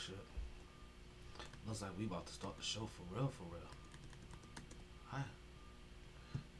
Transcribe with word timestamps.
shit. 0.00 0.16
Looks 1.66 1.82
like 1.82 1.90
we 1.98 2.06
about 2.06 2.26
to 2.26 2.32
start 2.32 2.56
the 2.56 2.62
show 2.62 2.88
for 2.96 3.14
real, 3.14 3.28
for 3.28 3.44
real. 3.44 3.60
Hi. 5.08 5.22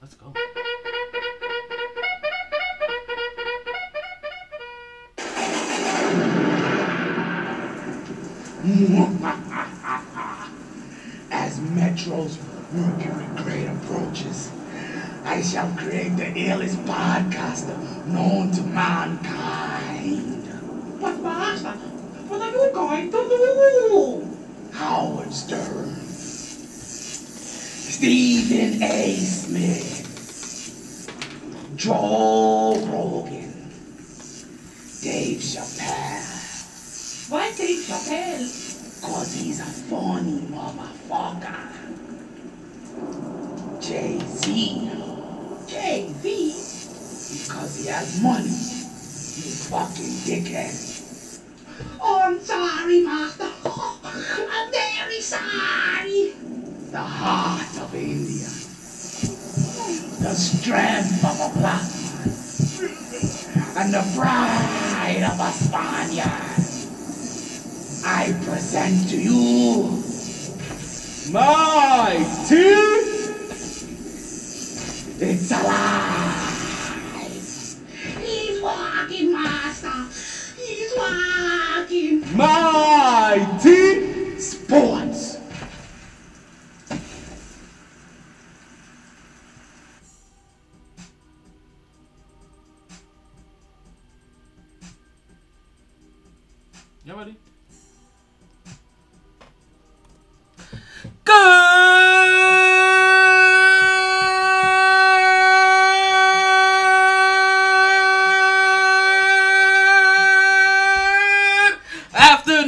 Let's 0.01 0.14
go. 0.14 0.32
As 11.30 11.61
Metro's 11.61 12.38
Mercury 12.72 13.26
grade 13.43 13.69
approaches, 13.69 14.51
I 15.25 15.40
shall 15.40 15.72
create 15.76 16.16
the 16.16 16.25
illest 16.25 16.77
podcaster 16.84 18.07
known 18.07 18.51
to 18.52 18.62
mankind. 18.62 19.40
Howard 25.51 25.89
Stephen 27.91 28.83
A. 28.83 29.17
Smith, 29.17 30.07
Joe 31.77 32.50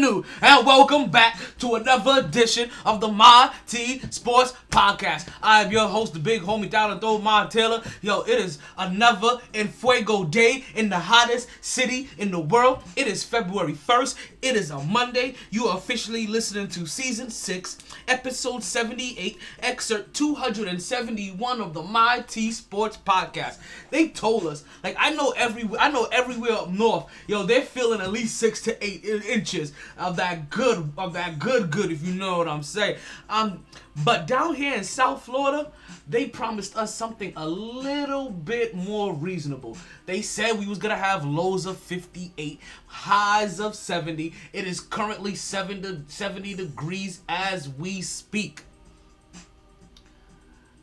afternoon, 0.02 0.24
and 0.40 0.66
welcome 0.66 1.10
back 1.10 1.38
to 1.58 1.74
another 1.74 2.26
edition 2.26 2.68
of 2.84 3.00
the 3.00 3.06
My 3.08 3.52
T 3.68 4.00
Sports 4.10 4.52
Podcast. 4.70 5.28
I 5.42 5.62
am 5.62 5.70
your 5.70 5.86
host, 5.86 6.12
the 6.12 6.18
big 6.18 6.42
homie 6.42 6.68
down 6.68 6.98
Throw 6.98 7.18
My 7.18 7.46
Taylor. 7.46 7.82
Yo, 8.00 8.22
it 8.22 8.40
is 8.40 8.58
another 8.76 9.38
En 9.54 9.68
Fuego 9.68 10.24
day 10.24 10.64
in 10.74 10.88
the 10.88 10.98
hottest 10.98 11.48
city 11.60 12.08
in 12.18 12.30
the 12.32 12.40
world. 12.40 12.82
It 12.96 13.06
is 13.06 13.22
February 13.22 13.74
1st. 13.74 14.16
It 14.42 14.56
is 14.56 14.70
a 14.70 14.82
Monday. 14.82 15.34
You 15.50 15.66
are 15.66 15.76
officially 15.76 16.26
listening 16.26 16.68
to 16.68 16.86
season 16.86 17.30
6, 17.30 17.78
episode 18.08 18.62
78, 18.62 19.38
excerpt 19.60 20.14
271 20.14 21.60
of 21.60 21.74
the 21.74 21.82
My 21.82 22.24
T 22.26 22.50
Sports 22.52 22.98
Podcast. 23.04 23.58
They 23.90 24.08
told 24.08 24.46
us, 24.46 24.64
like 24.82 24.96
I 24.98 25.10
know 25.10 25.32
every 25.36 25.68
I 25.78 25.90
know 25.90 26.04
everywhere 26.12 26.52
up 26.52 26.70
north, 26.70 27.06
yo, 27.26 27.44
they're 27.44 27.62
feeling 27.62 28.00
at 28.00 28.12
least 28.12 28.36
six 28.38 28.60
to 28.62 28.84
eight 28.84 29.04
inches 29.04 29.72
of 29.98 30.16
that 30.16 30.50
good 30.50 30.92
of 30.96 31.12
that 31.14 31.38
good 31.38 31.70
good 31.70 31.90
if 31.90 32.06
you 32.06 32.14
know 32.14 32.38
what 32.38 32.48
I'm 32.48 32.62
saying. 32.62 32.98
Um, 33.28 33.64
but 33.96 34.26
down 34.26 34.54
here 34.54 34.74
in 34.74 34.84
South 34.84 35.22
Florida, 35.22 35.70
they 36.08 36.26
promised 36.26 36.76
us 36.76 36.94
something 36.94 37.32
a 37.36 37.46
little 37.46 38.30
bit 38.30 38.74
more 38.74 39.14
reasonable. 39.14 39.76
They 40.06 40.22
said 40.22 40.58
we 40.58 40.66
was 40.66 40.78
gonna 40.78 40.96
have 40.96 41.24
lows 41.24 41.66
of 41.66 41.76
58, 41.76 42.58
highs 42.86 43.60
of 43.60 43.74
70. 43.74 44.32
It 44.52 44.66
is 44.66 44.80
currently 44.80 45.34
7 45.34 45.82
to 45.82 46.00
70 46.08 46.54
degrees 46.54 47.20
as 47.28 47.68
we 47.68 48.00
speak. 48.02 48.62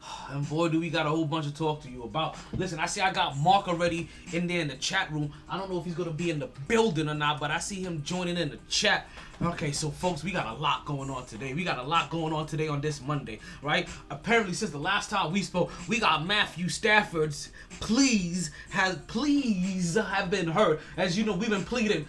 And 0.29 0.47
boy, 0.47 0.69
do 0.69 0.79
we 0.79 0.91
got 0.91 1.07
a 1.07 1.09
whole 1.09 1.25
bunch 1.25 1.45
to 1.45 1.53
talk 1.53 1.81
to 1.81 1.89
you 1.89 2.03
about. 2.03 2.35
Listen, 2.53 2.77
I 2.79 2.85
see 2.85 3.01
I 3.01 3.11
got 3.11 3.35
Mark 3.37 3.67
already 3.67 4.07
in 4.31 4.45
there 4.45 4.61
in 4.61 4.67
the 4.67 4.75
chat 4.75 5.11
room. 5.11 5.33
I 5.49 5.57
don't 5.57 5.71
know 5.71 5.79
if 5.79 5.85
he's 5.85 5.95
gonna 5.95 6.11
be 6.11 6.29
in 6.29 6.37
the 6.37 6.49
building 6.67 7.09
or 7.09 7.15
not, 7.15 7.39
but 7.39 7.49
I 7.49 7.57
see 7.57 7.81
him 7.81 8.03
joining 8.03 8.37
in 8.37 8.49
the 8.49 8.59
chat. 8.69 9.07
Okay, 9.41 9.71
so 9.71 9.89
folks, 9.89 10.21
we 10.21 10.31
got 10.31 10.47
a 10.47 10.59
lot 10.59 10.83
going 10.83 11.09
on 11.09 11.25
today. 11.25 11.53
We 11.53 11.63
got 11.63 11.77
a 11.77 11.83
lot 11.83 12.09
going 12.09 12.33
on 12.33 12.45
today 12.45 12.67
on 12.67 12.81
this 12.81 13.01
Monday, 13.01 13.39
right? 13.61 13.87
Apparently, 14.09 14.53
since 14.53 14.71
the 14.71 14.77
last 14.77 15.09
time 15.09 15.31
we 15.31 15.43
spoke, 15.43 15.71
we 15.87 15.97
got 15.97 16.25
Matthew 16.25 16.67
Stafford's 16.67 17.49
pleas 17.79 18.51
has 18.71 18.97
please 19.07 19.95
have 19.95 20.29
been 20.29 20.49
heard. 20.49 20.81
As 20.97 21.17
you 21.17 21.23
know, 21.23 21.35
we've 21.35 21.49
been 21.49 21.63
pleading 21.63 22.05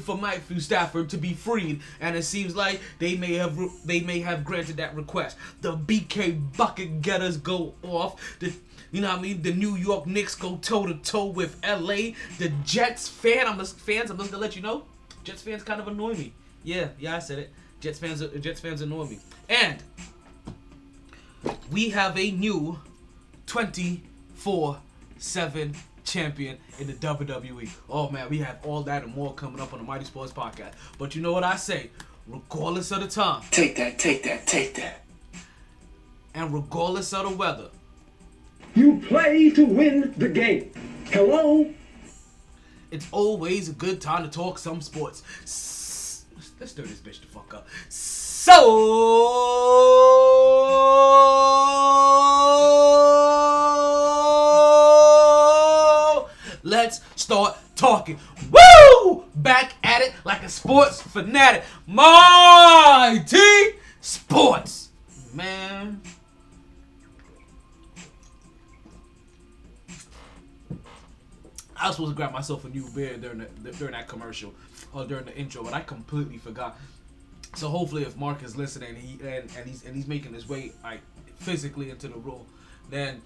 for 0.00 0.16
Matthew 0.16 0.60
Stafford 0.60 1.08
to 1.08 1.18
be 1.18 1.34
freed, 1.34 1.80
and 2.00 2.14
it 2.14 2.22
seems 2.22 2.54
like 2.54 2.80
they 3.00 3.16
may 3.16 3.34
have 3.34 3.58
they 3.84 3.98
may 3.98 4.20
have 4.20 4.44
granted 4.44 4.76
that 4.76 4.94
request. 4.94 5.36
The 5.62 5.76
BK 5.76 6.56
bucket 6.56 7.02
getters 7.02 7.36
go 7.36 7.74
off. 7.82 8.38
The 8.38 8.52
you 8.92 9.00
know 9.00 9.08
what 9.08 9.18
I 9.18 9.22
mean? 9.22 9.42
The 9.42 9.52
New 9.52 9.74
York 9.74 10.06
Knicks 10.06 10.36
go 10.36 10.56
toe 10.58 10.86
to 10.86 10.94
toe 10.94 11.26
with 11.26 11.56
LA. 11.66 12.12
The 12.38 12.52
Jets 12.64 13.08
fan, 13.08 13.48
I'm 13.48 13.58
just 13.58 13.76
fans. 13.80 14.08
I'm 14.08 14.18
just 14.18 14.30
gonna 14.30 14.40
let 14.40 14.54
you 14.54 14.62
know, 14.62 14.84
Jets 15.24 15.42
fans 15.42 15.64
kind 15.64 15.80
of 15.80 15.88
annoy 15.88 16.14
me. 16.14 16.32
Yeah, 16.62 16.88
yeah, 16.98 17.16
I 17.16 17.20
said 17.20 17.38
it. 17.38 17.50
Jets 17.80 17.98
fans, 17.98 18.22
Jets 18.40 18.60
fans 18.60 18.82
annoy 18.82 19.06
me. 19.06 19.18
And 19.48 19.82
we 21.70 21.88
have 21.90 22.18
a 22.18 22.30
new 22.32 22.78
24/7 23.46 25.74
champion 26.04 26.58
in 26.78 26.86
the 26.88 26.92
WWE. 26.94 27.68
Oh 27.88 28.10
man, 28.10 28.28
we 28.28 28.38
have 28.38 28.58
all 28.64 28.82
that 28.82 29.04
and 29.04 29.14
more 29.14 29.32
coming 29.34 29.60
up 29.60 29.72
on 29.72 29.78
the 29.78 29.84
Mighty 29.84 30.04
Sports 30.04 30.32
Podcast. 30.32 30.72
But 30.98 31.14
you 31.14 31.22
know 31.22 31.32
what 31.32 31.44
I 31.44 31.56
say? 31.56 31.90
Regardless 32.26 32.90
of 32.92 33.00
the 33.00 33.08
time 33.08 33.42
Take 33.50 33.76
that, 33.76 33.98
take 33.98 34.22
that, 34.24 34.46
take 34.46 34.74
that. 34.74 35.04
and 36.34 36.52
regardless 36.54 37.12
of 37.12 37.28
the 37.30 37.36
weather, 37.36 37.68
You 38.74 39.00
play 39.08 39.50
to 39.50 39.64
win 39.64 40.14
the 40.16 40.28
game. 40.28 40.70
Hello? 41.06 41.72
it's 42.92 43.06
always 43.12 43.68
a 43.68 43.72
good 43.72 44.00
time 44.00 44.24
to 44.24 44.28
talk 44.30 44.58
some 44.58 44.80
sports. 44.80 45.22
Let's 46.60 46.72
stir 46.72 46.82
this 46.82 47.00
bitch 47.00 47.22
the 47.22 47.26
fuck 47.26 47.54
up. 47.54 47.66
So 47.88 48.52
let's 56.62 57.00
start 57.16 57.56
talking. 57.76 58.18
Woo! 58.50 59.24
Back 59.36 59.72
at 59.82 60.02
it 60.02 60.12
like 60.26 60.42
a 60.42 60.50
sports 60.50 61.00
fanatic. 61.00 61.64
My 61.86 63.24
T 63.26 63.70
Sports. 64.02 64.79
I 71.80 71.86
was 71.86 71.96
supposed 71.96 72.12
to 72.12 72.16
grab 72.16 72.32
myself 72.32 72.64
a 72.64 72.68
new 72.68 72.86
beer 72.94 73.16
during 73.16 73.38
the, 73.38 73.72
during 73.72 73.92
that 73.92 74.06
commercial 74.06 74.54
or 74.92 75.06
during 75.06 75.24
the 75.24 75.36
intro, 75.36 75.62
but 75.62 75.72
I 75.72 75.80
completely 75.80 76.38
forgot. 76.38 76.78
So 77.56 77.68
hopefully, 77.68 78.02
if 78.02 78.16
Mark 78.16 78.42
is 78.42 78.56
listening, 78.56 78.94
he 78.94 79.14
and, 79.26 79.50
and 79.56 79.66
he's 79.68 79.84
and 79.84 79.96
he's 79.96 80.06
making 80.06 80.34
his 80.34 80.48
way 80.48 80.72
like 80.84 81.00
physically 81.38 81.90
into 81.90 82.08
the 82.08 82.16
room, 82.16 82.46
then 82.90 83.22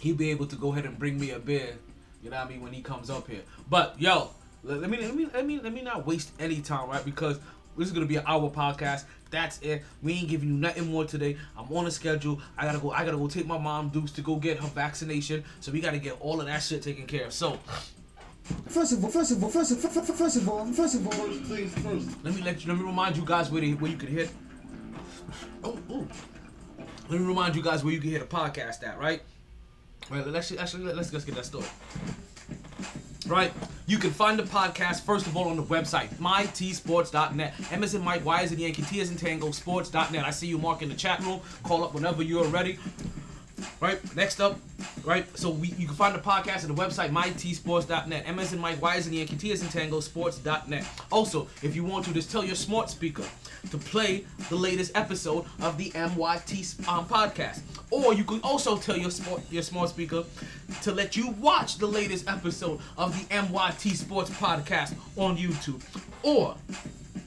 he'll 0.00 0.16
be 0.16 0.30
able 0.30 0.46
to 0.46 0.56
go 0.56 0.72
ahead 0.72 0.84
and 0.86 0.98
bring 0.98 1.18
me 1.18 1.30
a 1.30 1.38
beer. 1.38 1.76
You 2.22 2.30
know 2.30 2.36
what 2.36 2.46
I 2.46 2.48
mean 2.48 2.62
when 2.62 2.72
he 2.72 2.80
comes 2.80 3.10
up 3.10 3.28
here. 3.28 3.42
But 3.68 4.00
yo, 4.00 4.30
let, 4.62 4.80
let 4.80 4.90
me 4.90 4.98
let 4.98 5.14
me 5.14 5.26
let 5.32 5.46
me 5.46 5.60
let 5.60 5.72
me 5.72 5.82
not 5.82 6.06
waste 6.06 6.32
any 6.38 6.60
time, 6.60 6.88
right? 6.88 7.04
Because 7.04 7.38
this 7.76 7.88
is 7.88 7.92
gonna 7.92 8.06
be 8.06 8.16
an 8.16 8.24
hour 8.26 8.50
podcast. 8.50 9.04
That's 9.30 9.60
it. 9.62 9.82
We 10.02 10.12
ain't 10.12 10.28
giving 10.28 10.48
you 10.48 10.54
nothing 10.54 10.90
more 10.90 11.04
today. 11.04 11.36
I'm 11.56 11.70
on 11.72 11.86
a 11.86 11.90
schedule. 11.90 12.40
I 12.56 12.64
gotta 12.64 12.78
go. 12.78 12.92
I 12.92 13.04
gotta 13.04 13.16
go 13.16 13.26
take 13.26 13.46
my 13.46 13.58
mom 13.58 13.88
Dukes 13.88 14.12
to 14.12 14.22
go 14.22 14.36
get 14.36 14.58
her 14.58 14.68
vaccination. 14.68 15.44
So 15.60 15.72
we 15.72 15.80
gotta 15.80 15.98
get 15.98 16.20
all 16.20 16.40
of 16.40 16.46
that 16.46 16.62
shit 16.62 16.82
taken 16.82 17.06
care 17.06 17.26
of. 17.26 17.32
So 17.32 17.58
First 18.68 18.92
of 18.92 19.02
all, 19.02 19.10
first 19.10 19.32
of 19.32 19.42
all, 19.42 19.48
first 19.48 19.72
of, 19.72 19.80
first 19.80 19.96
of, 19.96 20.16
first 20.16 20.36
of 20.36 20.48
all, 20.48 20.66
first 20.66 20.94
of 20.96 21.06
all, 21.06 21.12
first. 21.12 22.24
Let 22.24 22.34
me 22.34 22.42
let 22.42 22.62
you. 22.62 22.72
Let 22.72 22.78
me 22.78 22.84
remind 22.84 23.16
you 23.16 23.24
guys 23.24 23.50
where 23.50 23.62
they, 23.62 23.70
where 23.72 23.90
you 23.90 23.96
can 23.96 24.08
hit. 24.08 24.30
Oh, 25.62 25.78
oh. 25.88 26.06
Let 27.08 27.20
me 27.20 27.26
remind 27.26 27.56
you 27.56 27.62
guys 27.62 27.82
where 27.82 27.94
you 27.94 28.00
can 28.00 28.10
hit 28.10 28.20
a 28.20 28.26
podcast 28.26 28.86
at. 28.86 28.98
Right. 28.98 29.22
Right. 30.10 30.26
Let's 30.26 30.52
actually 30.52 30.92
let's 30.92 31.10
let's 31.10 31.24
get 31.24 31.36
that 31.36 31.46
started. 31.46 31.70
Right. 33.26 33.52
You 33.86 33.98
can 33.98 34.10
find 34.10 34.38
the 34.38 34.44
podcast 34.44 35.02
first 35.02 35.26
of 35.26 35.36
all 35.36 35.48
on 35.48 35.56
the 35.56 35.62
website 35.62 36.08
mytsports.net. 36.16 37.54
M 37.70 37.84
is 37.84 37.94
in 37.94 38.02
Mike, 38.02 38.24
Y 38.24 38.42
is 38.42 38.52
in 38.52 38.58
Yankee, 38.58 38.82
T 38.82 39.00
is 39.00 39.10
in 39.10 39.16
Tango, 39.16 39.50
sports.net. 39.50 40.24
I 40.24 40.30
see 40.30 40.46
you, 40.46 40.58
Mark, 40.58 40.82
in 40.82 40.88
the 40.88 40.94
chat 40.94 41.20
room. 41.20 41.40
Call 41.62 41.84
up 41.84 41.94
whenever 41.94 42.22
you're 42.22 42.46
ready. 42.46 42.78
Right. 43.80 44.16
Next 44.16 44.40
up. 44.40 44.58
Right. 45.04 45.26
So 45.36 45.50
we, 45.50 45.68
you 45.68 45.86
can 45.86 45.94
find 45.94 46.14
the 46.14 46.18
podcast 46.18 46.62
at 46.62 46.68
the 46.68 46.74
website 46.74 47.10
mytsports.net. 47.10 48.24
M 48.26 48.38
is 48.38 48.52
in 48.52 48.58
Mike, 48.58 48.80
Y 48.80 48.96
is 48.96 49.06
in 49.06 49.12
Yankee, 49.12 49.36
T 49.36 49.50
is 49.50 49.62
in 49.62 49.68
Tango, 49.68 50.00
sports.net. 50.00 50.86
Also, 51.12 51.48
if 51.62 51.76
you 51.76 51.84
want 51.84 52.04
to, 52.06 52.12
just 52.12 52.30
tell 52.30 52.44
your 52.44 52.56
smart 52.56 52.90
speaker 52.90 53.24
to 53.70 53.78
play 53.78 54.24
the 54.48 54.56
latest 54.56 54.96
episode 54.96 55.44
of 55.60 55.76
the 55.78 55.90
MYT 55.90 56.88
um, 56.88 57.06
podcast. 57.06 57.60
Or 57.90 58.14
you 58.14 58.24
can 58.24 58.40
also 58.40 58.76
tell 58.76 58.96
your 58.96 59.10
smart 59.10 59.42
your 59.50 59.62
smart 59.62 59.90
speaker 59.90 60.24
to 60.82 60.92
let 60.92 61.16
you 61.16 61.30
watch 61.32 61.78
the 61.78 61.86
latest 61.86 62.28
episode 62.28 62.80
of 62.96 63.16
the 63.18 63.34
MYT 63.34 63.94
Sports 63.96 64.30
podcast 64.30 64.94
on 65.16 65.36
YouTube. 65.36 65.82
Or 66.22 66.56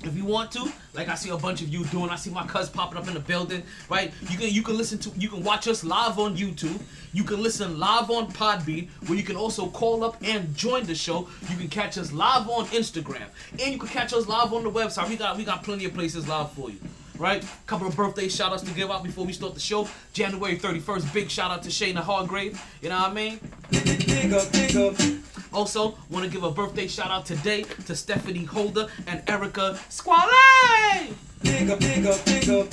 if 0.03 0.15
you 0.15 0.25
want 0.25 0.51
to, 0.51 0.71
like 0.93 1.07
I 1.07 1.15
see 1.15 1.29
a 1.29 1.37
bunch 1.37 1.61
of 1.61 1.69
you 1.69 1.85
doing, 1.85 2.09
I 2.09 2.15
see 2.15 2.29
my 2.29 2.45
cuz 2.45 2.69
popping 2.69 2.97
up 2.97 3.07
in 3.07 3.13
the 3.13 3.19
building, 3.19 3.63
right? 3.89 4.11
You 4.29 4.37
can 4.37 4.49
you 4.49 4.61
can 4.61 4.77
listen 4.77 4.97
to 4.99 5.11
you 5.17 5.29
can 5.29 5.43
watch 5.43 5.67
us 5.67 5.83
live 5.83 6.19
on 6.19 6.35
YouTube. 6.35 6.79
You 7.13 7.23
can 7.23 7.41
listen 7.41 7.79
live 7.79 8.09
on 8.09 8.31
Podbean, 8.31 8.89
where 9.07 9.17
you 9.17 9.23
can 9.23 9.35
also 9.35 9.67
call 9.67 10.03
up 10.03 10.17
and 10.23 10.55
join 10.55 10.85
the 10.85 10.95
show. 10.95 11.27
You 11.49 11.57
can 11.57 11.67
catch 11.67 11.97
us 11.97 12.11
live 12.11 12.49
on 12.49 12.65
Instagram, 12.67 13.27
and 13.51 13.73
you 13.73 13.79
can 13.79 13.89
catch 13.89 14.13
us 14.13 14.27
live 14.27 14.53
on 14.53 14.63
the 14.63 14.71
website. 14.71 15.09
We 15.09 15.15
got 15.15 15.37
we 15.37 15.45
got 15.45 15.63
plenty 15.63 15.85
of 15.85 15.93
places 15.93 16.27
live 16.27 16.51
for 16.51 16.69
you. 16.69 16.79
Right, 17.17 17.43
couple 17.65 17.87
of 17.87 17.95
birthday 17.95 18.27
shout 18.27 18.51
outs 18.51 18.61
to 18.61 18.71
give 18.75 18.91
out 18.91 19.03
before 19.03 19.25
we 19.25 19.33
start 19.33 19.55
the 19.55 19.59
show. 19.59 19.89
January 20.13 20.55
31st, 20.55 21.13
big 21.13 21.31
shout 21.31 21.49
out 21.49 21.63
to 21.63 21.69
Shayna 21.69 22.01
Hargrave. 22.01 22.61
You 22.79 22.89
know 22.89 22.99
what 22.99 23.09
I 23.09 23.13
mean? 23.13 23.39
big 23.71 24.33
up, 24.33 24.51
big 24.51 24.75
up. 24.75 24.95
Also, 25.57 25.97
want 26.11 26.23
to 26.23 26.29
give 26.29 26.43
a 26.43 26.51
birthday 26.51 26.87
shout 26.87 27.09
out 27.09 27.25
today 27.25 27.63
to 27.63 27.95
Stephanie 27.95 28.43
Holder 28.43 28.89
and 29.07 29.23
Erica 29.27 29.79
Squale. 29.89 30.29
Big 31.41 31.71
up, 31.71 31.79
big 31.79 32.05
up, 32.05 32.23
big 32.25 32.47
up. 32.47 32.71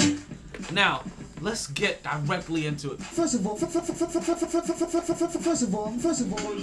Now, 0.70 1.02
Let's 1.44 1.66
get 1.66 2.02
directly 2.02 2.66
into 2.66 2.92
it. 2.92 3.02
First 3.02 3.34
of 3.34 3.46
all, 3.46 3.54
first 3.54 3.76
of 3.76 5.74
all, 5.74 5.92
first 5.98 6.22
of 6.22 6.32
all. 6.32 6.54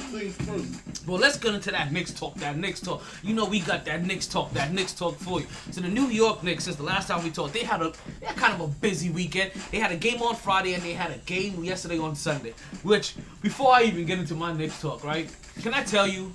Well, 1.08 1.20
let's 1.20 1.38
get 1.38 1.54
into 1.54 1.70
that 1.70 1.92
Knicks 1.92 2.12
talk, 2.12 2.34
that 2.38 2.58
Knicks 2.58 2.80
talk. 2.80 3.04
You 3.22 3.36
know, 3.36 3.46
we 3.46 3.60
got 3.60 3.86
that 3.86 4.04
Knicks 4.04 4.26
talk, 4.26 4.52
that 4.54 4.74
Knicks 4.74 4.94
talk 4.94 5.18
for 5.18 5.40
you. 5.40 5.46
So 5.70 5.82
the 5.82 5.88
New 5.88 6.08
York 6.08 6.42
Knicks, 6.44 6.64
since 6.64 6.78
the 6.78 6.84
last 6.84 7.10
time 7.10 7.24
we 7.24 7.30
talked, 7.30 7.54
they 7.54 7.64
had 7.64 7.84
a 7.84 7.94
they 8.20 8.26
had 8.26 8.36
kind 8.38 8.54
of 8.56 8.62
a 8.62 8.68
busy 8.68 9.12
weekend. 9.12 9.52
They 9.70 9.78
had 9.78 9.92
a 9.92 9.98
game 9.98 10.20
on 10.24 10.36
Friday 10.36 10.74
and 10.74 10.82
they 10.82 10.94
had 10.94 11.12
a 11.12 11.20
game 11.20 11.64
yesterday 11.64 12.00
on 12.00 12.16
Sunday. 12.16 12.56
Which, 12.82 13.14
before 13.44 13.76
I 13.76 13.84
even 13.84 14.08
get 14.08 14.18
into 14.18 14.34
my 14.34 14.52
Knicks 14.52 14.82
talk, 14.82 15.04
right? 15.04 15.30
Can 15.62 15.76
I 15.76 15.84
tell 15.84 16.08
you 16.08 16.32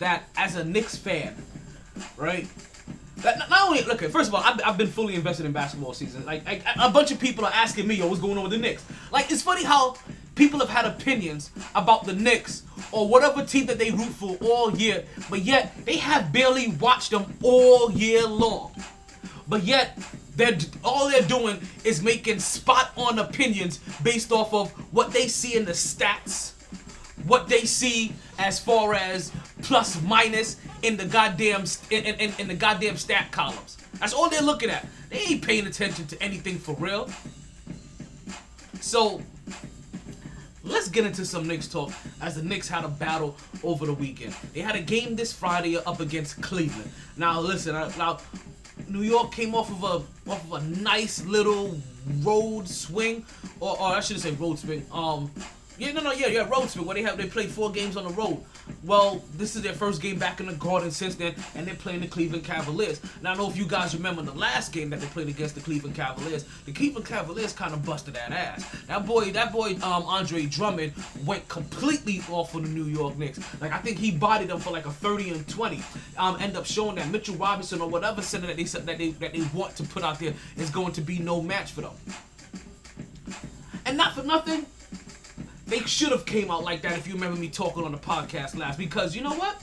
that 0.00 0.24
as 0.36 0.56
a 0.56 0.64
Knicks 0.64 0.98
fan, 0.98 1.34
right? 2.18 2.46
Not- 3.24 3.62
only 3.68 3.82
look, 3.82 4.00
first 4.10 4.28
of 4.28 4.34
all, 4.34 4.42
I've, 4.42 4.60
I've 4.64 4.78
been 4.78 4.88
fully 4.88 5.14
invested 5.14 5.46
in 5.46 5.52
basketball 5.52 5.94
season. 5.94 6.24
Like, 6.24 6.44
like 6.44 6.62
a 6.80 6.90
bunch 6.90 7.10
of 7.10 7.20
people 7.20 7.44
are 7.44 7.52
asking 7.52 7.86
me, 7.86 7.94
"Yo, 7.96 8.06
what's 8.06 8.20
going 8.20 8.36
on 8.36 8.44
with 8.44 8.52
the 8.52 8.58
Knicks?" 8.58 8.84
Like, 9.10 9.30
it's 9.30 9.42
funny 9.42 9.64
how 9.64 9.96
people 10.34 10.58
have 10.60 10.68
had 10.68 10.84
opinions 10.84 11.50
about 11.74 12.04
the 12.04 12.14
Knicks 12.14 12.62
or 12.90 13.08
whatever 13.08 13.44
team 13.44 13.66
that 13.66 13.78
they 13.78 13.90
root 13.90 14.08
for 14.08 14.36
all 14.40 14.76
year, 14.76 15.04
but 15.30 15.40
yet 15.42 15.74
they 15.84 15.96
have 15.96 16.32
barely 16.32 16.68
watched 16.68 17.10
them 17.10 17.36
all 17.42 17.92
year 17.92 18.26
long. 18.26 18.74
But 19.48 19.64
yet, 19.64 19.98
they're 20.36 20.56
all 20.82 21.10
they're 21.10 21.22
doing 21.22 21.60
is 21.84 22.02
making 22.02 22.38
spot-on 22.38 23.18
opinions 23.18 23.78
based 24.02 24.32
off 24.32 24.54
of 24.54 24.70
what 24.92 25.12
they 25.12 25.28
see 25.28 25.56
in 25.56 25.64
the 25.64 25.72
stats, 25.72 26.51
what 27.24 27.48
they 27.48 27.64
see 27.64 28.12
as 28.38 28.58
far 28.58 28.94
as 28.94 29.32
plus 29.62 30.00
minus 30.02 30.56
in 30.82 30.96
the 30.96 31.04
goddamn 31.04 31.64
in, 31.90 32.04
in, 32.04 32.32
in, 32.38 32.48
the 32.48 32.54
goddamn 32.54 32.96
stat 32.96 33.30
columns. 33.30 33.78
That's 33.98 34.12
all 34.12 34.28
they're 34.28 34.42
looking 34.42 34.70
at. 34.70 34.86
They 35.10 35.18
ain't 35.18 35.42
paying 35.42 35.66
attention 35.66 36.06
to 36.08 36.22
anything 36.22 36.58
for 36.58 36.74
real. 36.74 37.08
So 38.80 39.22
let's 40.64 40.88
get 40.88 41.06
into 41.06 41.24
some 41.24 41.46
Knicks 41.46 41.68
talk 41.68 41.92
as 42.20 42.34
the 42.34 42.42
Knicks 42.42 42.68
had 42.68 42.84
a 42.84 42.88
battle 42.88 43.36
over 43.62 43.86
the 43.86 43.94
weekend. 43.94 44.34
They 44.54 44.60
had 44.60 44.74
a 44.74 44.82
game 44.82 45.14
this 45.14 45.32
Friday 45.32 45.76
up 45.76 46.00
against 46.00 46.40
Cleveland. 46.42 46.90
Now 47.16 47.40
listen, 47.40 47.74
now 47.74 48.18
New 48.88 49.02
York 49.02 49.32
came 49.32 49.54
off 49.54 49.70
of 49.70 49.84
a 49.84 50.30
off 50.30 50.52
of 50.52 50.62
a 50.62 50.66
nice 50.80 51.24
little 51.24 51.76
road 52.22 52.68
swing, 52.68 53.24
or, 53.60 53.78
or 53.80 53.88
I 53.88 54.00
shouldn't 54.00 54.22
say 54.22 54.32
road 54.32 54.58
swing. 54.58 54.84
Um, 54.92 55.30
yeah, 55.78 55.92
no, 55.92 56.02
no, 56.02 56.12
yeah, 56.12 56.28
yeah, 56.28 56.48
road 56.48 56.68
swing. 56.68 56.86
Where 56.86 56.94
they 56.94 57.02
have 57.02 57.16
they 57.16 57.26
played 57.26 57.50
four 57.50 57.70
games 57.70 57.96
on 57.96 58.04
the 58.04 58.10
road. 58.10 58.42
Well, 58.84 59.22
this 59.34 59.56
is 59.56 59.62
their 59.62 59.72
first 59.72 60.02
game 60.02 60.18
back 60.18 60.40
in 60.40 60.46
the 60.46 60.52
Garden 60.54 60.90
since 60.90 61.14
then, 61.14 61.34
and 61.54 61.66
they're 61.66 61.74
playing 61.74 62.00
the 62.00 62.06
Cleveland 62.06 62.44
Cavaliers. 62.44 63.00
Now 63.22 63.32
I 63.32 63.36
know 63.36 63.48
if 63.48 63.56
you 63.56 63.66
guys 63.66 63.94
remember 63.94 64.22
the 64.22 64.32
last 64.32 64.72
game 64.72 64.90
that 64.90 65.00
they 65.00 65.06
played 65.06 65.28
against 65.28 65.54
the 65.54 65.60
Cleveland 65.60 65.96
Cavaliers. 65.96 66.44
The 66.66 66.72
Cleveland 66.72 67.06
Cavaliers 67.06 67.52
kind 67.52 67.72
of 67.72 67.84
busted 67.84 68.14
that 68.14 68.32
ass. 68.32 68.64
That 68.86 69.06
boy, 69.06 69.30
that 69.32 69.52
boy, 69.52 69.72
um, 69.82 70.04
Andre 70.04 70.46
Drummond 70.46 70.92
went 71.24 71.48
completely 71.48 72.22
off 72.30 72.54
on 72.54 72.62
the 72.62 72.68
New 72.68 72.84
York 72.84 73.16
Knicks. 73.16 73.40
Like 73.60 73.72
I 73.72 73.78
think 73.78 73.98
he 73.98 74.10
bodied 74.10 74.48
them 74.48 74.58
for 74.58 74.70
like 74.70 74.86
a 74.86 74.92
30 74.92 75.30
and 75.30 75.48
20. 75.48 75.82
Um, 76.18 76.36
end 76.40 76.56
up 76.56 76.66
showing 76.66 76.96
that 76.96 77.08
Mitchell 77.08 77.36
Robinson 77.36 77.80
or 77.80 77.88
whatever 77.88 78.22
center 78.22 78.46
that 78.46 78.56
they 78.56 78.64
that 78.64 78.98
they 78.98 79.10
that 79.10 79.32
they 79.32 79.42
want 79.54 79.76
to 79.76 79.82
put 79.84 80.02
out 80.02 80.18
there 80.18 80.34
is 80.56 80.70
going 80.70 80.92
to 80.92 81.00
be 81.00 81.18
no 81.18 81.40
match 81.40 81.72
for 81.72 81.82
them. 81.82 81.92
And 83.84 83.96
not 83.96 84.14
for 84.14 84.22
nothing, 84.22 84.66
they 85.72 85.80
should 85.80 86.12
have 86.12 86.26
came 86.26 86.50
out 86.50 86.64
like 86.64 86.82
that 86.82 86.98
if 86.98 87.06
you 87.06 87.14
remember 87.14 87.40
me 87.40 87.48
talking 87.48 87.82
on 87.82 87.92
the 87.92 87.98
podcast 87.98 88.56
last. 88.56 88.78
Because 88.78 89.16
you 89.16 89.22
know 89.22 89.32
what? 89.32 89.56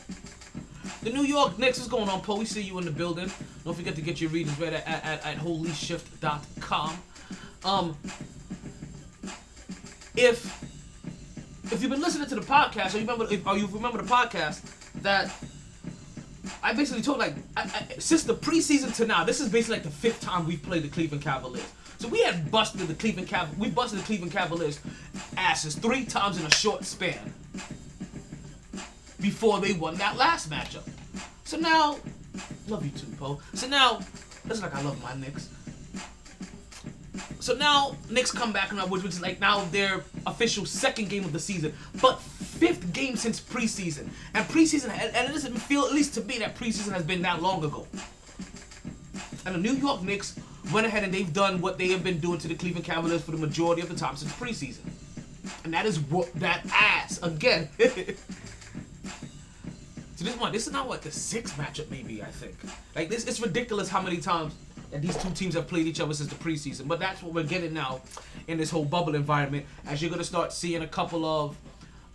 The 1.04 1.12
New 1.12 1.22
York 1.22 1.60
Knicks 1.60 1.78
is 1.78 1.88
going 1.88 2.10
on, 2.10 2.22
Paul. 2.22 2.40
We 2.40 2.46
see 2.46 2.64
you 2.64 2.80
in 2.80 2.86
the 2.86 2.92
building. 2.92 3.32
Don't 3.64 3.76
forget 3.76 3.96
to 3.96 4.02
get 4.02 4.20
your 4.20 4.32
readings 4.32 4.60
read 4.60 4.74
at, 4.74 4.88
at, 4.88 5.24
at 5.24 5.38
holyshift.com. 5.38 6.98
Um, 7.64 7.96
if 10.16 10.66
if 11.72 11.80
you've 11.82 11.92
been 11.92 12.02
listening 12.02 12.28
to 12.28 12.36
the 12.36 12.42
podcast, 12.42 12.96
or 12.96 12.98
you 12.98 13.06
remember, 13.06 13.32
if, 13.32 13.46
or 13.46 13.56
you 13.56 13.68
remember 13.68 14.02
the 14.02 14.10
podcast, 14.10 14.62
that 15.04 15.32
I 16.64 16.74
basically 16.74 17.04
told 17.04 17.20
like 17.20 17.36
I, 17.56 17.62
I, 17.62 18.00
since 18.00 18.24
the 18.24 18.33
preseason 18.33 18.95
to 18.95 19.06
now, 19.06 19.24
this 19.24 19.40
is 19.40 19.50
basically 19.50 19.76
like 19.76 19.83
the 19.83 19.92
fifth 19.92 20.22
time 20.22 20.48
we've 20.48 20.64
played 20.64 20.81
the 20.81 20.90
Cleveland 20.90 21.24
Cavaliers. 21.24 21.72
So 22.00 22.08
we 22.08 22.24
had 22.24 22.50
busted 22.50 22.88
the 22.88 22.94
Cleveland 22.94 23.28
Cav, 23.28 23.56
we 23.58 23.70
busted 23.70 24.00
the 24.00 24.04
Cleveland 24.04 24.32
Cavaliers 24.32 24.80
asses 25.36 25.76
three 25.76 26.06
times 26.06 26.40
in 26.40 26.46
a 26.46 26.52
short 26.52 26.86
span 26.86 27.34
before 29.20 29.60
they 29.60 29.74
won 29.74 29.96
that 29.96 30.16
last 30.16 30.50
matchup. 30.50 30.88
So 31.44 31.58
now, 31.58 31.98
love 32.70 32.86
you 32.86 32.92
too, 32.92 33.08
Poe. 33.18 33.42
So 33.54 33.68
now, 33.68 34.00
listen 34.48 34.64
like 34.64 34.76
I 34.76 34.82
love 34.82 35.02
my 35.04 35.14
Knicks. 35.16 35.50
So 37.42 37.54
now 37.56 37.96
Knicks 38.10 38.32
come 38.32 38.54
back 38.54 38.72
now, 38.74 38.86
which 38.86 39.04
is 39.04 39.22
like 39.22 39.42
now 39.42 39.66
their 39.66 40.04
official 40.26 40.66
second 40.66 41.10
game 41.10 41.26
of 41.26 41.34
the 41.34 41.40
season, 41.40 41.74
but 42.02 42.22
fifth 42.22 42.94
game 42.94 43.18
since 43.18 43.42
preseason. 43.42 44.10
And 44.34 44.46
preseason, 44.48 44.90
and 44.90 45.16
and 45.16 45.30
it 45.30 45.34
doesn't 45.34 45.58
feel 45.58 45.84
at 45.84 45.92
least 45.92 46.14
to 46.14 46.22
me 46.22 46.40
that 46.40 46.56
preseason 46.56 46.94
has 46.94 47.04
been 47.04 47.22
that 47.24 47.42
long 47.42 47.64
ago. 47.64 47.88
And 49.46 49.56
the 49.56 49.60
New 49.60 49.74
York 49.74 50.02
Knicks 50.02 50.40
went 50.71 50.85
ahead 50.87 51.04
and 51.04 51.13
they've 51.13 51.31
done 51.31 51.61
what 51.61 51.78
they 51.78 51.89
have 51.89 52.04
been 52.04 52.19
doing 52.19 52.39
to 52.39 52.47
the 52.47 52.56
Cleveland 52.56 52.85
Cavaliers 52.85 53.23
for 53.23 53.31
the 53.31 53.37
majority 53.37 53.81
of 53.81 53.89
the 53.89 53.95
time 53.95 54.16
since 54.16 54.31
preseason. 54.33 54.81
And 55.63 55.73
that 55.73 55.85
is 55.85 55.99
what 55.99 56.33
that 56.35 56.66
ass 56.71 57.21
again. 57.21 57.69
so 57.80 57.85
this 60.25 60.37
one, 60.37 60.51
this 60.51 60.68
is 60.68 60.73
not 60.73 60.87
what 60.87 61.01
the 61.01 61.11
sixth 61.11 61.57
matchup 61.57 61.89
maybe, 61.89 62.21
I 62.21 62.28
think. 62.28 62.56
Like 62.95 63.09
this 63.09 63.25
it's 63.25 63.39
ridiculous 63.39 63.89
how 63.89 64.01
many 64.01 64.18
times 64.18 64.54
that 64.92 65.01
these 65.01 65.18
two 65.18 65.30
teams 65.31 65.54
have 65.54 65.68
played 65.68 65.85
each 65.85 65.99
other 65.99 66.13
since 66.13 66.30
the 66.30 66.35
preseason. 66.35 66.87
But 66.87 66.99
that's 66.99 67.21
what 67.21 67.33
we're 67.33 67.44
getting 67.44 67.73
now 67.73 68.01
in 68.47 68.57
this 68.57 68.69
whole 68.69 68.85
bubble 68.85 69.16
environment, 69.16 69.66
as 69.85 70.01
you're 70.01 70.11
gonna 70.11 70.23
start 70.23 70.54
seeing 70.54 70.81
a 70.81 70.87
couple 70.87 71.25
of 71.25 71.57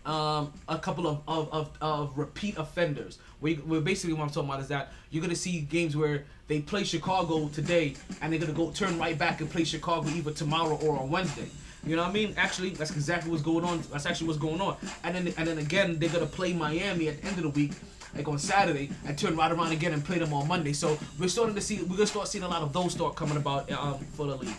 um, 0.06 0.52
a 0.68 0.78
couple 0.78 1.06
of, 1.06 1.22
of, 1.26 1.52
of, 1.52 1.70
of 1.80 2.18
repeat 2.18 2.58
offenders. 2.58 3.18
You, 3.50 3.56
where 3.56 3.80
basically 3.80 4.14
what 4.14 4.24
I'm 4.24 4.30
talking 4.30 4.48
about 4.48 4.60
is 4.60 4.68
that 4.68 4.92
you're 5.10 5.22
gonna 5.22 5.34
see 5.34 5.60
games 5.60 5.96
where 5.96 6.24
they 6.48 6.60
play 6.60 6.84
Chicago 6.84 7.48
today 7.48 7.94
and 8.20 8.32
they're 8.32 8.40
gonna 8.40 8.52
go 8.52 8.70
turn 8.70 8.98
right 8.98 9.18
back 9.18 9.40
and 9.40 9.50
play 9.50 9.64
Chicago 9.64 10.08
either 10.08 10.30
tomorrow 10.30 10.76
or 10.82 10.98
on 10.98 11.10
Wednesday. 11.10 11.48
You 11.86 11.96
know 11.96 12.02
what 12.02 12.10
I 12.10 12.14
mean? 12.14 12.34
Actually, 12.36 12.70
that's 12.70 12.92
exactly 12.92 13.30
what's 13.30 13.42
going 13.42 13.64
on. 13.64 13.82
That's 13.92 14.06
actually 14.06 14.28
what's 14.28 14.38
going 14.38 14.60
on. 14.60 14.76
And 15.02 15.14
then 15.14 15.34
and 15.36 15.46
then 15.46 15.58
again, 15.58 15.98
they're 15.98 16.08
gonna 16.08 16.26
play 16.26 16.52
Miami 16.52 17.08
at 17.08 17.20
the 17.20 17.28
end 17.28 17.36
of 17.36 17.42
the 17.42 17.50
week, 17.50 17.72
like 18.16 18.26
on 18.26 18.38
Saturday, 18.38 18.90
and 19.06 19.18
turn 19.18 19.36
right 19.36 19.52
around 19.52 19.72
again 19.72 19.92
and 19.92 20.04
play 20.04 20.18
them 20.18 20.32
on 20.32 20.48
Monday. 20.48 20.72
So 20.72 20.98
we're 21.18 21.28
starting 21.28 21.54
to 21.54 21.60
see 21.60 21.82
we're 21.82 21.96
gonna 21.96 22.06
start 22.06 22.28
seeing 22.28 22.44
a 22.44 22.48
lot 22.48 22.62
of 22.62 22.72
those 22.72 22.92
start 22.92 23.16
coming 23.16 23.36
about 23.36 23.70
um, 23.70 23.98
for 24.14 24.26
the 24.26 24.36
league 24.36 24.56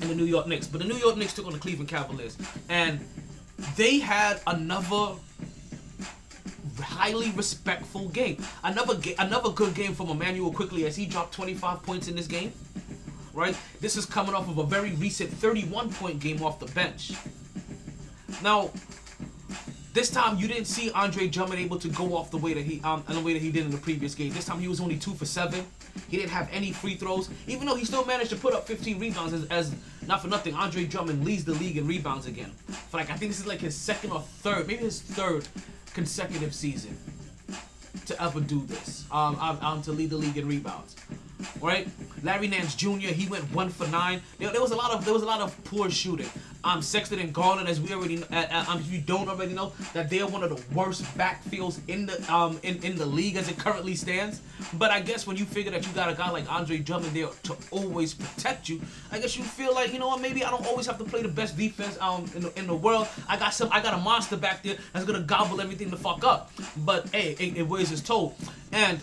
and 0.00 0.10
the 0.10 0.14
New 0.14 0.24
York 0.24 0.46
Knicks. 0.46 0.66
But 0.66 0.80
the 0.80 0.86
New 0.86 0.96
York 0.96 1.16
Knicks 1.16 1.34
took 1.34 1.46
on 1.46 1.52
the 1.52 1.58
Cleveland 1.58 1.88
Cavaliers, 1.88 2.36
and 2.68 3.00
they 3.76 3.98
had 3.98 4.40
another 4.46 5.14
highly 6.80 7.30
respectful 7.32 8.08
game. 8.08 8.42
Another 8.64 8.94
ga- 8.94 9.16
another 9.18 9.50
good 9.50 9.74
game 9.74 9.94
from 9.94 10.08
Immanuel 10.08 10.52
Quickley 10.52 10.86
as 10.86 10.96
he 10.96 11.06
dropped 11.06 11.34
25 11.34 11.82
points 11.82 12.08
in 12.08 12.16
this 12.16 12.26
game. 12.26 12.52
Right? 13.32 13.56
This 13.80 13.96
is 13.96 14.06
coming 14.06 14.34
off 14.34 14.48
of 14.48 14.58
a 14.58 14.64
very 14.64 14.92
recent 14.92 15.30
31 15.30 15.92
point 15.92 16.20
game 16.20 16.42
off 16.42 16.58
the 16.58 16.66
bench. 16.66 17.12
Now, 18.42 18.70
this 19.92 20.10
time 20.10 20.38
you 20.38 20.46
didn't 20.46 20.66
see 20.66 20.90
Andre 20.92 21.26
Drummond 21.28 21.60
able 21.60 21.78
to 21.78 21.88
go 21.88 22.16
off 22.16 22.30
the 22.30 22.38
way 22.38 22.54
that 22.54 22.64
he 22.64 22.80
um 22.82 23.04
the 23.08 23.20
way 23.20 23.32
that 23.32 23.42
he 23.42 23.50
did 23.50 23.64
in 23.64 23.70
the 23.70 23.78
previous 23.78 24.14
game. 24.14 24.32
This 24.32 24.44
time 24.44 24.60
he 24.60 24.68
was 24.68 24.80
only 24.80 24.96
two 24.96 25.14
for 25.14 25.24
seven. 25.24 25.64
He 26.08 26.16
didn't 26.16 26.30
have 26.30 26.48
any 26.52 26.72
free 26.72 26.94
throws, 26.94 27.28
even 27.46 27.66
though 27.66 27.74
he 27.74 27.84
still 27.84 28.04
managed 28.04 28.30
to 28.30 28.36
put 28.36 28.54
up 28.54 28.66
15 28.66 28.98
rebounds. 28.98 29.32
As, 29.32 29.44
as 29.46 29.74
not 30.06 30.22
for 30.22 30.28
nothing, 30.28 30.54
Andre 30.54 30.84
Drummond 30.84 31.24
leads 31.24 31.44
the 31.44 31.52
league 31.54 31.76
in 31.76 31.86
rebounds 31.86 32.26
again. 32.26 32.50
For 32.90 32.98
like 32.98 33.10
I 33.10 33.16
think 33.16 33.30
this 33.32 33.40
is 33.40 33.46
like 33.46 33.60
his 33.60 33.76
second 33.76 34.12
or 34.12 34.20
third, 34.20 34.66
maybe 34.68 34.84
his 34.84 35.00
third 35.02 35.46
consecutive 36.00 36.54
season 36.54 36.96
to 38.06 38.22
ever 38.22 38.40
do 38.40 38.64
this. 38.64 39.04
Um, 39.12 39.36
um, 39.38 39.58
um 39.60 39.82
to 39.82 39.92
lead 39.92 40.08
the 40.08 40.16
league 40.16 40.38
in 40.38 40.48
rebounds. 40.48 40.96
Right, 41.60 41.86
Larry 42.22 42.48
Nance 42.48 42.74
Jr. 42.74 43.12
He 43.20 43.28
went 43.28 43.44
one 43.52 43.68
for 43.68 43.86
nine. 43.88 44.22
There, 44.38 44.50
there 44.50 44.62
was 44.62 44.70
a 44.70 44.76
lot 44.76 44.92
of 44.92 45.04
there 45.04 45.12
was 45.12 45.22
a 45.22 45.26
lot 45.26 45.42
of 45.42 45.52
poor 45.64 45.90
shooting. 45.90 46.30
Um, 46.62 46.82
Sexton 46.82 47.18
and 47.18 47.32
Garland, 47.32 47.68
as 47.68 47.80
we 47.80 47.92
already, 47.94 48.22
uh, 48.22 48.26
uh, 48.34 48.64
um, 48.68 48.80
if 48.80 48.92
you 48.92 49.00
don't 49.00 49.28
already 49.28 49.54
know, 49.54 49.72
that 49.94 50.10
they're 50.10 50.26
one 50.26 50.42
of 50.42 50.50
the 50.50 50.74
worst 50.74 51.04
backfields 51.16 51.80
in 51.88 52.06
the 52.06 52.32
um 52.32 52.58
in, 52.62 52.82
in 52.82 52.96
the 52.96 53.06
league 53.06 53.36
as 53.36 53.48
it 53.48 53.58
currently 53.58 53.94
stands. 53.94 54.42
But 54.74 54.90
I 54.90 55.00
guess 55.00 55.26
when 55.26 55.36
you 55.36 55.46
figure 55.46 55.70
that 55.72 55.86
you 55.86 55.92
got 55.94 56.10
a 56.10 56.14
guy 56.14 56.30
like 56.30 56.50
Andre 56.52 56.78
Drummond 56.78 57.12
there 57.14 57.28
to 57.44 57.56
always 57.70 58.12
protect 58.12 58.68
you, 58.68 58.80
I 59.10 59.18
guess 59.18 59.36
you 59.38 59.44
feel 59.44 59.74
like 59.74 59.92
you 59.92 59.98
know 59.98 60.08
what, 60.08 60.20
maybe 60.20 60.44
I 60.44 60.50
don't 60.50 60.66
always 60.66 60.86
have 60.86 60.98
to 60.98 61.04
play 61.04 61.22
the 61.22 61.28
best 61.28 61.56
defense 61.56 61.96
um 62.00 62.30
in 62.34 62.42
the, 62.42 62.58
in 62.58 62.66
the 62.66 62.76
world. 62.76 63.08
I 63.28 63.38
got 63.38 63.54
some, 63.54 63.70
I 63.72 63.80
got 63.80 63.94
a 63.94 63.98
monster 64.02 64.36
back 64.36 64.62
there 64.62 64.76
that's 64.92 65.06
gonna 65.06 65.20
gobble 65.20 65.60
everything 65.60 65.88
the 65.90 65.96
fuck 65.96 66.24
up. 66.24 66.52
But 66.84 67.08
hey, 67.08 67.36
it, 67.38 67.56
it 67.56 67.66
weighs 67.66 67.90
its 67.90 68.02
toll, 68.02 68.36
and 68.72 69.00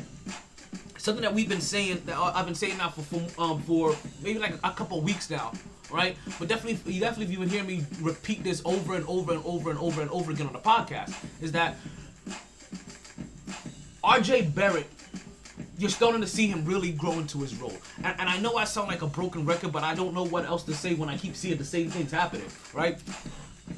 something 0.98 1.24
that 1.24 1.34
we've 1.34 1.50
been 1.50 1.62
saying 1.62 2.02
that 2.06 2.18
uh, 2.18 2.34
I've 2.36 2.46
been 2.46 2.56
saying 2.56 2.78
now 2.78 2.90
for 2.90 3.02
for, 3.02 3.42
um, 3.42 3.62
for 3.64 3.96
maybe 4.22 4.40
like 4.40 4.54
a 4.64 4.72
couple 4.72 5.00
weeks 5.02 5.30
now, 5.30 5.54
right? 5.92 6.18
But 6.40 6.48
definitely, 6.48 6.92
you 6.92 7.00
definitely, 7.00 7.26
if 7.26 7.32
you 7.32 7.40
would 7.40 7.50
hear 7.50 7.64
me 7.64 7.84
repeat 8.02 8.44
this 8.44 8.62
over 8.66 8.96
and 8.96 9.06
over 9.08 9.34
and 9.34 9.44
over 9.46 9.70
and 9.70 9.80
over 9.80 10.02
and 10.02 10.10
over 10.12 10.32
again 10.32 10.48
on 10.48 10.54
the 10.54 10.60
podcast, 10.60 11.14
is 11.42 11.52
that 11.54 11.76
RJ 14.04 14.54
Barrett. 14.54 14.88
You're 15.80 15.92
starting 15.92 16.22
to 16.22 16.28
see 16.28 16.48
him 16.48 16.66
really 16.66 16.92
grow 16.92 17.14
into 17.14 17.40
his 17.40 17.56
role, 17.56 17.74
and, 17.98 18.20
and 18.20 18.28
I 18.28 18.40
know 18.40 18.56
I 18.56 18.64
sound 18.64 18.88
like 18.88 19.04
a 19.04 19.08
broken 19.08 19.46
record, 19.46 19.72
but 19.72 19.84
I 19.84 19.94
don't 19.94 20.16
know 20.16 20.26
what 20.26 20.46
else 20.46 20.64
to 20.64 20.74
say 20.74 20.96
when 20.96 21.08
I 21.08 21.18
keep 21.18 21.36
seeing 21.36 21.58
the 21.58 21.66
same 21.66 21.92
things 21.92 22.12
happening, 22.12 22.48
right? 22.74 23.00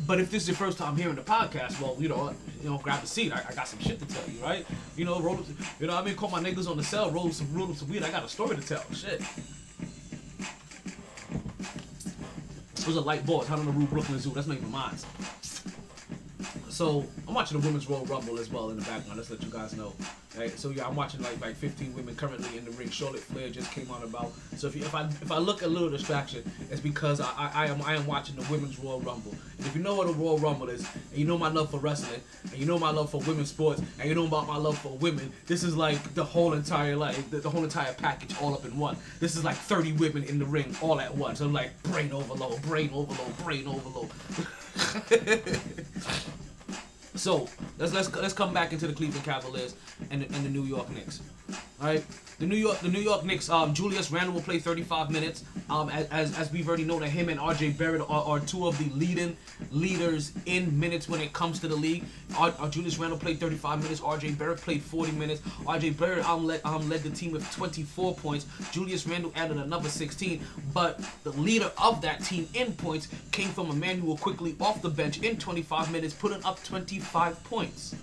But 0.06 0.20
if 0.20 0.32
this 0.32 0.44
is 0.44 0.50
your 0.50 0.58
first 0.58 0.78
time 0.78 0.96
hearing 0.96 1.16
the 1.16 1.22
podcast, 1.22 1.82
well, 1.82 1.96
you 2.00 2.08
know, 2.08 2.34
you 2.62 2.70
know, 2.70 2.78
grab 2.78 3.04
a 3.04 3.08
seat. 3.08 3.34
I, 3.34 3.44
I 3.50 3.54
got 3.54 3.68
some 3.68 3.80
shit 3.80 4.00
to 4.00 4.06
tell 4.06 4.28
you, 4.30 4.40
right? 4.42 4.66
You 4.96 5.06
know, 5.06 5.20
roll, 5.20 5.40
you 5.80 5.88
know, 5.88 5.96
I 5.96 6.04
mean, 6.04 6.16
call 6.16 6.30
my 6.30 6.42
niggas 6.42 6.70
on 6.70 6.78
the 6.78 6.84
cell, 6.84 7.12
roll 7.12 7.32
some, 7.32 7.52
roll 7.54 7.74
some 7.74 7.90
weed. 7.90 8.04
I 8.04 8.12
got 8.12 8.24
a 8.24 8.30
story 8.30 8.56
to 8.56 8.62
tell. 8.62 8.84
Shit. 8.94 9.22
It 12.80 12.88
was 12.88 12.96
a 12.96 13.02
light 13.02 13.26
board. 13.26 13.50
Out 13.50 13.60
on 13.60 13.66
the 13.66 13.72
roof, 13.72 13.90
Brooklyn 13.90 14.20
Zoo. 14.20 14.32
That's 14.32 14.48
not 14.48 14.58
even 14.58 14.72
mine. 14.72 14.96
So 16.70 17.06
I'm 17.28 17.34
watching 17.34 17.60
the 17.60 17.66
women's 17.66 17.90
Royal 17.90 18.06
Rumble 18.06 18.40
as 18.40 18.50
well 18.50 18.70
in 18.70 18.78
the 18.78 18.86
background. 18.86 19.18
Let's 19.18 19.30
let 19.30 19.44
you 19.44 19.50
guys 19.50 19.76
know. 19.76 19.94
Right? 20.38 20.58
So 20.58 20.70
yeah, 20.70 20.88
I'm 20.88 20.96
watching 20.96 21.22
like 21.22 21.42
like 21.42 21.56
15 21.56 21.94
women 21.94 22.16
currently 22.16 22.58
in 22.58 22.64
the 22.64 22.72
ring. 22.72 22.90
Charlotte 22.90 23.22
Flair 23.22 23.50
just 23.50 23.72
came 23.72 23.90
on 23.92 24.04
about. 24.04 24.32
So 24.56 24.68
if 24.68 24.76
you, 24.76 24.84
if 24.84 24.96
I 24.96 25.04
if 25.06 25.32
I 25.32 25.38
look 25.38 25.64
a 25.64 25.68
little 25.68 25.90
distraction, 25.90 26.50
it's 26.72 26.80
because 26.80 27.20
I, 27.20 27.30
I, 27.38 27.52
I 27.54 27.66
am 27.68 27.82
I 27.82 27.96
am 27.96 28.06
watching 28.06 28.36
the 28.36 28.44
women's 28.52 28.80
Royal 28.80 29.02
Rumble. 29.02 29.34
And 29.58 29.68
if 29.68 29.76
you 29.76 29.82
know 29.82 29.96
what 29.96 30.08
a 30.08 30.14
Royal 30.14 30.38
Rumble 30.38 30.70
is, 30.70 30.88
and 31.12 31.20
you 31.20 31.26
know 31.26 31.38
my 31.38 31.50
love 31.50 31.72
for 31.72 31.80
wrestling, 31.80 32.22
and 32.44 32.58
you 32.58 32.66
know 32.66 32.80
my 32.80 32.92
love 32.92 33.10
for 33.10 33.20
women's 33.22 33.50
sports, 33.50 33.82
and 34.00 34.08
you 34.08 34.16
know 34.16 34.26
about 34.26 34.48
my 34.48 34.58
love 34.58 34.78
for 34.78 34.96
women, 34.98 35.34
this 35.48 35.64
is 35.64 35.76
like 35.76 36.14
the 36.14 36.24
whole 36.24 36.54
entire 36.54 36.96
like 36.96 37.30
the, 37.32 37.40
the 37.40 37.50
whole 37.50 37.64
entire 37.64 37.94
package 37.94 38.34
all 38.40 38.54
up 38.54 38.64
in 38.64 38.78
one. 38.78 38.96
This 39.20 39.36
is 39.36 39.44
like 39.44 39.58
30 39.58 39.94
women 39.94 40.24
in 40.24 40.40
the 40.40 40.46
ring 40.46 40.76
all 40.82 41.02
at 41.02 41.14
once. 41.14 41.42
I'm 41.42 41.52
like 41.52 41.82
brain 41.84 42.14
overload, 42.14 42.62
brain 42.62 42.92
overload, 42.94 43.38
brain 43.40 43.68
overload. 43.68 44.10
So 47.20 47.50
let's 47.78 47.92
let's 47.92 48.16
let's 48.16 48.34
come 48.34 48.54
back 48.54 48.72
into 48.72 48.88
the 48.88 48.94
Cleveland 48.94 49.26
Cavaliers 49.26 49.76
and 50.10 50.24
and 50.24 50.46
the 50.46 50.50
New 50.50 50.64
York 50.64 50.90
Knicks. 50.90 51.20
All 51.82 51.88
right, 51.88 52.06
the 52.40 52.46
New 52.46 52.56
York 52.56 52.80
the 52.80 52.88
New 52.88 53.00
York 53.00 53.26
Knicks. 53.26 53.50
Um, 53.50 53.74
Julius 53.74 54.12
Randle 54.12 54.34
will 54.34 54.42
play 54.42 54.60
35 54.60 55.12
minutes. 55.12 55.44
Um, 55.70 55.90
as, 55.90 56.36
as, 56.36 56.52
we've 56.52 56.68
already 56.68 56.86
known 56.86 57.02
that 57.02 57.10
him 57.10 57.30
and 57.30 57.40
RJ 57.40 57.78
Barrett 57.78 58.02
are, 58.02 58.24
are 58.24 58.40
two 58.40 58.66
of 58.66 58.78
the 58.80 58.90
leading 58.96 59.38
leaders 59.72 60.32
in 60.46 60.80
minutes 60.80 61.08
when 61.08 61.22
it 61.22 61.32
comes 61.34 61.60
to 61.60 61.68
the 61.68 61.76
league. 61.76 62.04
R, 62.38 62.54
R, 62.58 62.70
Julius 62.70 62.98
Randle 62.98 63.20
played 63.20 63.40
35 63.40 63.84
minutes. 63.84 64.02
RJ 64.02 64.38
Barrett 64.38 64.62
played 64.62 64.82
40 64.82 65.12
minutes. 65.12 65.42
RJ 65.42 65.98
Barrett 65.98 66.28
um 66.28 66.48
led 66.48 66.62
um 66.64 66.90
led 66.90 67.04
the 67.04 67.10
team 67.10 67.32
with 67.32 67.50
24 67.52 68.16
points. 68.16 68.48
Julius 68.72 69.06
Randle 69.06 69.34
added 69.36 69.58
another 69.58 69.90
16. 69.90 70.42
But 70.74 71.00
the 71.24 71.32
leader 71.34 71.72
of 71.78 72.02
that 72.02 72.24
team 72.24 72.48
in 72.54 72.74
points 72.74 73.10
came 73.32 73.50
from 73.50 73.70
Immanuel 73.70 74.18
Quickley 74.18 74.56
off 74.62 74.82
the 74.82 74.90
bench 74.90 75.22
in 75.22 75.38
25 75.38 75.92
minutes, 75.92 76.14
putting 76.14 76.44
up 76.46 76.64
25 76.64 77.44
points. 77.44 77.96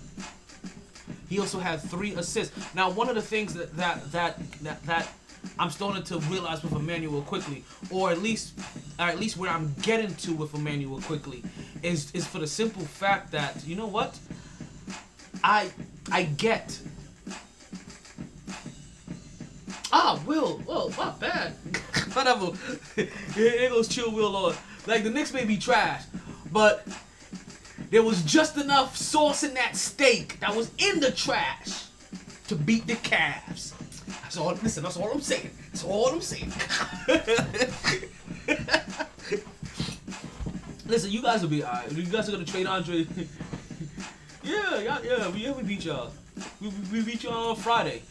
He 1.29 1.39
also 1.39 1.59
had 1.59 1.81
three 1.81 2.13
assists. 2.13 2.55
Now, 2.73 2.89
one 2.89 3.09
of 3.09 3.15
the 3.15 3.21
things 3.21 3.53
that 3.53 3.75
that 3.77 4.11
that 4.11 4.39
that, 4.61 4.83
that 4.83 5.09
I'm 5.59 5.69
starting 5.69 6.03
to 6.03 6.19
realize 6.29 6.63
with 6.63 6.73
Immanuel 6.73 7.21
Quickley, 7.21 7.63
or 7.91 8.11
at 8.11 8.19
least, 8.21 8.53
or 8.99 9.05
at 9.05 9.19
least 9.19 9.37
where 9.37 9.51
I'm 9.51 9.73
getting 9.81 10.13
to 10.15 10.33
with 10.33 10.53
Immanuel 10.53 11.01
Quickley, 11.01 11.43
is 11.83 12.11
is 12.11 12.25
for 12.25 12.39
the 12.39 12.47
simple 12.47 12.83
fact 12.83 13.31
that 13.31 13.65
you 13.65 13.75
know 13.75 13.87
what, 13.87 14.17
I 15.43 15.71
I 16.11 16.23
get. 16.23 16.79
Ah, 19.91 20.21
Will, 20.25 20.61
Will, 20.67 20.89
not 20.97 21.19
bad. 21.19 21.53
Whatever. 22.13 22.51
Here 23.33 23.69
goes 23.69 23.87
chill 23.87 24.11
Will 24.11 24.35
on. 24.35 24.55
Like 24.85 25.03
the 25.03 25.09
Knicks 25.09 25.33
may 25.33 25.45
be 25.45 25.57
trash, 25.57 26.03
but 26.51 26.85
there 27.89 28.03
was 28.03 28.21
just 28.23 28.57
enough 28.57 28.97
sauce 28.97 29.43
in 29.43 29.53
that 29.53 29.75
steak 29.75 30.39
that 30.39 30.55
was 30.55 30.71
in 30.77 30.99
the 30.99 31.11
trash 31.11 31.85
to 32.47 32.55
beat 32.55 32.87
the 32.87 32.95
Cavs. 32.95 33.73
That's 34.21 34.37
all. 34.37 34.53
Listen, 34.61 34.83
that's 34.83 34.97
all 34.97 35.11
I'm 35.11 35.21
saying. 35.21 35.49
That's 35.67 35.83
all 35.83 36.07
I'm 36.07 36.21
saying. 36.21 36.51
listen, 40.85 41.11
you 41.11 41.21
guys 41.21 41.41
will 41.41 41.49
be 41.49 41.63
alright. 41.63 41.91
You 41.91 42.03
guys 42.03 42.27
are 42.27 42.33
gonna 42.33 42.45
trade 42.45 42.67
Andre. 42.67 43.07
yeah, 44.43 44.79
yeah, 44.79 44.99
yeah. 45.03 45.29
We, 45.29 45.39
yeah, 45.39 45.53
we 45.53 45.63
beat 45.63 45.85
y'all. 45.85 46.11
We, 46.59 46.69
we, 46.69 46.75
we 46.91 47.03
beat 47.03 47.23
y'all 47.23 47.51
on 47.51 47.55
Friday. 47.55 48.01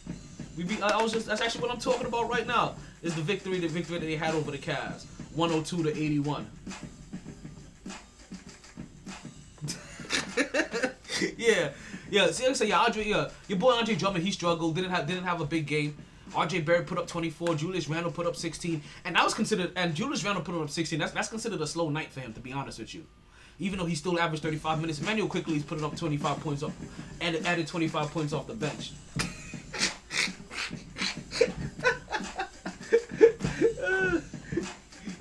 We 0.56 0.64
beat. 0.64 0.82
I 0.82 1.02
was 1.02 1.12
just. 1.12 1.26
That's 1.26 1.42
actually 1.42 1.62
what 1.62 1.70
I'm 1.70 1.80
talking 1.80 2.06
about 2.06 2.30
right 2.30 2.46
now. 2.46 2.76
Is 3.02 3.14
the 3.14 3.22
victory, 3.22 3.58
the 3.58 3.68
victory 3.68 3.98
that 3.98 4.06
they 4.06 4.16
had 4.16 4.34
over 4.34 4.50
the 4.50 4.58
Cavs, 4.58 5.04
102 5.34 5.82
to 5.84 5.90
81. 5.90 6.46
yeah, 11.36 11.70
yeah. 12.10 12.30
Seriously, 12.30 12.68
yeah, 12.68 12.80
Andre, 12.80 13.04
yeah, 13.04 13.28
your 13.48 13.58
boy 13.58 13.72
Andre 13.72 13.94
Drummond, 13.94 14.24
he 14.24 14.30
struggled. 14.30 14.74
Didn't 14.74 14.90
have 14.90 15.06
didn't 15.06 15.24
have 15.24 15.40
a 15.40 15.46
big 15.46 15.66
game. 15.66 15.96
RJ 16.32 16.64
Barrett 16.64 16.86
put 16.86 16.98
up 16.98 17.06
24. 17.06 17.54
Julius 17.54 17.88
Randle 17.88 18.10
put 18.10 18.26
up 18.26 18.36
16, 18.36 18.82
and 19.04 19.16
that 19.16 19.24
was 19.24 19.34
considered. 19.34 19.72
And 19.76 19.94
Julius 19.94 20.24
Randle 20.24 20.42
put 20.42 20.54
up 20.54 20.70
16. 20.70 20.98
That's 20.98 21.12
that's 21.12 21.28
considered 21.28 21.60
a 21.60 21.66
slow 21.66 21.88
night 21.88 22.12
for 22.12 22.20
him, 22.20 22.32
to 22.32 22.40
be 22.40 22.52
honest 22.52 22.78
with 22.78 22.94
you. 22.94 23.04
Even 23.58 23.78
though 23.78 23.86
he 23.86 23.94
still 23.94 24.20
averaged 24.20 24.42
35 24.42 24.80
minutes, 24.80 25.00
Immanuel 25.00 25.28
Quickley 25.28 25.54
he's 25.54 25.64
putting 25.64 25.84
up 25.84 25.96
25 25.96 26.40
points 26.40 26.62
off, 26.62 26.74
and 27.20 27.36
added 27.46 27.66
25 27.66 28.10
points 28.10 28.32
off 28.32 28.46
the 28.46 28.54
bench. 28.54 28.92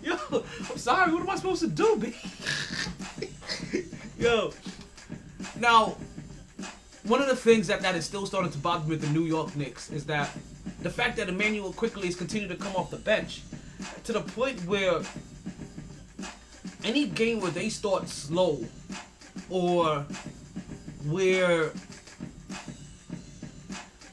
Yo, 0.04 0.18
I'm 0.32 0.78
sorry. 0.78 1.14
What 1.14 1.22
am 1.22 1.30
I 1.30 1.36
supposed 1.36 1.62
to 1.62 1.68
do, 1.68 1.98
B? 1.98 2.14
Yo. 4.20 4.52
Now, 5.60 5.96
one 7.04 7.22
of 7.22 7.28
the 7.28 7.36
things 7.36 7.68
that, 7.68 7.82
that 7.82 7.96
is 7.96 8.06
still 8.06 8.26
starting 8.26 8.52
to 8.52 8.58
bother 8.58 8.84
me 8.84 8.92
with 8.92 9.02
the 9.02 9.10
New 9.10 9.26
York 9.26 9.56
Knicks 9.56 9.92
is 9.92 10.06
that 10.06 10.30
the 10.82 10.90
fact 10.90 11.18
that 11.18 11.30
Immanuel 11.30 11.72
Quickley 11.72 12.08
has 12.08 12.16
continued 12.16 12.50
to 12.50 12.56
come 12.56 12.76
off 12.76 12.90
the 12.92 12.98
bench 12.98 13.42
to 14.04 14.14
the 14.14 14.22
point 14.22 14.60
where 14.66 15.02
any 16.84 17.08
game 17.08 17.40
where 17.42 17.52
they 17.52 17.70
start 17.70 18.08
slow 18.10 18.64
or 19.50 20.06
where 21.06 21.72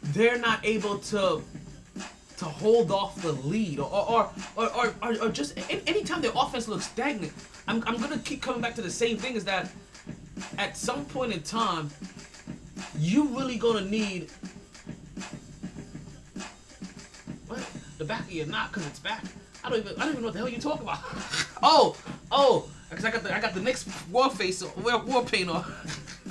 they're 0.03 0.39
not 0.39 0.65
able 0.65 0.99
to 0.99 1.43
to 2.37 2.45
hold 2.45 2.91
off 2.91 3.21
the 3.23 3.33
lead 3.33 3.79
or 3.79 3.91
or 3.91 4.31
or, 4.57 4.71
or, 4.75 4.95
or, 5.03 5.23
or 5.23 5.29
just 5.29 5.57
anytime 5.87 6.21
their 6.21 6.33
offense 6.35 6.69
looks 6.69 6.87
stagnant 6.87 7.33
I'm, 7.69 7.83
I'm 7.87 7.99
gonna 7.99 8.19
keep 8.19 8.43
coming 8.43 8.61
back 8.61 8.75
to 8.77 8.83
the 8.83 8.91
same 8.91 9.17
thing 9.17 9.35
is 9.35 9.45
that 9.45 9.71
at 10.59 10.76
some 10.76 11.04
point 11.06 11.32
in 11.32 11.42
time 11.42 11.90
you 12.99 13.28
really 13.28 13.56
gonna 13.56 13.85
need 13.85 14.30
what 17.47 17.59
the 17.99 18.04
back 18.04 18.23
of 18.23 18.32
your 18.32 18.47
knock 18.47 18.71
because 18.73 18.87
it's 18.87 18.99
back 18.99 19.25
I 19.64 19.71
don't 19.71 19.78
even 19.78 19.97
I 19.97 20.00
don't 20.00 20.11
even 20.11 20.23
know 20.23 20.28
what 20.28 20.35
the 20.35 20.38
hell 20.40 20.49
you 20.49 20.59
talking 20.59 20.82
about 20.82 21.00
oh 21.62 21.97
oh 22.30 22.68
because 22.90 23.04
I 23.04 23.11
got 23.11 23.23
the 23.23 23.35
I 23.35 23.40
got 23.40 23.54
the 23.54 23.61
next 23.61 23.88
war 24.11 24.30
face 24.30 24.62
war, 24.76 24.99
war 25.04 25.25
paint 25.25 25.49
on 25.49 25.64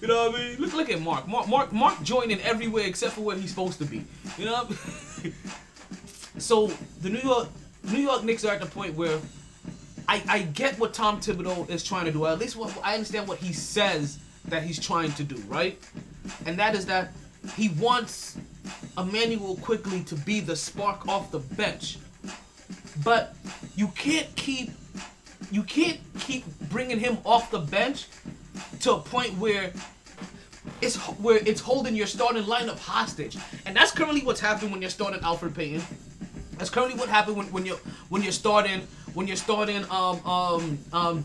you 0.00 0.06
know 0.06 0.28
what 0.28 0.34
I 0.34 0.38
mean? 0.38 0.60
Look, 0.60 0.74
look 0.74 0.90
at 0.90 1.00
Mark. 1.00 1.26
Mark, 1.26 1.48
Mark, 1.48 1.72
Mark 1.72 2.02
joining 2.02 2.40
everywhere 2.42 2.84
except 2.84 3.14
for 3.14 3.22
where 3.22 3.36
he's 3.36 3.50
supposed 3.50 3.78
to 3.78 3.84
be. 3.84 4.04
You 4.36 4.44
know. 4.44 4.56
I 4.56 4.68
mean? 4.68 5.34
so 6.38 6.66
the 7.00 7.10
New 7.10 7.20
York, 7.20 7.48
New 7.84 7.98
York 7.98 8.22
Knicks 8.24 8.44
are 8.44 8.52
at 8.52 8.60
the 8.60 8.66
point 8.66 8.94
where 8.94 9.18
I, 10.10 10.22
I 10.28 10.42
get 10.42 10.76
what 10.80 10.92
Tom 10.92 11.20
Thibodeau 11.20 11.70
is 11.70 11.84
trying 11.84 12.04
to 12.06 12.10
do. 12.10 12.26
At 12.26 12.40
least 12.40 12.56
what 12.56 12.76
I 12.82 12.94
understand 12.94 13.28
what 13.28 13.38
he 13.38 13.52
says 13.52 14.18
that 14.46 14.64
he's 14.64 14.80
trying 14.80 15.12
to 15.12 15.22
do, 15.22 15.36
right? 15.42 15.78
And 16.46 16.58
that 16.58 16.74
is 16.74 16.84
that 16.86 17.12
he 17.54 17.68
wants 17.68 18.36
Immanuel 18.98 19.56
Quickley 19.58 20.02
to 20.04 20.16
be 20.16 20.40
the 20.40 20.56
spark 20.56 21.06
off 21.06 21.30
the 21.30 21.38
bench. 21.38 21.98
But 23.04 23.36
you 23.76 23.86
can't 23.88 24.34
keep 24.34 24.72
you 25.52 25.62
can't 25.62 26.00
keep 26.18 26.44
bringing 26.70 26.98
him 26.98 27.18
off 27.24 27.52
the 27.52 27.60
bench 27.60 28.08
to 28.80 28.94
a 28.94 28.98
point 28.98 29.38
where 29.38 29.72
it's 30.80 30.96
where 30.96 31.36
it's 31.36 31.60
holding 31.60 31.94
your 31.94 32.08
starting 32.08 32.42
lineup 32.42 32.80
hostage. 32.80 33.38
And 33.64 33.76
that's 33.76 33.92
currently 33.92 34.22
what's 34.22 34.40
happening 34.40 34.72
when 34.72 34.80
you're 34.80 34.90
starting 34.90 35.20
Elfrid 35.20 35.54
Payton. 35.54 35.82
That's 36.58 36.68
currently 36.68 36.98
what 36.98 37.08
happened 37.08 37.36
when, 37.36 37.46
when 37.52 37.64
you're 37.64 37.80
when 38.08 38.22
you're 38.22 38.32
starting 38.32 38.86
when 39.14 39.26
you're 39.26 39.36
starting 39.36 39.84
um 39.90 40.20
um 40.26 40.78
um 40.92 41.24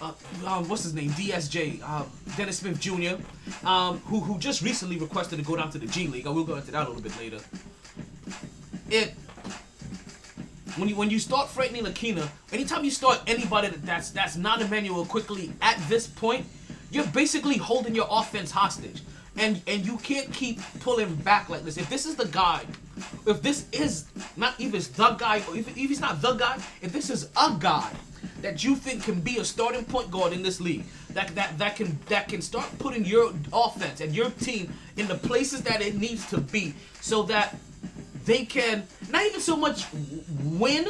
uh, 0.00 0.12
um, 0.46 0.68
what's 0.68 0.84
his 0.84 0.94
name? 0.94 1.10
DSJ, 1.10 1.80
uh, 1.82 2.04
Dennis 2.36 2.58
Smith 2.58 2.78
Jr., 2.78 3.16
um, 3.66 3.98
who 4.06 4.20
who 4.20 4.38
just 4.38 4.62
recently 4.62 4.96
requested 4.96 5.40
to 5.40 5.44
go 5.44 5.56
down 5.56 5.70
to 5.70 5.78
the 5.78 5.86
G 5.86 6.06
League. 6.06 6.26
I 6.26 6.30
will 6.30 6.44
go 6.44 6.54
into 6.54 6.70
that 6.70 6.86
a 6.86 6.88
little 6.88 7.02
bit 7.02 7.18
later. 7.18 7.40
It 8.90 9.14
when 10.76 10.88
you 10.88 10.94
when 10.96 11.10
you 11.10 11.18
start 11.18 11.48
Frank 11.48 11.72
Ntilikina, 11.72 12.28
anytime 12.52 12.84
you 12.84 12.90
start 12.92 13.20
anybody 13.26 13.68
that- 13.68 13.84
that's 13.84 14.10
that's 14.10 14.36
not 14.36 14.62
Immanuel 14.62 15.04
Quickley 15.04 15.52
at 15.60 15.78
this 15.88 16.06
point, 16.06 16.46
you're 16.92 17.06
basically 17.08 17.56
holding 17.56 17.94
your 17.94 18.06
offense 18.08 18.52
hostage. 18.52 19.02
And 19.36 19.62
and 19.66 19.84
you 19.84 19.96
can't 19.96 20.32
keep 20.32 20.60
pulling 20.80 21.14
back 21.16 21.48
like 21.48 21.64
this. 21.64 21.76
If 21.76 21.88
this 21.90 22.06
is 22.06 22.14
the 22.14 22.26
guy, 22.26 22.66
if 23.26 23.42
this 23.42 23.66
is 23.72 24.04
not 24.36 24.54
even 24.58 24.80
the 24.80 25.10
guy, 25.18 25.42
or 25.48 25.56
if, 25.56 25.68
if 25.68 25.76
he's 25.76 26.00
not 26.00 26.20
the 26.22 26.34
guy, 26.34 26.56
if 26.80 26.92
this 26.92 27.10
is 27.10 27.28
a 27.36 27.56
guy 27.58 27.90
that 28.40 28.64
you 28.64 28.74
think 28.76 29.04
can 29.04 29.20
be 29.20 29.38
a 29.38 29.44
starting 29.44 29.84
point 29.84 30.10
guard 30.10 30.32
in 30.32 30.42
this 30.42 30.60
league, 30.60 30.84
that 31.10 31.34
that 31.34 31.58
that 31.58 31.76
can 31.76 31.98
that 32.06 32.28
can 32.28 32.42
start 32.42 32.66
putting 32.78 33.04
your 33.04 33.32
offense 33.52 34.00
and 34.00 34.14
your 34.14 34.30
team 34.30 34.72
in 34.96 35.06
the 35.06 35.14
places 35.14 35.62
that 35.62 35.80
it 35.80 35.94
needs 35.94 36.28
to 36.30 36.38
be, 36.40 36.74
so 37.00 37.22
that 37.22 37.56
they 38.24 38.44
can 38.44 38.86
not 39.10 39.24
even 39.26 39.40
so 39.40 39.56
much 39.56 39.86
win, 40.42 40.88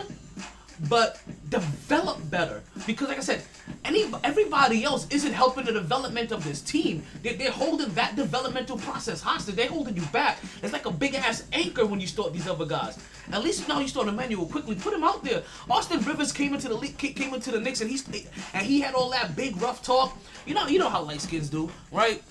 but 0.88 1.20
develop 1.48 2.18
better. 2.30 2.62
Because 2.86 3.08
like 3.08 3.18
I 3.18 3.22
said, 3.22 3.42
any 3.84 4.10
everybody 4.24 4.84
else 4.84 5.06
isn't 5.10 5.32
helping 5.32 5.64
the 5.64 5.72
development 5.72 6.32
of 6.32 6.44
this 6.44 6.60
team. 6.60 7.02
They're, 7.22 7.34
they're 7.34 7.50
holding 7.50 7.92
that 7.94 8.16
developmental 8.16 8.76
process 8.78 9.20
hostage. 9.20 9.56
They're 9.56 9.68
holding 9.68 9.96
you 9.96 10.04
back. 10.06 10.38
It's 10.62 10.72
like 10.72 10.86
a 10.86 10.90
big 10.90 11.14
ass 11.14 11.44
anchor 11.52 11.86
when 11.86 12.00
you 12.00 12.06
start 12.06 12.32
these 12.32 12.48
other 12.48 12.66
guys. 12.66 12.98
At 13.32 13.42
least 13.42 13.68
now 13.68 13.80
you 13.80 13.88
start 13.88 14.08
Immanuel 14.08 14.46
Quickley. 14.46 14.74
Put 14.74 14.94
him 14.94 15.04
out 15.04 15.24
there. 15.24 15.42
Austin 15.70 16.00
Rivers 16.02 16.32
came 16.32 16.54
into 16.54 16.68
the 16.68 16.74
league, 16.74 16.98
came 16.98 17.34
into 17.34 17.50
the 17.50 17.60
Knicks, 17.60 17.80
and 17.80 17.90
he's 17.90 18.06
and 18.52 18.66
he 18.66 18.80
had 18.80 18.94
all 18.94 19.10
that 19.10 19.36
big 19.36 19.60
rough 19.60 19.82
talk. 19.82 20.16
You 20.46 20.54
know, 20.54 20.66
you 20.66 20.78
know 20.78 20.88
how 20.88 21.02
light 21.02 21.20
skins 21.20 21.48
do, 21.48 21.70
right? 21.90 22.22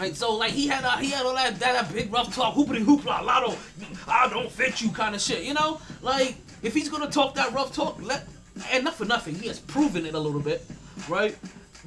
Right, 0.00 0.16
so 0.16 0.34
like 0.34 0.52
he 0.52 0.66
had 0.66 0.84
a, 0.84 0.98
he 0.98 1.10
had 1.10 1.26
all 1.26 1.34
that, 1.34 1.58
that 1.60 1.74
that 1.74 1.92
big 1.92 2.12
rough 2.12 2.34
talk, 2.34 2.54
hoopity 2.54 2.82
hoopla, 2.82 3.22
lotto, 3.22 3.56
I 4.08 4.26
don't 4.28 4.50
fit 4.50 4.80
you 4.80 4.90
kind 4.90 5.14
of 5.14 5.20
shit, 5.20 5.44
you 5.44 5.52
know? 5.52 5.80
Like 6.00 6.36
if 6.62 6.72
he's 6.72 6.88
gonna 6.88 7.10
talk 7.10 7.34
that 7.34 7.52
rough 7.52 7.74
talk, 7.74 8.00
let 8.00 8.26
and 8.70 8.84
not 8.84 8.94
for 8.94 9.04
nothing, 9.04 9.34
he 9.34 9.48
has 9.48 9.58
proven 9.58 10.06
it 10.06 10.14
a 10.14 10.18
little 10.18 10.40
bit, 10.40 10.64
right? 11.08 11.36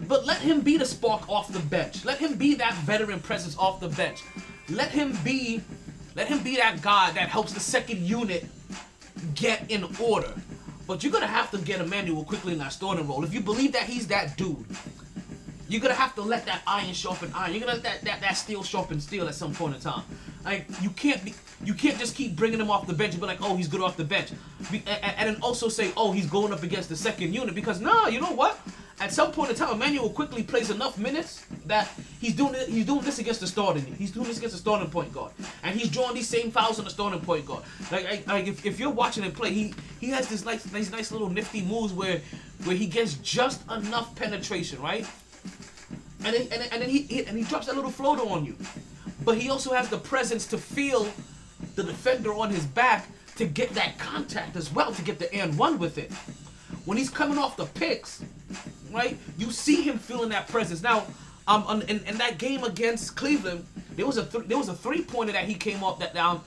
But 0.07 0.25
let 0.25 0.39
him 0.39 0.61
be 0.61 0.77
the 0.77 0.85
spark 0.85 1.29
off 1.29 1.51
the 1.51 1.59
bench. 1.59 2.03
Let 2.03 2.17
him 2.17 2.35
be 2.35 2.55
that 2.55 2.73
veteran 2.79 3.19
presence 3.19 3.57
off 3.57 3.79
the 3.79 3.89
bench. 3.89 4.23
Let 4.69 4.91
him 4.91 5.17
be, 5.23 5.61
let 6.15 6.27
him 6.27 6.43
be 6.43 6.57
that 6.57 6.81
guy 6.81 7.11
that 7.11 7.29
helps 7.29 7.53
the 7.53 7.59
second 7.59 8.01
unit 8.01 8.45
get 9.35 9.69
in 9.69 9.87
order. 9.99 10.33
But 10.87 11.03
you're 11.03 11.13
gonna 11.13 11.27
have 11.27 11.49
to 11.51 11.57
get 11.57 11.81
Immanuel 11.81 12.23
Quickley 12.23 12.53
in 12.53 12.59
that 12.59 12.73
starting 12.73 13.07
role. 13.07 13.23
If 13.23 13.33
you 13.33 13.41
believe 13.41 13.71
that 13.71 13.83
he's 13.83 14.07
that 14.07 14.37
dude, 14.37 14.65
you're 15.67 15.81
gonna 15.81 15.93
have 15.95 16.13
to 16.15 16.21
let 16.21 16.45
that 16.45 16.61
iron 16.67 16.93
sharpen 16.93 17.31
iron. 17.33 17.51
You're 17.51 17.61
gonna 17.61 17.73
let 17.73 17.83
that, 17.83 18.01
that, 18.03 18.21
that 18.21 18.33
steel 18.33 18.63
sharpen 18.63 18.99
steel 18.99 19.27
at 19.27 19.35
some 19.35 19.53
point 19.53 19.75
in 19.75 19.81
time. 19.81 20.03
Like 20.43 20.67
you 20.81 20.91
can't 20.91 21.23
be, 21.23 21.33
you 21.63 21.73
can't 21.73 21.97
just 21.97 22.15
keep 22.15 22.35
bringing 22.35 22.59
him 22.59 22.69
off 22.69 22.87
the 22.87 22.93
bench 22.93 23.13
and 23.13 23.21
be 23.21 23.27
like, 23.27 23.41
oh, 23.41 23.55
he's 23.55 23.67
good 23.67 23.81
off 23.81 23.97
the 23.97 24.03
bench, 24.03 24.31
be, 24.71 24.83
and, 24.87 25.29
then 25.29 25.41
also 25.41 25.69
say, 25.69 25.91
oh, 25.95 26.11
he's 26.11 26.27
going 26.27 26.51
up 26.51 26.63
against 26.63 26.89
the 26.89 26.95
second 26.95 27.33
unit 27.33 27.55
because 27.55 27.79
nah, 27.79 28.07
you 28.07 28.19
know 28.19 28.31
what? 28.31 28.59
At 28.99 29.11
some 29.11 29.33
point 29.33 29.49
in 29.49 29.57
time, 29.57 29.73
Immanuel 29.73 30.09
Quickley 30.09 30.43
plays 30.43 30.69
enough 30.69 30.97
minutes 30.97 31.45
that 31.65 31.91
he's 32.21 32.33
doing 32.33 32.55
it, 32.55 32.69
he's 32.69 32.85
doing 32.85 33.01
this 33.01 33.19
against 33.19 33.41
the 33.41 33.47
starting. 33.47 33.83
He's 33.95 34.11
doing 34.11 34.25
this 34.25 34.37
against 34.37 34.55
the 34.55 34.61
starting 34.61 34.89
point 34.89 35.11
guard, 35.11 35.33
and 35.63 35.77
he's 35.77 35.89
drawing 35.89 36.15
these 36.15 36.29
same 36.29 36.49
fouls 36.49 36.79
on 36.79 36.85
the 36.85 36.91
starting 36.91 37.19
point 37.19 37.45
guard. 37.45 37.63
Like, 37.91 38.25
like 38.25 38.47
if, 38.47 38.65
if 38.65 38.79
you're 38.79 38.89
watching 38.89 39.23
him 39.23 39.33
play, 39.33 39.51
he 39.51 39.73
he 39.99 40.07
has 40.11 40.29
this 40.29 40.45
nice, 40.45 40.71
nice, 40.71 40.91
nice 40.91 41.11
little 41.11 41.29
nifty 41.29 41.61
moves 41.61 41.91
where 41.91 42.21
where 42.63 42.75
he 42.75 42.85
gets 42.85 43.15
just 43.15 43.69
enough 43.69 44.15
penetration, 44.15 44.81
right? 44.81 45.05
and 46.25 46.33
then, 46.33 46.41
and 46.51 46.61
then, 46.61 46.69
and 46.71 46.81
then 46.81 46.89
he, 46.89 47.01
he 47.03 47.25
and 47.25 47.37
he 47.37 47.43
drops 47.43 47.67
that 47.67 47.75
little 47.75 47.91
floater 47.91 48.23
on 48.23 48.45
you. 48.45 48.55
But 49.23 49.37
he 49.37 49.49
also 49.49 49.73
has 49.73 49.89
the 49.89 49.97
presence 49.97 50.45
to 50.47 50.57
feel 50.57 51.07
the 51.75 51.83
defender 51.83 52.33
on 52.33 52.49
his 52.49 52.65
back 52.65 53.07
to 53.37 53.45
get 53.45 53.69
that 53.71 53.97
contact 53.97 54.55
as 54.55 54.71
well, 54.71 54.93
to 54.93 55.01
get 55.01 55.19
the 55.19 55.33
and 55.33 55.57
one 55.57 55.77
with 55.79 55.97
it. 55.97 56.11
When 56.85 56.97
he's 56.97 57.09
coming 57.09 57.37
off 57.37 57.57
the 57.57 57.65
picks, 57.65 58.23
right? 58.91 59.17
You 59.37 59.51
see 59.51 59.81
him 59.81 59.97
feeling 59.97 60.29
that 60.29 60.47
presence. 60.47 60.81
Now, 60.81 61.05
um, 61.47 61.81
in, 61.83 62.03
in 62.05 62.17
that 62.17 62.37
game 62.37 62.63
against 62.63 63.15
Cleveland, 63.15 63.65
there 63.95 64.05
was 64.05 64.17
a 64.17 64.25
th- 64.25 64.45
there 64.45 64.57
was 64.57 64.69
a 64.69 64.73
three 64.73 65.01
pointer 65.01 65.33
that 65.33 65.45
he 65.45 65.53
came 65.53 65.83
off 65.83 65.99
that 65.99 66.15
um 66.17 66.41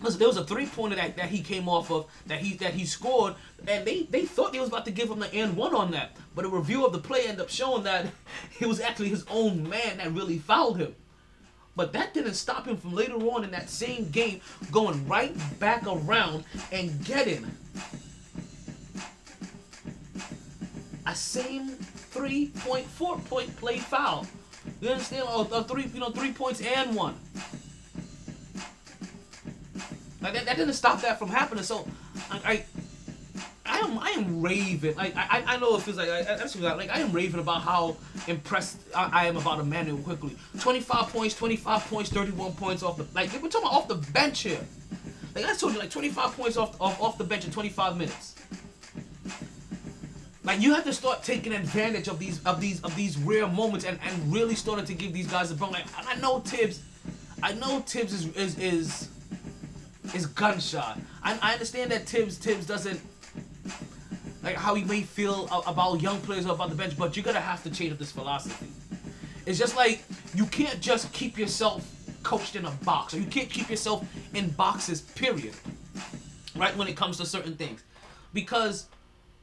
there 0.00 0.28
was 0.28 0.36
a 0.36 0.44
three 0.44 0.66
pointer 0.66 0.96
that, 0.96 1.16
that 1.16 1.28
he 1.28 1.40
came 1.40 1.68
off 1.68 1.90
of 1.90 2.06
that 2.26 2.40
he 2.40 2.56
that 2.56 2.74
he 2.74 2.84
scored, 2.84 3.34
and 3.66 3.86
they, 3.86 4.02
they 4.04 4.24
thought 4.24 4.52
they 4.52 4.60
was 4.60 4.68
about 4.68 4.84
to 4.84 4.90
give 4.90 5.10
him 5.10 5.18
the 5.18 5.32
and 5.34 5.56
one 5.56 5.74
on 5.74 5.90
that. 5.92 6.16
But 6.34 6.44
a 6.44 6.48
review 6.48 6.84
of 6.84 6.92
the 6.92 6.98
play 6.98 7.22
ended 7.22 7.40
up 7.40 7.48
showing 7.48 7.84
that 7.84 8.06
it 8.60 8.66
was 8.66 8.80
actually 8.80 9.08
his 9.08 9.24
own 9.30 9.68
man 9.68 9.98
that 9.98 10.12
really 10.12 10.38
fouled 10.38 10.78
him. 10.78 10.94
But 11.76 11.92
that 11.92 12.14
didn't 12.14 12.34
stop 12.34 12.66
him 12.66 12.78
from 12.78 12.94
later 12.94 13.14
on 13.14 13.44
in 13.44 13.50
that 13.50 13.68
same 13.68 14.08
game 14.10 14.40
going 14.72 15.06
right 15.06 15.36
back 15.60 15.86
around 15.86 16.44
and 16.72 17.04
getting 17.04 17.46
a 21.06 21.14
same 21.14 21.68
three 21.68 22.48
point 22.60 22.86
four 22.86 23.18
point 23.18 23.54
play 23.58 23.78
foul. 23.78 24.26
You 24.80 24.88
understand? 24.88 25.24
Oh, 25.28 25.46
uh, 25.52 25.62
three 25.64 25.84
you 25.92 26.00
know 26.00 26.10
three 26.10 26.32
points 26.32 26.60
and 26.62 26.96
one. 26.96 27.14
Like 30.22 30.32
that, 30.32 30.46
that 30.46 30.56
didn't 30.56 30.74
stop 30.74 31.02
that 31.02 31.18
from 31.18 31.28
happening. 31.28 31.62
So, 31.62 31.86
I, 32.30 32.40
I 32.44 32.64
am 34.16 34.40
raving. 34.40 34.96
Like 34.96 35.16
I, 35.16 35.42
I 35.46 35.56
know 35.58 35.76
it 35.76 35.82
feels 35.82 35.96
like 35.96 36.08
I, 36.08 36.20
I, 36.20 36.74
like 36.74 36.90
I 36.90 37.00
am 37.00 37.12
raving 37.12 37.40
about 37.40 37.62
how 37.62 37.96
impressed 38.26 38.78
I, 38.94 39.10
I 39.12 39.26
am 39.26 39.36
about 39.36 39.60
Immanuel 39.60 39.98
Quickley. 39.98 40.36
Twenty 40.60 40.80
five 40.80 41.08
points, 41.12 41.34
twenty 41.34 41.56
five 41.56 41.84
points, 41.86 42.10
thirty 42.10 42.32
one 42.32 42.52
points 42.52 42.82
off 42.82 42.96
the 42.96 43.06
like 43.14 43.32
we're 43.34 43.48
talking 43.48 43.66
about 43.66 43.72
off 43.72 43.88
the 43.88 43.96
bench 44.12 44.40
here. 44.40 44.60
Like 45.34 45.44
I 45.44 45.54
told 45.54 45.74
you, 45.74 45.78
like 45.78 45.90
twenty 45.90 46.08
five 46.08 46.36
points 46.36 46.56
off 46.56 46.80
off, 46.80 47.00
off 47.00 47.18
the 47.18 47.24
bench 47.24 47.44
in 47.44 47.50
twenty 47.50 47.68
five 47.68 47.96
minutes. 47.96 48.34
Like 50.44 50.60
you 50.60 50.74
have 50.74 50.84
to 50.84 50.92
start 50.92 51.24
taking 51.24 51.52
advantage 51.52 52.06
of 52.08 52.18
these 52.18 52.42
of 52.44 52.60
these 52.60 52.80
of 52.82 52.94
these 52.94 53.18
rare 53.18 53.48
moments 53.48 53.84
and, 53.84 53.98
and 54.02 54.32
really 54.32 54.54
starting 54.54 54.84
to 54.84 54.94
give 54.94 55.12
these 55.12 55.26
guys 55.26 55.50
a 55.50 55.54
bone. 55.54 55.72
Like 55.72 55.86
I 56.06 56.14
know 56.20 56.38
Thibs, 56.38 56.82
I 57.42 57.52
know 57.54 57.80
Thibs 57.80 58.12
is 58.12 58.36
is 58.36 58.58
is, 58.58 59.08
is 60.14 60.26
gunshot. 60.26 61.00
I, 61.22 61.36
I 61.42 61.52
understand 61.54 61.90
that 61.90 62.08
Thibs 62.08 62.38
Thibs 62.38 62.64
doesn't 62.64 63.00
like 64.46 64.54
how 64.54 64.76
he 64.76 64.84
may 64.84 65.02
feel 65.02 65.48
about 65.66 66.00
young 66.00 66.20
players 66.20 66.46
or 66.46 66.52
about 66.52 66.70
the 66.70 66.76
bench, 66.76 66.96
but 66.96 67.16
you're 67.16 67.24
gonna 67.24 67.40
have 67.40 67.64
to 67.64 67.70
change 67.70 67.92
up 67.92 67.98
this 67.98 68.12
philosophy. 68.12 68.68
It's 69.44 69.58
just 69.58 69.76
like 69.76 70.04
you 70.36 70.46
can't 70.46 70.80
just 70.80 71.12
keep 71.12 71.36
yourself 71.36 71.84
coached 72.22 72.54
in 72.54 72.64
a 72.64 72.70
box, 72.84 73.12
or 73.12 73.18
you 73.18 73.26
can't 73.26 73.50
keep 73.50 73.68
yourself 73.68 74.06
in 74.34 74.50
boxes. 74.50 75.00
Period. 75.00 75.54
Right 76.54 76.76
when 76.76 76.86
it 76.86 76.96
comes 76.96 77.16
to 77.16 77.26
certain 77.26 77.56
things, 77.56 77.82
because 78.32 78.86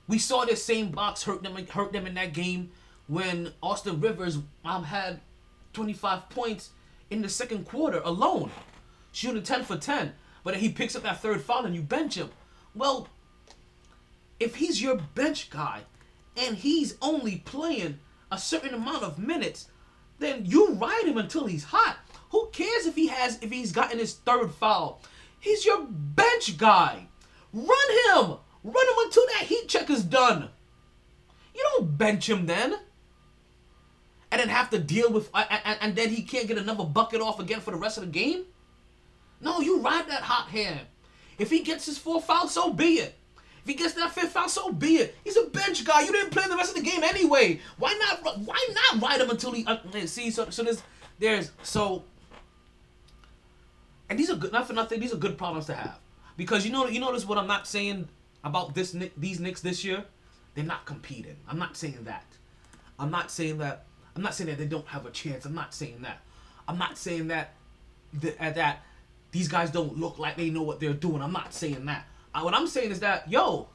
we 0.07 0.19
saw 0.19 0.45
this 0.45 0.63
same 0.63 0.89
box 0.89 1.23
hurt 1.23 1.43
them 1.43 1.57
hurt 1.67 1.91
them 1.91 2.07
in 2.07 2.13
that 2.13 2.31
game 2.31 2.71
when 3.07 3.51
Austin 3.61 3.99
Rivers 3.99 4.39
um 4.63 4.85
had 4.85 5.19
25 5.73 6.29
points 6.29 6.69
in 7.09 7.21
the 7.21 7.29
second 7.29 7.65
quarter 7.65 8.01
alone, 8.05 8.51
shooting 9.11 9.43
10 9.43 9.65
for 9.65 9.75
10. 9.75 10.13
But 10.45 10.55
he 10.55 10.69
picks 10.69 10.95
up 10.95 11.03
that 11.03 11.21
third 11.21 11.41
foul 11.41 11.65
and 11.65 11.75
you 11.75 11.81
bench 11.81 12.15
him. 12.15 12.29
Well, 12.73 13.09
if 14.39 14.55
he's 14.55 14.81
your 14.81 14.97
bench 15.15 15.49
guy 15.49 15.81
and 16.35 16.55
he's 16.57 16.97
only 17.01 17.37
playing 17.45 17.99
a 18.31 18.37
certain 18.37 18.73
amount 18.73 19.03
of 19.03 19.19
minutes, 19.19 19.67
then 20.19 20.45
you 20.45 20.73
ride 20.73 21.03
him 21.05 21.17
until 21.17 21.45
he's 21.45 21.65
hot. 21.65 21.97
Who 22.31 22.49
cares 22.51 22.85
if 22.87 22.95
he 22.95 23.07
has 23.07 23.37
if 23.41 23.51
he's 23.51 23.71
gotten 23.71 23.99
his 23.99 24.13
third 24.15 24.51
foul? 24.51 25.01
He's 25.39 25.65
your 25.65 25.85
bench 25.89 26.57
guy. 26.57 27.07
Run 27.53 27.89
him. 28.05 28.37
Run 28.63 28.87
him 28.87 28.95
until 29.05 29.25
that 29.27 29.45
heat 29.47 29.67
check 29.67 29.89
is 29.89 30.03
done. 30.03 30.49
You 31.53 31.63
don't 31.77 31.97
bench 31.97 32.29
him 32.29 32.45
then. 32.47 32.75
and 34.31 34.41
then 34.41 34.49
have 34.49 34.71
to 34.71 34.79
deal 34.79 35.11
with, 35.11 35.29
and, 35.35 35.77
and 35.79 35.95
then 35.95 36.09
he 36.09 36.23
can't 36.23 36.47
get 36.47 36.57
another 36.57 36.83
bucket 36.83 37.21
off 37.21 37.39
again 37.39 37.59
for 37.59 37.69
the 37.69 37.77
rest 37.77 37.99
of 37.99 38.03
the 38.03 38.09
game? 38.09 38.45
No, 39.39 39.59
you 39.59 39.79
ride 39.79 40.07
that 40.07 40.23
hot 40.23 40.49
hand. 40.49 40.87
If 41.37 41.51
he 41.51 41.61
gets 41.61 41.85
his 41.85 41.99
fourth 41.99 42.25
foul, 42.25 42.47
so 42.47 42.73
be 42.73 42.95
it. 42.95 43.15
If 43.63 43.69
he 43.69 43.75
gets 43.75 43.93
that 43.93 44.11
fifth 44.11 44.31
foul, 44.31 44.49
so 44.49 44.73
be 44.73 44.97
it. 44.97 45.15
He's 45.23 45.37
a 45.37 45.45
bench 45.45 45.85
guy. 45.85 46.01
You 46.01 46.11
didn't 46.11 46.31
play 46.31 46.43
the 46.49 46.57
rest 46.57 46.75
of 46.77 46.83
the 46.83 46.89
game 46.89 47.01
anyway. 47.01 47.61
Why 47.77 47.93
not? 47.93 48.37
Why 48.39 48.67
not 48.91 49.01
ride 49.01 49.21
him 49.21 49.29
until 49.29 49.53
he? 49.53 49.65
Uh, 49.65 49.77
see, 50.05 50.31
so 50.31 50.49
so 50.49 50.63
there's 50.63 50.83
there's 51.17 51.51
so. 51.63 52.03
And 54.09 54.19
these 54.19 54.29
are 54.29 54.35
good. 54.35 54.51
Not 54.51 54.67
for 54.67 54.73
nothing. 54.73 54.99
These 54.99 55.13
are 55.13 55.17
good 55.17 55.37
problems 55.37 55.65
to 55.67 55.75
have 55.75 55.97
because 56.35 56.65
you 56.65 56.73
know 56.73 56.87
you 56.87 56.99
notice 56.99 57.25
what 57.25 57.37
I'm 57.37 57.47
not 57.47 57.65
saying 57.65 58.09
about 58.43 58.75
this 58.75 58.95
these 59.15 59.39
Knicks 59.39 59.61
this 59.61 59.85
year. 59.85 60.03
They're 60.55 60.65
not 60.65 60.85
competing. 60.85 61.37
I'm 61.47 61.57
not 61.57 61.77
saying 61.77 62.03
that. 62.03 62.25
I'm 62.99 63.11
not 63.11 63.31
saying 63.31 63.59
that. 63.59 63.85
I'm 64.15 64.21
not 64.21 64.35
saying 64.35 64.49
that 64.49 64.57
they 64.57 64.65
don't 64.65 64.87
have 64.87 65.05
a 65.05 65.09
chance. 65.09 65.45
I'm 65.45 65.55
not 65.55 65.73
saying 65.73 66.01
that. 66.01 66.19
I'm 66.67 66.77
not 66.77 66.97
saying 66.97 67.29
that 67.29 67.53
uh, 68.39 68.51
that 68.51 68.83
these 69.31 69.47
guys 69.47 69.71
don't 69.71 69.97
look 69.97 70.19
like 70.19 70.35
they 70.35 70.49
know 70.49 70.61
what 70.63 70.79
they're 70.79 70.93
doing. 70.93 71.21
I'm 71.21 71.31
not 71.31 71.53
saying 71.53 71.85
that. 71.85 72.05
Uh, 72.33 72.41
what 72.41 72.53
I'm 72.53 72.67
saying 72.67 72.91
is 72.91 72.99
that 73.01 73.29
yo, 73.29 73.67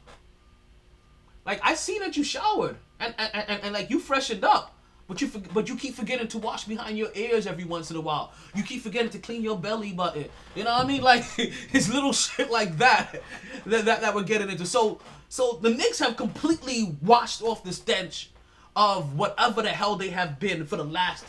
like 1.46 1.60
I 1.62 1.74
see 1.74 1.98
that 2.00 2.16
you 2.16 2.24
showered 2.24 2.76
and 3.00 3.14
and, 3.18 3.30
and, 3.34 3.62
and 3.62 3.72
like 3.72 3.90
you 3.90 4.00
freshened 4.00 4.44
up, 4.44 4.76
but 5.06 5.20
you 5.20 5.28
but 5.54 5.68
you 5.68 5.76
keep 5.76 5.94
forgetting 5.94 6.28
to 6.28 6.38
wash 6.38 6.64
behind 6.64 6.98
your 6.98 7.10
ears 7.14 7.46
every 7.46 7.64
once 7.64 7.90
in 7.90 7.96
a 7.96 8.00
while. 8.00 8.32
You 8.54 8.62
keep 8.62 8.82
forgetting 8.82 9.10
to 9.10 9.18
clean 9.18 9.42
your 9.42 9.58
belly 9.58 9.92
button. 9.92 10.26
You 10.54 10.64
know 10.64 10.72
what 10.72 10.84
I 10.84 10.88
mean? 10.88 11.02
Like 11.02 11.24
it's 11.38 11.92
little 11.92 12.12
shit 12.12 12.50
like 12.50 12.78
that 12.78 13.22
that 13.66 13.84
that, 13.84 14.00
that 14.00 14.14
we're 14.14 14.24
getting 14.24 14.50
into. 14.50 14.66
So 14.66 15.00
so 15.28 15.58
the 15.62 15.70
Knicks 15.70 15.98
have 16.00 16.16
completely 16.16 16.96
washed 17.02 17.42
off 17.42 17.62
the 17.62 17.72
stench 17.72 18.30
of 18.74 19.16
whatever 19.16 19.62
the 19.62 19.70
hell 19.70 19.96
they 19.96 20.10
have 20.10 20.38
been 20.38 20.64
for 20.64 20.76
the 20.76 20.84
last 20.84 21.26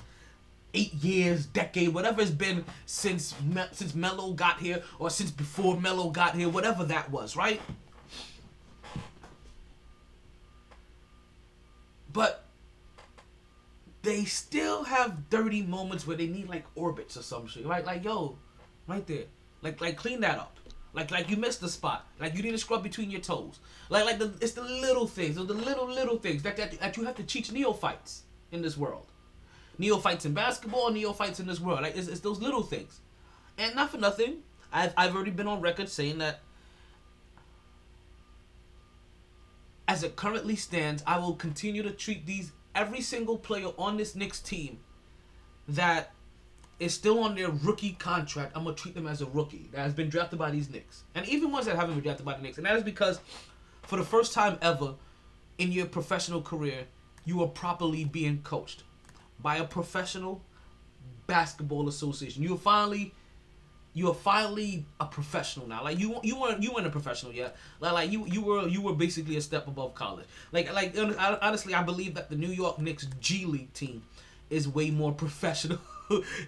eight 0.73 0.93
years, 0.93 1.45
decade, 1.45 1.93
whatever 1.93 2.21
it's 2.21 2.31
been 2.31 2.65
since 2.85 3.39
Me- 3.41 3.67
since 3.71 3.95
Melo 3.95 4.33
got 4.33 4.59
here 4.59 4.83
or 4.99 5.09
since 5.09 5.31
before 5.31 5.79
Melo 5.79 6.09
got 6.09 6.35
here, 6.35 6.49
whatever 6.49 6.83
that 6.85 7.09
was, 7.09 7.35
right? 7.35 7.61
But 12.11 12.45
they 14.01 14.25
still 14.25 14.83
have 14.85 15.29
dirty 15.29 15.61
moments 15.61 16.07
where 16.07 16.17
they 16.17 16.27
need 16.27 16.47
like 16.47 16.65
orbits 16.75 17.17
or 17.17 17.21
some 17.21 17.47
shit, 17.47 17.65
right? 17.65 17.85
Like 17.85 18.03
yo, 18.03 18.37
right 18.87 19.05
there, 19.05 19.25
like 19.61 19.81
like 19.81 19.97
clean 19.97 20.21
that 20.21 20.37
up. 20.37 20.57
Like 20.93 21.11
like 21.11 21.29
you 21.29 21.37
missed 21.37 21.61
the 21.61 21.69
spot. 21.69 22.07
Like 22.19 22.35
you 22.35 22.41
didn't 22.41 22.59
scrub 22.59 22.83
between 22.83 23.11
your 23.11 23.21
toes. 23.21 23.59
Like 23.89 24.05
like 24.05 24.19
the 24.19 24.33
it's 24.41 24.53
the 24.53 24.63
little 24.63 25.07
things, 25.07 25.35
the 25.35 25.43
little 25.43 25.87
little 25.87 26.17
things 26.17 26.43
that 26.43 26.57
that, 26.57 26.79
that 26.79 26.97
you 26.97 27.03
have 27.03 27.15
to 27.15 27.23
teach 27.23 27.51
neophytes 27.51 28.23
in 28.51 28.61
this 28.61 28.77
world 28.77 29.08
neophytes 29.79 30.25
in 30.25 30.33
basketball, 30.33 30.91
neophytes 30.91 31.39
in 31.39 31.47
this 31.47 31.59
world. 31.59 31.81
Like 31.81 31.97
it's, 31.97 32.07
it's 32.07 32.19
those 32.19 32.39
little 32.39 32.61
things. 32.61 32.99
And 33.57 33.75
not 33.75 33.89
for 33.89 33.97
nothing, 33.97 34.43
I've 34.71 34.93
I've 34.95 35.15
already 35.15 35.31
been 35.31 35.47
on 35.47 35.61
record 35.61 35.89
saying 35.89 36.19
that 36.19 36.41
as 39.87 40.03
it 40.03 40.15
currently 40.15 40.55
stands, 40.55 41.01
I 41.07 41.17
will 41.17 41.33
continue 41.33 41.81
to 41.81 41.91
treat 41.91 42.27
these 42.27 42.51
every 42.75 43.01
single 43.01 43.37
player 43.37 43.69
on 43.77 43.97
this 43.97 44.15
Knicks 44.15 44.39
team 44.39 44.79
that 45.67 46.11
is 46.79 46.93
still 46.93 47.23
on 47.23 47.35
their 47.35 47.49
rookie 47.49 47.93
contract. 47.93 48.51
I'm 48.55 48.65
gonna 48.65 48.75
treat 48.75 48.93
them 48.93 49.07
as 49.07 49.21
a 49.21 49.25
rookie 49.25 49.69
that 49.71 49.79
has 49.79 49.93
been 49.93 50.09
drafted 50.09 50.37
by 50.37 50.51
these 50.51 50.69
Knicks, 50.69 51.03
and 51.15 51.27
even 51.27 51.51
ones 51.51 51.65
that 51.65 51.75
haven't 51.75 51.95
been 51.95 52.03
drafted 52.03 52.25
by 52.25 52.35
the 52.35 52.43
Knicks. 52.43 52.57
And 52.57 52.67
that 52.67 52.75
is 52.75 52.83
because, 52.83 53.19
for 53.81 53.97
the 53.97 54.03
first 54.03 54.33
time 54.33 54.57
ever 54.61 54.93
in 55.57 55.71
your 55.71 55.87
professional 55.87 56.41
career, 56.41 56.85
you 57.25 57.41
are 57.41 57.47
properly 57.47 58.05
being 58.05 58.41
coached 58.43 58.83
by 59.41 59.57
a 59.57 59.63
professional 59.63 60.41
basketball 61.27 61.87
association. 61.87 62.43
You 62.43 62.55
are 62.55 62.57
finally 62.57 63.13
you 63.93 64.07
are 64.09 64.13
finally 64.13 64.85
a 64.99 65.05
professional 65.05 65.67
now. 65.67 65.83
Like 65.83 65.99
you 65.99 66.19
you 66.23 66.39
weren't 66.39 66.61
you 66.61 66.71
weren't 66.73 66.87
a 66.87 66.91
professional 66.91 67.33
yet. 67.33 67.55
Like 67.79 67.93
like 67.93 68.11
you 68.11 68.25
you 68.27 68.41
were 68.41 68.67
you 68.67 68.81
were 68.81 68.93
basically 68.93 69.37
a 69.37 69.41
step 69.41 69.67
above 69.67 69.95
college. 69.95 70.25
Like 70.51 70.73
like 70.73 70.95
honestly, 71.41 71.73
I 71.73 71.83
believe 71.83 72.15
that 72.15 72.29
the 72.29 72.35
New 72.35 72.49
York 72.49 72.79
Knicks 72.79 73.07
G 73.19 73.45
League 73.45 73.73
team 73.73 74.03
is 74.49 74.67
way 74.67 74.91
more 74.91 75.11
professional. 75.23 75.79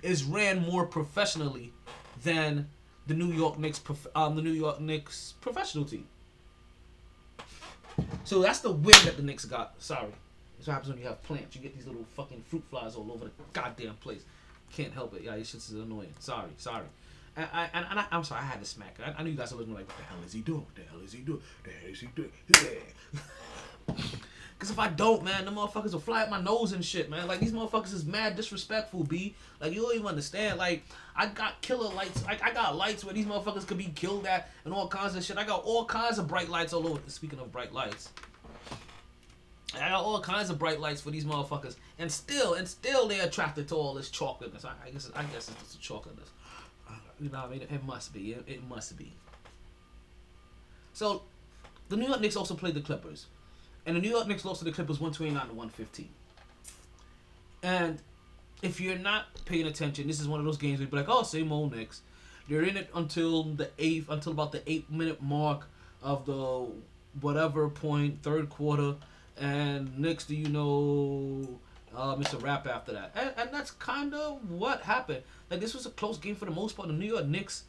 is 0.01 0.23
ran 0.23 0.59
more 0.63 0.87
professionally 0.87 1.71
than 2.23 2.67
the 3.07 3.13
New 3.13 3.31
York 3.31 3.59
Knicks 3.59 3.81
um 4.15 4.35
the 4.35 4.41
New 4.41 4.51
York 4.51 4.79
Knicks 4.79 5.33
professional 5.41 5.85
team. 5.85 6.07
So 8.23 8.41
that's 8.41 8.59
the 8.59 8.71
win 8.71 8.95
that 9.05 9.17
the 9.17 9.23
Knicks 9.23 9.45
got. 9.45 9.73
Sorry. 9.81 10.11
That's 10.61 10.67
what 10.67 10.73
happens 10.73 10.93
when 10.93 11.01
you 11.01 11.07
have 11.07 11.23
plants. 11.23 11.55
You 11.55 11.61
get 11.63 11.75
these 11.75 11.87
little 11.87 12.05
fucking 12.15 12.43
fruit 12.43 12.63
flies 12.69 12.95
all 12.95 13.11
over 13.11 13.25
the 13.25 13.31
goddamn 13.51 13.95
place. 13.95 14.21
Can't 14.71 14.93
help 14.93 15.15
it. 15.15 15.23
Yeah, 15.23 15.35
this 15.35 15.55
is 15.55 15.71
annoying. 15.71 16.13
Sorry, 16.19 16.51
sorry. 16.57 16.85
And, 17.35 17.47
I, 17.51 17.67
and, 17.73 17.83
and 17.89 17.99
I, 17.99 18.05
I'm 18.11 18.23
sorry, 18.23 18.41
I 18.41 18.45
had 18.45 18.59
to 18.59 18.65
smack 18.67 18.95
it. 18.99 19.05
I, 19.07 19.19
I 19.19 19.23
knew 19.23 19.31
you 19.31 19.37
guys 19.37 19.51
were 19.51 19.57
looking 19.57 19.73
like, 19.73 19.87
what 19.87 19.97
the 19.97 20.03
hell 20.03 20.19
is 20.23 20.33
he 20.33 20.41
doing? 20.41 20.59
What 20.59 20.75
the 20.75 20.83
hell 20.83 20.99
is 21.03 21.13
he 21.13 21.21
doing? 21.21 21.39
What 21.39 21.63
the 21.63 21.71
hell 21.71 21.89
is 21.89 21.99
he 21.99 22.09
doing? 22.13 22.31
Cause 24.59 24.69
if 24.69 24.77
I 24.77 24.89
don't, 24.89 25.23
man, 25.23 25.45
the 25.45 25.51
motherfuckers 25.51 25.93
will 25.93 25.99
fly 25.99 26.21
at 26.21 26.29
my 26.29 26.39
nose 26.39 26.73
and 26.73 26.85
shit, 26.85 27.09
man. 27.09 27.27
Like 27.27 27.39
these 27.39 27.53
motherfuckers 27.53 27.95
is 27.95 28.05
mad 28.05 28.35
disrespectful, 28.35 29.03
b. 29.05 29.33
Like 29.59 29.73
you 29.73 29.81
don't 29.81 29.95
even 29.95 30.05
understand. 30.05 30.59
Like 30.59 30.83
I 31.15 31.25
got 31.25 31.59
killer 31.63 31.91
lights. 31.95 32.23
Like 32.23 32.43
I 32.43 32.53
got 32.53 32.75
lights 32.75 33.03
where 33.03 33.15
these 33.15 33.25
motherfuckers 33.25 33.65
could 33.65 33.79
be 33.79 33.91
killed 33.95 34.27
at 34.27 34.51
and 34.63 34.71
all 34.71 34.87
kinds 34.87 35.15
of 35.15 35.23
shit. 35.23 35.39
I 35.39 35.45
got 35.45 35.63
all 35.63 35.85
kinds 35.85 36.19
of 36.19 36.27
bright 36.27 36.47
lights 36.47 36.73
all 36.73 36.87
over. 36.87 37.01
Speaking 37.07 37.39
of 37.39 37.51
bright 37.51 37.73
lights, 37.73 38.09
I 39.75 39.89
got 39.89 40.03
all 40.03 40.19
kinds 40.19 40.49
of 40.49 40.59
bright 40.59 40.79
lights 40.79 41.01
for 41.01 41.11
these 41.11 41.23
motherfuckers, 41.23 41.75
and 41.97 42.11
still, 42.11 42.55
and 42.55 42.67
still, 42.67 43.07
they're 43.07 43.25
attracted 43.25 43.67
to 43.69 43.75
all 43.75 43.93
this 43.93 44.09
chocolateness. 44.09 44.65
I, 44.65 44.73
I 44.85 44.89
guess, 44.91 45.09
I 45.15 45.23
guess 45.23 45.49
it's 45.49 45.73
just 45.73 45.81
chocolateness. 45.81 46.29
You 47.19 47.29
know 47.29 47.39
what 47.39 47.49
I 47.49 47.51
mean? 47.51 47.61
It 47.61 47.83
must 47.85 48.13
be. 48.13 48.31
It, 48.31 48.43
it 48.47 48.67
must 48.67 48.97
be. 48.97 49.13
So, 50.93 51.23
the 51.89 51.95
New 51.95 52.07
York 52.07 52.19
Knicks 52.19 52.35
also 52.35 52.55
played 52.55 52.73
the 52.73 52.81
Clippers, 52.81 53.27
and 53.85 53.95
the 53.95 54.01
New 54.01 54.09
York 54.09 54.27
Knicks 54.27 54.43
lost 54.43 54.59
to 54.59 54.65
the 54.65 54.71
Clippers 54.71 54.99
one 54.99 55.13
twenty 55.13 55.31
nine 55.31 55.47
to 55.47 55.53
one 55.53 55.69
fifteen. 55.69 56.09
And 57.63 57.99
if 58.61 58.81
you're 58.81 58.97
not 58.97 59.25
paying 59.45 59.67
attention, 59.67 60.07
this 60.07 60.19
is 60.19 60.27
one 60.27 60.39
of 60.39 60.45
those 60.45 60.57
games 60.57 60.79
where 60.79 60.83
you'd 60.83 60.91
be 60.91 60.97
like, 60.97 61.09
oh, 61.09 61.23
same 61.23 61.51
old 61.51 61.75
Knicks. 61.75 62.01
They're 62.49 62.63
in 62.63 62.75
it 62.75 62.89
until 62.93 63.43
the 63.43 63.69
eighth, 63.79 64.09
until 64.09 64.33
about 64.33 64.51
the 64.51 64.69
eight 64.69 64.91
minute 64.91 65.21
mark 65.21 65.67
of 66.01 66.25
the 66.25 66.67
whatever 67.21 67.69
point, 67.69 68.23
third 68.23 68.49
quarter, 68.49 68.95
and 69.37 69.97
next 69.97 70.25
do 70.25 70.35
you 70.35 70.47
know, 70.47 71.59
it's 72.19 72.33
a 72.33 72.37
wrap 72.37 72.67
after 72.67 72.93
that. 72.93 73.11
And, 73.15 73.31
and 73.37 73.49
that's 73.51 73.71
kind 73.71 74.13
of 74.13 74.49
what 74.49 74.81
happened. 74.81 75.23
Like 75.49 75.59
this 75.59 75.73
was 75.73 75.85
a 75.85 75.91
close 75.91 76.17
game 76.17 76.35
for 76.35 76.45
the 76.45 76.51
most 76.51 76.75
part. 76.75 76.87
The 76.87 76.93
New 76.93 77.07
York 77.07 77.25
Knicks, 77.25 77.63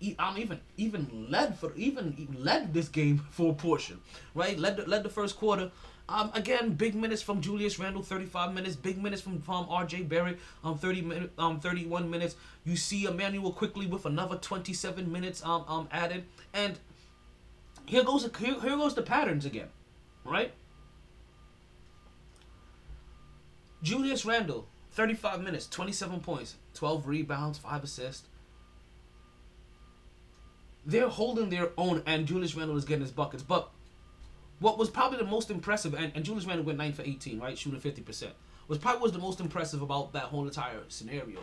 e- 0.00 0.16
um, 0.18 0.38
even 0.38 0.60
even 0.76 1.26
led 1.30 1.58
for 1.58 1.72
even 1.76 2.28
led 2.38 2.72
this 2.74 2.88
game 2.88 3.18
for 3.30 3.52
a 3.52 3.54
portion, 3.54 4.00
right? 4.34 4.58
Led 4.58 4.76
the, 4.76 4.86
led 4.88 5.02
the 5.02 5.08
first 5.10 5.36
quarter. 5.36 5.70
Um, 6.10 6.30
again, 6.32 6.70
big 6.70 6.94
minutes 6.94 7.20
from 7.20 7.42
Julius 7.42 7.78
Randle, 7.78 8.02
35 8.02 8.54
minutes. 8.54 8.76
Big 8.76 8.96
minutes 8.96 9.20
from, 9.20 9.42
from 9.42 9.66
R.J. 9.68 10.04
Barrett, 10.04 10.38
um, 10.64 10.78
30 10.78 11.02
minute, 11.02 11.32
um, 11.36 11.60
31 11.60 12.08
minutes. 12.08 12.34
You 12.64 12.76
see 12.76 13.04
Immanuel 13.04 13.52
Quickley 13.52 13.86
with 13.86 14.06
another 14.06 14.36
27 14.36 15.12
minutes 15.12 15.44
um, 15.44 15.64
um 15.68 15.88
added, 15.92 16.24
and 16.54 16.78
here 17.84 18.04
goes 18.04 18.28
here, 18.38 18.60
here 18.60 18.76
goes 18.76 18.94
the 18.94 19.02
patterns 19.02 19.44
again, 19.44 19.68
right? 20.24 20.52
Julius 23.82 24.24
Randle, 24.24 24.66
35 24.92 25.42
minutes, 25.42 25.66
27 25.66 26.20
points, 26.20 26.56
12 26.74 27.06
rebounds, 27.06 27.58
5 27.58 27.84
assists. 27.84 28.26
They're 30.84 31.08
holding 31.08 31.50
their 31.50 31.70
own, 31.76 32.02
and 32.06 32.26
Julius 32.26 32.54
Randle 32.54 32.76
is 32.76 32.84
getting 32.84 33.02
his 33.02 33.12
buckets. 33.12 33.42
But 33.42 33.70
what 34.58 34.78
was 34.78 34.90
probably 34.90 35.18
the 35.18 35.24
most 35.24 35.50
impressive, 35.50 35.94
and, 35.94 36.12
and 36.14 36.24
Julius 36.24 36.46
Randle 36.46 36.64
went 36.64 36.78
9 36.78 36.92
for 36.92 37.02
18, 37.02 37.38
right? 37.38 37.56
Shooting 37.56 37.80
50%. 37.80 38.28
Was 38.66 38.78
probably 38.78 39.02
was 39.02 39.12
the 39.12 39.18
most 39.18 39.40
impressive 39.40 39.82
about 39.82 40.12
that 40.12 40.24
whole 40.24 40.44
entire 40.44 40.80
scenario 40.88 41.40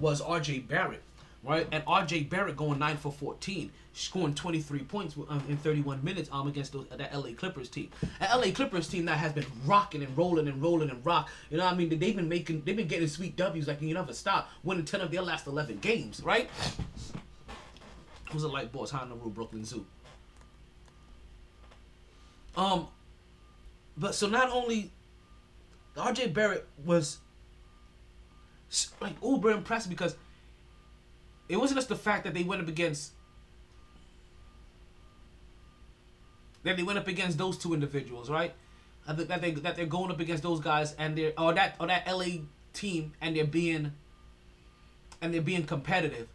was 0.00 0.20
RJ 0.20 0.68
Barrett, 0.68 1.02
right? 1.46 1.66
And 1.70 1.84
RJ 1.86 2.28
Barrett 2.28 2.56
going 2.56 2.78
9 2.78 2.96
for 2.96 3.12
14, 3.12 3.70
scoring 3.92 4.34
23 4.34 4.80
points 4.80 5.16
um, 5.28 5.42
in 5.48 5.56
31 5.58 6.02
minutes 6.02 6.28
um, 6.32 6.48
against 6.48 6.72
that 6.72 7.14
LA 7.14 7.30
Clippers 7.36 7.68
team. 7.68 7.90
An 8.20 8.40
LA 8.40 8.52
Clippers 8.52 8.88
team 8.88 9.04
that 9.06 9.18
has 9.18 9.32
been 9.32 9.46
rocking 9.64 10.02
and 10.02 10.16
rolling 10.16 10.48
and 10.48 10.60
rolling 10.60 10.90
and 10.90 11.04
rock. 11.06 11.30
You 11.50 11.58
know 11.58 11.64
what 11.64 11.74
I 11.74 11.76
mean? 11.76 11.88
They've 11.88 12.16
been 12.16 12.28
making, 12.28 12.62
they've 12.64 12.76
been 12.76 12.88
getting 12.88 13.08
sweet 13.08 13.36
W's 13.36 13.68
like 13.68 13.80
you 13.80 13.94
never 13.94 14.12
stop, 14.12 14.50
winning 14.64 14.84
10 14.84 15.00
of 15.00 15.10
their 15.10 15.22
last 15.22 15.46
11 15.46 15.78
games, 15.78 16.20
right? 16.22 16.50
Who's 18.32 18.42
a 18.42 18.48
light 18.48 18.72
boss? 18.72 18.92
Rule, 18.92 19.30
Brooklyn 19.30 19.64
Zoo. 19.64 19.86
Um, 22.56 22.88
but 23.96 24.14
so 24.14 24.26
not 24.26 24.50
only 24.50 24.90
RJ 25.96 26.32
Barrett 26.34 26.66
was 26.84 27.18
like 29.00 29.14
uber 29.22 29.50
impressive 29.52 29.90
because 29.90 30.16
it 31.48 31.56
wasn't 31.56 31.78
just 31.78 31.88
the 31.88 31.96
fact 31.96 32.24
that 32.24 32.34
they 32.34 32.42
went 32.42 32.62
up 32.62 32.68
against 32.68 33.12
that 36.64 36.76
they 36.76 36.82
went 36.82 36.98
up 36.98 37.06
against 37.06 37.38
those 37.38 37.56
two 37.56 37.74
individuals, 37.74 38.28
right? 38.28 38.52
Uh, 39.06 39.12
That 39.12 39.40
they 39.40 39.52
that 39.52 39.76
they're 39.76 39.86
going 39.86 40.10
up 40.10 40.20
against 40.20 40.42
those 40.42 40.60
guys 40.60 40.94
and 40.98 41.16
they're 41.16 41.32
or 41.38 41.54
that 41.54 41.76
or 41.78 41.86
that 41.86 42.06
LA 42.06 42.42
team 42.72 43.12
and 43.20 43.36
they're 43.36 43.44
being 43.44 43.92
and 45.22 45.32
they're 45.32 45.42
being 45.42 45.64
competitive. 45.64 46.28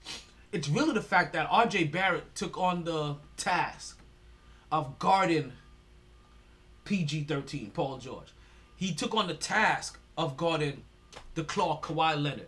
It's 0.52 0.67
really 0.67 0.93
the 0.93 1.02
fact 1.02 1.34
that 1.34 1.50
RJ 1.50 1.91
Barrett 1.91 2.34
took 2.36 2.58
on 2.58 2.84
the 2.84 3.15
task 3.38 4.00
of 4.71 5.00
guarding 5.00 5.54
PG 6.86 7.24
13, 7.26 7.71
Paul 7.71 7.97
George. 7.97 8.34
He 8.76 8.93
took 8.93 9.13
on 9.13 9.28
the 9.28 9.34
task 9.34 10.00
of 10.17 10.36
guarding 10.36 10.84
the 11.36 11.43
claw 11.43 11.80
Kawhi 11.82 12.21
Leonard. 12.21 12.47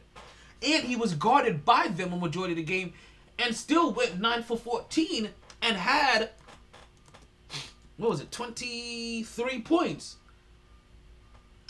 And 0.64 0.84
he 0.84 0.96
was 0.96 1.14
guarded 1.14 1.66
by 1.66 1.88
them 1.88 2.14
a 2.14 2.18
majority 2.18 2.54
of 2.54 2.58
the 2.58 2.64
game 2.64 2.94
and 3.40 3.56
still 3.56 3.92
went 3.92 4.20
9 4.20 4.44
for 4.44 4.58
14 4.58 5.30
and 5.62 5.78
had, 5.78 6.30
what 7.98 8.12
was 8.12 8.22
it, 8.22 8.32
23 8.32 9.62
points. 9.62 10.18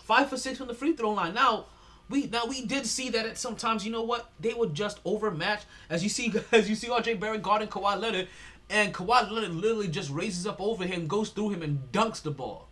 5 0.03 0.29
for 0.29 0.37
6 0.37 0.57
from 0.57 0.67
the 0.67 0.73
free 0.73 0.93
throw 0.93 1.11
line. 1.11 1.33
Now, 1.33 1.65
we 2.09 2.27
now 2.27 2.45
we 2.45 2.65
did 2.65 2.85
see 2.85 3.09
that 3.09 3.25
at 3.25 3.37
sometimes 3.37 3.85
you 3.85 3.91
know 3.91 4.01
what 4.01 4.29
they 4.39 4.53
were 4.53 4.67
just 4.67 4.99
overmatched 5.05 5.65
as 5.89 6.03
you 6.03 6.09
see 6.09 6.33
as 6.51 6.69
you 6.69 6.75
see 6.75 6.89
RJ 6.89 7.17
Barrett 7.19 7.41
guarding 7.41 7.69
Kawhi 7.69 7.99
Leonard 7.99 8.27
and 8.69 8.93
Kawhi 8.93 9.29
Leonard 9.29 9.51
literally 9.51 9.87
just 9.87 10.09
raises 10.09 10.47
up 10.47 10.59
over 10.59 10.85
him, 10.85 11.07
goes 11.07 11.29
through 11.29 11.51
him, 11.51 11.61
and 11.61 11.91
dunks 11.91 12.21
the 12.21 12.31
ball. 12.31 12.67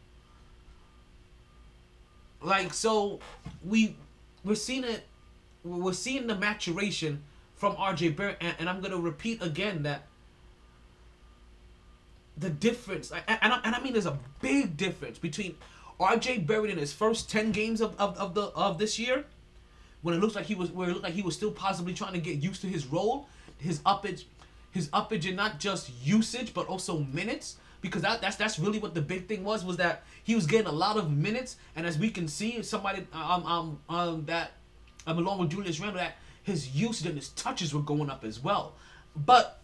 Like 2.41 2.73
so, 2.73 3.19
we 3.63 3.95
we're 4.43 4.55
seeing 4.55 4.83
it. 4.83 5.05
We're 5.63 5.93
seeing 5.93 6.27
the 6.27 6.35
maturation 6.35 7.23
from 7.55 7.75
RJ 7.75 8.15
Barrett, 8.15 8.37
and, 8.41 8.55
and 8.59 8.69
I'm 8.69 8.81
gonna 8.81 8.97
repeat 8.97 9.41
again 9.41 9.83
that 9.83 10.07
the 12.37 12.49
difference, 12.49 13.11
and, 13.11 13.23
and, 13.27 13.53
I, 13.53 13.59
and 13.63 13.75
I 13.75 13.81
mean, 13.81 13.93
there's 13.93 14.07
a 14.07 14.17
big 14.41 14.75
difference 14.77 15.19
between 15.19 15.55
RJ 15.99 16.47
Barrett 16.47 16.71
in 16.71 16.77
his 16.77 16.91
first 16.93 17.29
ten 17.29 17.51
games 17.51 17.81
of, 17.81 17.95
of, 17.99 18.17
of 18.17 18.33
the 18.33 18.45
of 18.55 18.79
this 18.79 18.97
year, 18.97 19.25
when 20.01 20.15
it 20.15 20.19
looks 20.19 20.35
like 20.35 20.45
he 20.45 20.55
was 20.55 20.71
where 20.71 20.89
it 20.89 20.93
looked 20.93 21.03
like 21.03 21.13
he 21.13 21.21
was 21.21 21.35
still 21.35 21.51
possibly 21.51 21.93
trying 21.93 22.13
to 22.13 22.19
get 22.19 22.41
used 22.41 22.61
to 22.61 22.67
his 22.67 22.87
role, 22.87 23.27
his 23.57 23.79
uppage, 23.81 24.25
his 24.71 24.87
uppage 24.89 25.27
in 25.27 25.35
not 25.35 25.59
just 25.59 25.91
usage 26.03 26.53
but 26.53 26.67
also 26.67 26.99
minutes. 26.99 27.57
Because 27.81 28.03
that, 28.03 28.21
that's 28.21 28.35
that's 28.35 28.59
really 28.59 28.77
what 28.77 28.93
the 28.93 29.01
big 29.01 29.27
thing 29.27 29.43
was 29.43 29.65
was 29.65 29.77
that 29.77 30.03
he 30.23 30.35
was 30.35 30.45
getting 30.45 30.67
a 30.67 30.71
lot 30.71 30.97
of 30.97 31.11
minutes, 31.11 31.57
and 31.75 31.87
as 31.87 31.97
we 31.97 32.11
can 32.11 32.27
see, 32.27 32.61
somebody 32.61 33.07
um 33.11 33.45
um 33.45 33.79
um 33.89 34.25
that 34.25 34.51
um 35.07 35.17
along 35.17 35.39
with 35.39 35.49
Julius 35.49 35.79
Randle 35.79 36.01
that 36.01 36.15
his 36.43 36.75
usage 36.75 37.07
and 37.07 37.15
his 37.15 37.29
touches 37.29 37.73
were 37.73 37.81
going 37.81 38.09
up 38.09 38.23
as 38.23 38.39
well, 38.39 38.73
but 39.15 39.61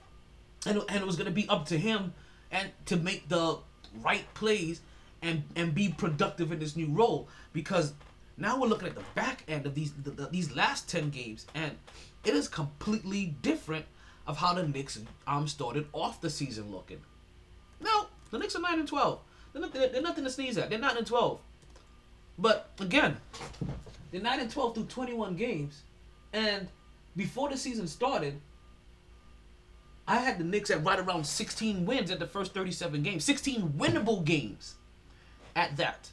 and, 0.65 0.81
and 0.89 0.97
it 1.01 1.05
was 1.05 1.15
gonna 1.15 1.31
be 1.31 1.47
up 1.49 1.65
to 1.67 1.77
him 1.77 2.13
and 2.51 2.71
to 2.85 2.97
make 2.97 3.29
the 3.29 3.57
right 4.01 4.31
plays 4.33 4.81
and 5.21 5.43
and 5.55 5.73
be 5.73 5.89
productive 5.89 6.51
in 6.51 6.59
this 6.59 6.75
new 6.75 6.87
role 6.87 7.27
because 7.53 7.93
now 8.37 8.59
we're 8.59 8.67
looking 8.67 8.87
at 8.87 8.95
the 8.95 9.03
back 9.15 9.43
end 9.47 9.65
of 9.65 9.73
these 9.73 9.91
the, 9.93 10.11
the, 10.11 10.27
these 10.27 10.55
last 10.55 10.87
10 10.89 11.09
games 11.09 11.47
and 11.55 11.77
it 12.23 12.33
is 12.33 12.47
completely 12.47 13.35
different 13.41 13.85
of 14.27 14.37
how 14.37 14.53
the 14.53 14.67
Knicks 14.67 14.99
um 15.25 15.47
started 15.47 15.87
off 15.93 16.21
the 16.21 16.29
season 16.29 16.71
looking. 16.71 16.99
No, 17.79 18.07
the 18.31 18.39
Knicks 18.39 18.55
are 18.55 18.61
9 18.61 18.79
and 18.79 18.87
12. 18.87 19.19
They're, 19.53 19.87
they're, 19.87 20.01
nothing 20.01 20.23
to 20.25 20.29
sneeze 20.29 20.57
at. 20.57 20.69
They're 20.69 20.79
9 20.79 20.97
and 20.97 21.07
12. 21.07 21.39
But 22.37 22.69
again, 22.79 23.17
they're 24.11 24.21
9 24.21 24.39
and 24.39 24.51
12 24.51 24.75
through 24.75 24.85
21 24.85 25.35
games 25.35 25.81
and 26.33 26.67
before 27.15 27.49
the 27.49 27.57
season 27.57 27.87
started 27.87 28.39
I 30.07 30.17
had 30.17 30.37
the 30.37 30.45
Knicks 30.45 30.71
at 30.71 30.83
right 30.85 30.99
around 30.99 31.25
16 31.25 31.85
wins 31.85 32.11
at 32.11 32.19
the 32.19 32.27
first 32.27 32.53
37 32.53 33.03
games. 33.03 33.25
16 33.25 33.73
winnable 33.77 34.23
games 34.23 34.75
at 35.55 35.75
that. 35.77 36.09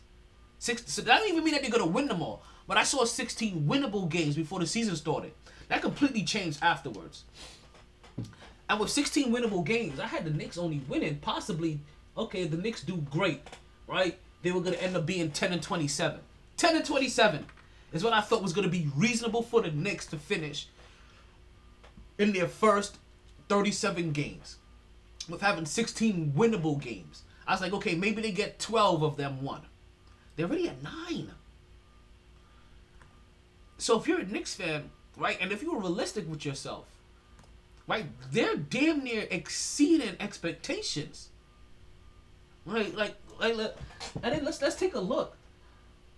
Six, 0.58 0.90
so 0.92 1.02
that 1.02 1.18
don't 1.18 1.28
even 1.28 1.44
mean 1.44 1.54
that 1.54 1.62
they're 1.62 1.70
gonna 1.70 1.86
win 1.86 2.08
them 2.08 2.20
all. 2.20 2.42
But 2.66 2.76
I 2.76 2.82
saw 2.82 3.04
16 3.04 3.66
winnable 3.68 4.08
games 4.08 4.34
before 4.34 4.58
the 4.58 4.66
season 4.66 4.96
started. 4.96 5.32
That 5.68 5.80
completely 5.80 6.24
changed 6.24 6.58
afterwards. 6.62 7.24
And 8.68 8.80
with 8.80 8.90
16 8.90 9.32
winnable 9.32 9.64
games, 9.64 10.00
I 10.00 10.06
had 10.06 10.24
the 10.24 10.30
Knicks 10.30 10.58
only 10.58 10.80
winning 10.88 11.16
possibly. 11.16 11.80
Okay, 12.16 12.46
the 12.46 12.56
Knicks 12.56 12.82
do 12.82 12.96
great, 12.96 13.42
right? 13.86 14.18
They 14.42 14.50
were 14.50 14.60
gonna 14.60 14.76
end 14.76 14.96
up 14.96 15.06
being 15.06 15.30
10 15.30 15.52
and 15.52 15.62
27. 15.62 16.18
10 16.56 16.76
and 16.76 16.84
27 16.84 17.46
is 17.94 18.04
what 18.04 18.12
I 18.12 18.20
thought 18.20 18.42
was 18.42 18.52
gonna 18.52 18.68
be 18.68 18.90
reasonable 18.94 19.42
for 19.42 19.62
the 19.62 19.70
Knicks 19.70 20.04
to 20.06 20.18
finish 20.18 20.66
in 22.18 22.32
their 22.32 22.48
first 22.48 22.98
37 23.48 24.12
games 24.12 24.56
with 25.28 25.40
having 25.40 25.64
16 25.64 26.32
winnable 26.36 26.80
games. 26.80 27.22
I 27.46 27.52
was 27.52 27.60
like, 27.60 27.72
okay, 27.72 27.94
maybe 27.94 28.20
they 28.20 28.32
get 28.32 28.58
12 28.58 29.02
of 29.02 29.16
them 29.16 29.42
won. 29.42 29.62
They're 30.36 30.46
already 30.46 30.68
at 30.68 30.82
nine. 30.82 31.30
So 33.78 33.98
if 33.98 34.08
you're 34.08 34.20
a 34.20 34.24
Knicks 34.24 34.54
fan, 34.54 34.90
right, 35.16 35.38
and 35.40 35.52
if 35.52 35.62
you 35.62 35.72
were 35.72 35.80
realistic 35.80 36.28
with 36.28 36.44
yourself, 36.44 36.86
right, 37.86 38.06
they're 38.32 38.56
damn 38.56 39.04
near 39.04 39.26
exceeding 39.30 40.16
expectations. 40.20 41.28
Right, 42.66 42.94
like, 42.96 43.14
like, 43.38 43.54
and 44.22 44.32
then 44.32 44.44
let's 44.44 44.62
let's 44.62 44.76
take 44.76 44.94
a 44.94 45.00
look, 45.00 45.36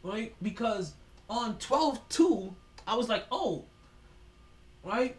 right, 0.04 0.32
because 0.40 0.94
on 1.28 1.56
12-2, 1.56 2.54
I 2.86 2.94
was 2.94 3.08
like, 3.08 3.24
oh, 3.32 3.64
right, 4.84 5.16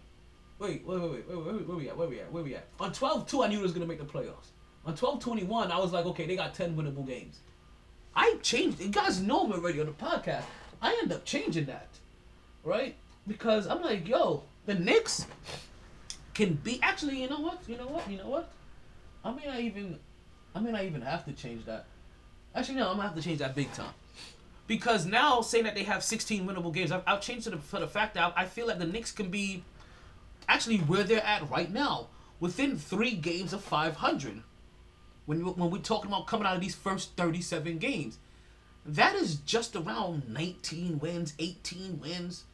wait, 0.60 0.86
wait, 0.86 1.02
wait, 1.02 1.12
wait, 1.12 1.28
wait, 1.28 1.54
wait, 1.54 1.68
where 1.68 1.78
we 1.78 1.90
at, 1.90 1.98
where 1.98 2.08
we 2.08 2.20
at, 2.20 2.32
where 2.32 2.44
we 2.44 2.56
at? 2.56 2.68
On 2.80 2.92
12-2, 2.92 3.46
I 3.46 3.48
knew 3.50 3.60
it 3.60 3.64
was 3.64 3.74
gonna 3.74 3.86
make 3.86 4.00
the 4.00 4.06
playoffs. 4.06 4.52
On 4.86 4.96
12-21, 4.96 5.70
I 5.70 5.78
was 5.80 5.92
like, 5.92 6.06
okay, 6.06 6.26
they 6.26 6.36
got 6.36 6.54
10 6.54 6.76
winnable 6.76 7.06
games. 7.06 7.40
I 8.16 8.38
changed. 8.42 8.80
You 8.80 8.90
guys 8.90 9.22
know 9.22 9.46
me 9.46 9.54
already 9.54 9.80
on 9.80 9.86
the 9.86 9.92
podcast. 9.92 10.44
I 10.82 10.98
end 11.02 11.12
up 11.12 11.24
changing 11.24 11.66
that, 11.66 11.88
right? 12.64 12.96
Because 13.28 13.68
I'm 13.68 13.82
like, 13.82 14.08
yo, 14.08 14.44
the 14.66 14.74
Knicks 14.74 15.28
can 16.34 16.54
be. 16.54 16.80
Actually, 16.82 17.22
you 17.22 17.30
know 17.30 17.40
what? 17.40 17.60
You 17.68 17.78
know 17.78 17.88
what? 17.88 18.10
You 18.10 18.18
know 18.18 18.30
what? 18.30 18.50
I 19.24 19.32
may 19.32 19.46
not 19.46 19.60
even. 19.60 20.00
I 20.56 20.60
may 20.60 20.72
not 20.72 20.84
even 20.84 21.02
have 21.02 21.26
to 21.26 21.34
change 21.34 21.66
that. 21.66 21.86
Actually, 22.56 22.76
no. 22.76 22.90
I'm 22.90 22.96
gonna 22.96 23.10
have 23.10 23.16
to 23.16 23.22
change 23.22 23.40
that 23.40 23.54
big 23.54 23.72
time. 23.74 23.94
Because 24.68 25.06
now 25.06 25.42
saying 25.42 25.64
that 25.64 25.76
they 25.76 25.84
have 25.84 26.04
16 26.04 26.46
winnable 26.46 26.74
games, 26.74 26.92
I've, 26.92 27.04
I've 27.08 27.22
changed 27.22 27.48
it 27.48 27.58
for 27.64 27.80
the 27.80 27.88
fact 27.88 28.16
that 28.16 28.34
I, 28.36 28.46
feel 28.46 28.68
like 28.68 28.80
the 28.80 28.86
Knicks 28.86 29.12
can 29.12 29.30
be 29.30 29.64
actually 30.50 30.78
where 30.80 31.04
they're 31.04 31.26
at 31.26 31.50
right 31.50 31.72
now, 31.72 32.08
within 32.40 32.78
three 32.78 33.16
games 33.16 33.54
of 33.54 33.64
500 33.64 34.44
when 35.26 35.40
you, 35.40 35.46
when 35.46 35.72
we're 35.72 35.80
talking 35.80 36.10
about 36.12 36.28
coming 36.28 36.46
out 36.46 36.56
of 36.56 36.62
these 36.62 36.76
first 36.76 37.16
37 37.16 37.78
games. 37.78 38.18
That 38.86 39.16
is 39.16 39.36
just 39.36 39.76
around 39.76 40.30
19 40.30 41.00
wins, 41.00 41.34
18 41.40 42.00
wins, 42.00 42.46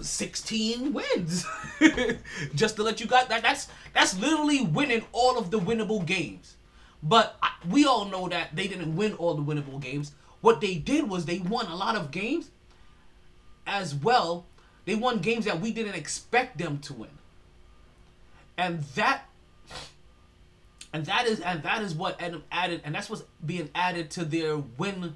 16 0.00 0.92
wins. 0.92 1.46
just 2.54 2.76
to 2.76 2.82
let 2.82 3.00
you 3.00 3.06
guys 3.06 3.26
that 3.26 3.42
that's 3.42 3.68
that's 3.92 4.18
literally 4.18 4.62
winning 4.62 5.04
all 5.12 5.38
of 5.38 5.50
the 5.50 5.58
winnable 5.58 6.06
games. 6.06 6.56
But 7.02 7.36
I, 7.42 7.50
we 7.68 7.84
all 7.84 8.04
know 8.04 8.28
that 8.28 8.54
they 8.54 8.68
didn't 8.68 8.94
win 8.94 9.14
all 9.14 9.34
the 9.34 9.42
winnable 9.42 9.80
games. 9.80 10.12
What 10.40 10.60
they 10.60 10.74
did 10.76 11.08
was 11.08 11.26
they 11.26 11.38
won 11.38 11.66
a 11.66 11.76
lot 11.76 11.96
of 11.96 12.10
games 12.10 12.50
as 13.66 13.94
well. 13.94 14.46
They 14.84 14.94
won 14.94 15.18
games 15.18 15.44
that 15.44 15.60
we 15.60 15.72
didn't 15.72 15.94
expect 15.94 16.58
them 16.58 16.78
to 16.80 16.94
win. 16.94 17.10
And 18.56 18.82
that 18.94 19.24
and 20.92 21.06
that 21.06 21.26
is 21.26 21.40
and 21.40 21.62
that 21.62 21.82
is 21.82 21.94
what 21.94 22.20
ended 22.20 22.42
added 22.50 22.82
and 22.84 22.94
that's 22.94 23.08
what's 23.08 23.22
being 23.44 23.70
added 23.74 24.10
to 24.12 24.24
their 24.24 24.56
win 24.58 25.14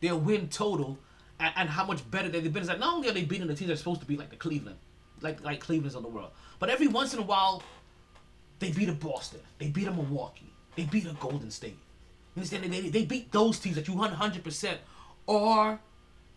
their 0.00 0.16
win 0.16 0.48
total 0.48 0.98
and, 1.38 1.52
and 1.56 1.68
how 1.68 1.84
much 1.84 2.08
better 2.10 2.28
they've 2.28 2.52
been. 2.52 2.62
It's 2.62 2.68
like 2.68 2.78
not 2.78 2.94
only 2.94 3.08
are 3.08 3.12
they 3.12 3.24
beating 3.24 3.46
the 3.46 3.54
teams 3.54 3.68
they're 3.68 3.76
supposed 3.76 4.00
to 4.00 4.06
be 4.06 4.16
like 4.16 4.30
the 4.30 4.36
Cleveland, 4.36 4.78
like 5.20 5.42
like 5.42 5.60
Cleveland's 5.60 5.94
of 5.94 6.02
the 6.02 6.08
world, 6.08 6.30
but 6.58 6.70
every 6.70 6.88
once 6.88 7.14
in 7.14 7.20
a 7.20 7.24
while 7.24 7.62
they 8.58 8.70
beat 8.70 8.88
a 8.88 8.92
Boston, 8.92 9.40
they 9.58 9.68
beat 9.68 9.86
a 9.86 9.92
Milwaukee, 9.92 10.52
they 10.76 10.84
beat 10.84 11.06
a 11.06 11.14
Golden 11.14 11.50
State. 11.50 11.78
Understand? 12.36 12.72
They, 12.72 12.88
they 12.88 13.04
beat 13.04 13.32
those 13.32 13.58
teams 13.58 13.76
that 13.76 13.88
you 13.88 13.94
100% 13.94 14.76
are 15.28 15.80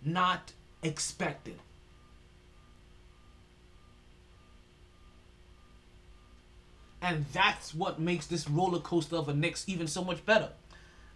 not 0.04 0.52
expected. 0.84 1.60
And 7.02 7.26
that's 7.34 7.74
what 7.74 8.00
makes 8.00 8.26
this 8.26 8.50
roller 8.50 8.80
coaster 8.80 9.16
of 9.16 9.30
a 9.30 9.34
Knicks 9.34 9.64
even 9.68 9.88
so 9.88 10.04
much 10.04 10.26
better 10.26 10.50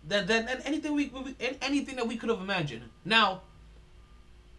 than, 0.08 0.28
than, 0.28 0.46
than 0.46 0.62
anything 0.62 0.94
we, 0.94 1.08
we 1.08 1.36
anything 1.62 1.96
that 1.96 2.08
we 2.08 2.16
could 2.16 2.30
have 2.30 2.42
imagined. 2.42 2.84
Now, 3.04 3.42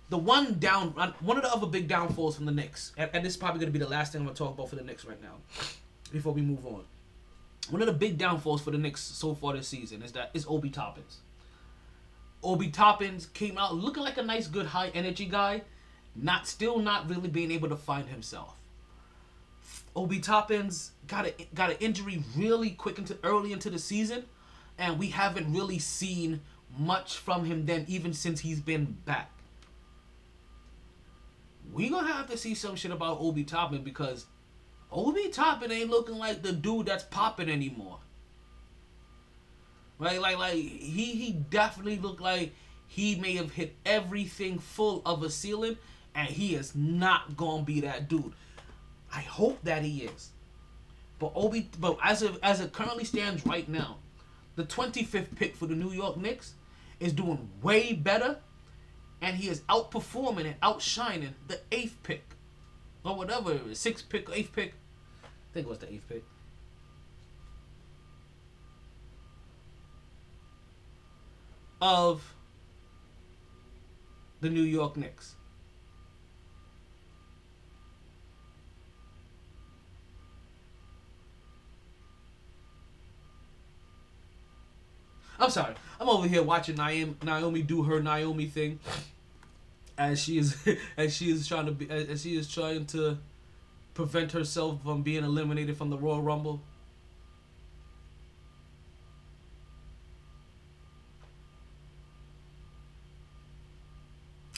the 0.08 0.18
one 0.18 0.58
down, 0.58 0.88
one 1.20 1.36
of 1.36 1.44
the 1.44 1.52
other 1.52 1.68
big 1.68 1.86
downfalls 1.86 2.34
from 2.34 2.46
the 2.46 2.52
Knicks, 2.52 2.92
and, 2.96 3.10
and 3.12 3.24
this 3.24 3.34
is 3.34 3.36
probably 3.36 3.60
going 3.60 3.72
to 3.72 3.78
be 3.78 3.82
the 3.82 3.88
last 3.88 4.12
thing 4.12 4.22
I'm 4.22 4.26
going 4.26 4.34
to 4.34 4.38
talk 4.38 4.54
about 4.54 4.68
for 4.68 4.76
the 4.76 4.82
Knicks 4.82 5.04
right 5.04 5.22
now, 5.22 5.36
before 6.12 6.32
we 6.32 6.42
move 6.42 6.66
on. 6.66 6.82
One 7.70 7.80
of 7.82 7.86
the 7.86 7.92
big 7.92 8.18
downfalls 8.18 8.60
for 8.60 8.70
the 8.70 8.78
Knicks 8.78 9.00
so 9.00 9.34
far 9.34 9.54
this 9.54 9.68
season 9.68 10.02
is 10.02 10.12
that 10.12 10.30
it's 10.34 10.44
Obi 10.48 10.70
Toppins. 10.70 11.18
Obi 12.42 12.68
Toppins 12.68 13.26
came 13.26 13.58
out 13.58 13.74
looking 13.74 14.02
like 14.02 14.18
a 14.18 14.22
nice, 14.22 14.46
good, 14.46 14.66
high 14.66 14.88
energy 14.88 15.26
guy, 15.26 15.62
not 16.16 16.46
still 16.46 16.78
not 16.78 17.08
really 17.08 17.28
being 17.28 17.50
able 17.50 17.68
to 17.68 17.76
find 17.76 18.08
himself. 18.08 18.56
Obi 19.94 20.20
Toppins 20.20 20.92
got 21.06 21.26
a 21.26 21.34
got 21.54 21.70
an 21.70 21.76
injury 21.80 22.22
really 22.36 22.70
quick 22.70 22.98
into 22.98 23.16
early 23.22 23.52
into 23.52 23.70
the 23.70 23.78
season, 23.78 24.24
and 24.78 24.98
we 24.98 25.08
haven't 25.08 25.52
really 25.52 25.78
seen 25.78 26.40
much 26.78 27.18
from 27.18 27.44
him 27.44 27.66
then, 27.66 27.84
even 27.88 28.12
since 28.12 28.40
he's 28.40 28.60
been 28.60 28.96
back. 29.04 29.30
we 31.72 31.88
gonna 31.88 32.12
have 32.12 32.28
to 32.28 32.36
see 32.36 32.54
some 32.54 32.74
shit 32.74 32.90
about 32.90 33.18
Obi 33.20 33.44
Toppin 33.44 33.82
because 33.82 34.26
Obi 34.92 35.28
Toppin 35.28 35.70
ain't 35.70 35.90
looking 35.90 36.18
like 36.18 36.42
the 36.42 36.52
dude 36.52 36.86
that's 36.86 37.04
popping 37.04 37.48
anymore. 37.48 37.98
Right, 39.98 40.20
like 40.20 40.38
like 40.38 40.54
he 40.54 41.12
he 41.14 41.32
definitely 41.32 41.98
looked 41.98 42.20
like 42.20 42.52
he 42.86 43.14
may 43.14 43.34
have 43.36 43.52
hit 43.52 43.76
everything 43.84 44.58
full 44.58 45.02
of 45.06 45.22
a 45.22 45.30
ceiling, 45.30 45.76
and 46.14 46.28
he 46.28 46.54
is 46.54 46.74
not 46.74 47.36
gonna 47.36 47.62
be 47.62 47.80
that 47.82 48.08
dude. 48.08 48.32
I 49.14 49.20
hope 49.20 49.58
that 49.64 49.82
he 49.82 50.04
is. 50.04 50.30
But 51.18 51.32
Obi, 51.34 51.68
but 51.78 51.98
as 52.02 52.22
of, 52.22 52.38
as 52.42 52.60
it 52.60 52.72
currently 52.72 53.04
stands 53.04 53.44
right 53.44 53.68
now, 53.68 53.98
the 54.56 54.64
25th 54.64 55.36
pick 55.36 55.54
for 55.54 55.66
the 55.66 55.74
New 55.74 55.92
York 55.92 56.16
Knicks 56.16 56.54
is 56.98 57.12
doing 57.12 57.50
way 57.62 57.92
better, 57.92 58.38
and 59.20 59.36
he 59.36 59.48
is 59.48 59.60
outperforming 59.68 60.46
and 60.46 60.54
outshining 60.62 61.34
the 61.46 61.60
eighth 61.70 61.98
pick, 62.02 62.24
or 63.04 63.16
whatever 63.16 63.58
sixth 63.74 64.08
pick, 64.08 64.28
eighth 64.32 64.52
pick. 64.52 64.74
I 65.50 65.54
think 65.54 65.66
it 65.66 65.70
was 65.70 65.78
the 65.78 65.92
eighth 65.92 66.08
pick. 66.08 66.22
Of 71.82 72.34
the 74.40 74.48
New 74.48 74.62
York 74.62 74.96
Knicks. 74.96 75.34
I'm 85.40 85.50
sorry. 85.50 85.74
I'm 85.98 86.08
over 86.08 86.28
here 86.28 86.42
watching 86.42 86.76
Naomi, 86.76 87.62
do 87.62 87.82
her 87.82 88.00
Naomi 88.00 88.46
thing, 88.46 88.78
as 89.96 90.20
she 90.20 90.38
is 90.38 90.56
as 90.96 91.16
she 91.16 91.30
is 91.30 91.48
trying 91.48 91.66
to 91.66 91.72
be 91.72 91.90
as 91.90 92.22
she 92.22 92.36
is 92.36 92.46
trying 92.46 92.84
to 92.86 93.18
prevent 94.00 94.32
herself 94.32 94.82
from 94.82 95.02
being 95.02 95.22
eliminated 95.24 95.76
from 95.76 95.90
the 95.90 95.98
Royal 95.98 96.22
Rumble. 96.22 96.62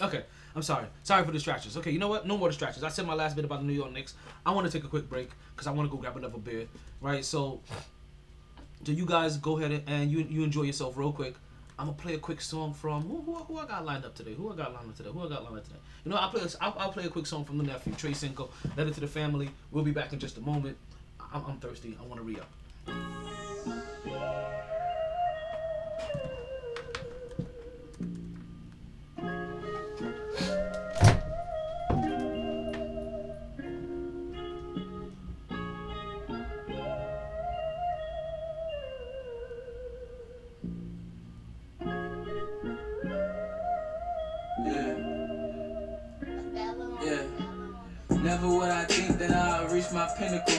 Okay, 0.00 0.24
I'm 0.56 0.62
sorry. 0.62 0.86
Sorry 1.02 1.24
for 1.24 1.32
distractions. 1.32 1.76
Okay, 1.76 1.90
you 1.90 1.98
know 1.98 2.08
what? 2.08 2.26
No 2.26 2.36
more 2.36 2.48
distractions. 2.48 2.82
I 2.84 2.88
said 2.88 3.06
my 3.06 3.14
last 3.14 3.36
bit 3.36 3.44
about 3.44 3.60
the 3.60 3.66
New 3.66 3.72
York 3.74 3.92
Knicks. 3.92 4.14
I 4.44 4.50
want 4.52 4.66
to 4.66 4.72
take 4.72 4.84
a 4.84 4.88
quick 4.88 5.08
break 5.08 5.30
because 5.54 5.66
I 5.66 5.70
want 5.70 5.88
to 5.88 5.94
go 5.94 6.00
grab 6.00 6.16
another 6.16 6.38
beer. 6.38 6.66
Right, 7.00 7.24
so 7.24 7.60
do 8.82 8.92
you 8.92 9.06
guys 9.06 9.36
go 9.36 9.58
ahead 9.58 9.82
and- 9.86 10.10
you 10.10 10.20
you 10.20 10.42
enjoy 10.42 10.62
yourself 10.62 10.96
real 10.96 11.12
quick. 11.12 11.34
I'm 11.82 11.88
gonna 11.88 11.98
play 11.98 12.14
a 12.14 12.18
quick 12.18 12.40
song 12.40 12.72
from 12.74 13.02
who, 13.08 13.22
who, 13.22 13.34
who 13.34 13.58
I 13.58 13.66
got 13.66 13.84
lined 13.84 14.04
up 14.04 14.14
today. 14.14 14.34
Who 14.34 14.52
I 14.52 14.54
got 14.54 14.72
lined 14.72 14.88
up 14.90 14.96
today? 14.96 15.10
Who 15.12 15.26
I 15.26 15.28
got 15.28 15.42
lined 15.42 15.58
up 15.58 15.64
today? 15.64 15.80
You 16.04 16.12
know, 16.12 16.16
I'll 16.16 16.30
play. 16.30 16.40
a- 16.42 16.64
I'll, 16.64 16.76
I'll 16.78 16.92
play 16.92 17.06
a 17.06 17.08
quick 17.08 17.26
song 17.26 17.44
from 17.44 17.58
the 17.58 17.64
nephew 17.64 17.92
Trey 17.94 18.12
Cinco. 18.12 18.50
Letter 18.76 18.92
to 18.92 19.00
the 19.00 19.08
family. 19.08 19.50
We'll 19.72 19.82
be 19.82 19.90
back 19.90 20.12
in 20.12 20.20
just 20.20 20.38
a 20.38 20.42
moment. 20.42 20.76
I'm, 21.34 21.44
I'm 21.44 21.56
thirsty. 21.58 21.98
I 22.00 22.06
want 22.06 22.20
to 22.20 22.24
re 22.24 22.36
up. 22.38 23.41
Pinnacle. 50.22 50.54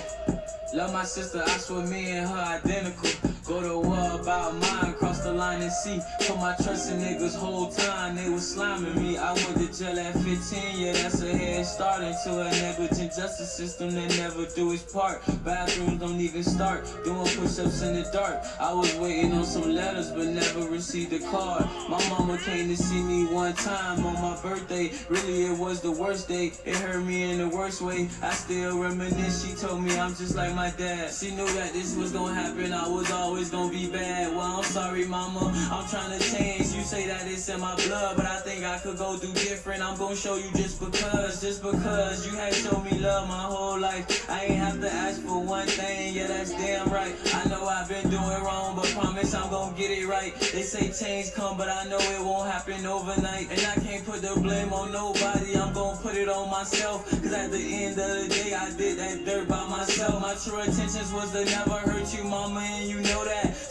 Love 0.73 0.91
my 0.91 1.06
sister, 1.06 1.41
I 1.45 1.58
swear 1.58 1.86
me 1.86 2.12
and 2.12 2.28
her 2.28 2.36
identical. 2.36 3.32
Go 3.45 3.62
to 3.62 3.77
war 3.77 4.21
about 4.21 4.56
mine, 4.56 4.93
cross 4.93 5.19
the 5.19 5.34
line 5.34 5.62
and 5.62 5.71
see. 5.71 5.99
Put 6.25 6.38
my 6.38 6.56
trust 6.63 6.89
in 6.89 7.01
niggas 7.01 7.36
whole 7.36 7.69
time, 7.69 8.15
they 8.15 8.29
was 8.29 8.56
sliming 8.56 8.95
me. 8.95 9.17
I 9.17 9.34
went 9.34 9.58
to 9.58 9.77
jail 9.77 9.99
at 9.99 10.13
15, 10.13 10.79
yeah, 10.79 10.93
that's 10.93 11.21
a 11.21 11.38
head 11.38 11.65
start 11.65 12.03
into 12.03 12.39
a 12.39 12.49
negligent 12.51 13.12
justice 13.13 13.51
system 13.51 13.91
that 13.91 14.15
never 14.17 14.45
do 14.56 14.71
its 14.71 14.84
part. 14.84 15.21
Bathrooms 15.43 15.99
don't 15.99 16.21
even 16.21 16.41
start, 16.43 16.86
doing 17.03 17.25
push-ups 17.25 17.82
in 17.82 17.95
the 17.95 18.10
dark. 18.13 18.41
I 18.62 18.73
was 18.73 18.95
waiting 18.95 19.34
on 19.34 19.43
some 19.43 19.75
letters, 19.75 20.12
but 20.12 20.27
never 20.27 20.62
received 20.69 21.12
a 21.12 21.19
card. 21.29 21.65
My 21.89 21.99
mama 22.10 22.38
came 22.38 22.69
to 22.69 22.77
see 22.77 23.01
me 23.03 23.25
one 23.25 23.53
time 23.56 24.06
on 24.06 24.13
my 24.21 24.41
birthday. 24.41 24.89
Really, 25.10 25.47
it 25.47 25.58
was 25.58 25.82
the 25.82 25.91
worst 25.91 26.29
day. 26.29 26.53
It 26.63 26.77
hurt 26.77 27.03
me 27.03 27.32
in 27.32 27.39
the 27.39 27.49
worst 27.49 27.82
way. 27.82 28.08
I 28.21 28.32
still 28.32 28.79
reminisce. 28.79 29.45
She 29.45 29.53
told 29.56 29.84
me 29.84 29.97
I'm 29.99 30.15
just 30.15 30.36
like 30.36 30.56
my 30.56 30.71
dad. 30.77 31.12
She 31.12 31.32
knew 31.32 31.51
that 31.56 31.73
this 31.73 31.93
was 31.97 32.12
gonna 32.13 32.34
happen. 32.34 32.71
I 32.71 32.88
was 32.88 33.12
always 33.12 33.32
gonna 33.41 33.71
be 33.71 33.87
bad. 33.87 34.35
Well, 34.35 34.57
I'm 34.57 34.63
sorry, 34.63 35.05
mama. 35.05 35.51
I'm 35.71 35.87
trying 35.89 36.17
to 36.17 36.31
change. 36.31 36.71
You 36.73 36.83
say 36.83 37.07
that 37.07 37.27
it's 37.27 37.49
in 37.49 37.59
my 37.59 37.75
blood, 37.87 38.15
but 38.15 38.25
I 38.25 38.39
think 38.41 38.63
I 38.63 38.77
could 38.77 38.97
go 38.97 39.17
do 39.17 39.31
different. 39.33 39.81
I'm 39.81 39.97
gonna 39.97 40.15
show 40.15 40.35
you 40.35 40.51
just 40.55 40.79
because, 40.79 41.41
just 41.41 41.63
because 41.63 42.25
you 42.27 42.37
had 42.37 42.53
shown 42.53 42.83
me 42.83 42.99
love 42.99 43.27
my 43.27 43.43
whole 43.43 43.79
life. 43.79 44.29
I 44.29 44.45
ain't 44.45 44.59
have 44.59 44.79
to 44.81 44.91
ask 44.91 45.21
for 45.21 45.41
one 45.41 45.65
thing. 45.65 46.13
Yeah, 46.13 46.27
that's 46.27 46.51
damn 46.51 46.89
right. 46.89 47.15
I 47.33 47.49
know 47.49 47.65
I've 47.65 47.89
been 47.89 48.07
doing 48.09 48.43
wrong, 48.43 48.75
but 48.75 48.85
promise 48.89 49.33
I'm 49.33 49.49
gonna 49.49 49.75
get 49.75 49.89
it 49.89 50.05
right. 50.07 50.33
They 50.53 50.61
say 50.61 50.91
change 50.91 51.33
come, 51.33 51.57
but 51.57 51.69
I 51.69 51.85
know 51.85 51.97
it 51.97 52.21
won't 52.21 52.51
happen 52.51 52.85
overnight. 52.85 53.49
And 53.49 53.61
I 53.61 53.75
can't 53.81 54.05
put 54.05 54.21
the 54.21 54.39
blame 54.39 54.71
on 54.73 54.91
nobody. 54.91 55.57
I'm 55.57 55.73
gonna 55.73 55.97
put 55.97 56.15
it 56.15 56.29
on 56.29 56.51
myself. 56.51 57.09
Cause 57.09 57.33
at 57.33 57.51
the 57.51 57.83
end 57.83 57.97
of 57.97 58.09
the 58.09 58.29
day, 58.29 58.53
I 58.53 58.71
did 58.77 58.99
that 58.99 59.25
dirt 59.25 59.47
by 59.47 59.67
myself. 59.67 60.21
My 60.21 60.35
true 60.35 60.61
intentions 60.61 61.11
was 61.11 61.31
to 61.31 61.45
never 61.45 61.79
hurt 61.89 62.13
you, 62.15 62.23
mama, 62.23 62.59
and 62.59 62.87
you 62.87 62.99
know. 63.01 63.22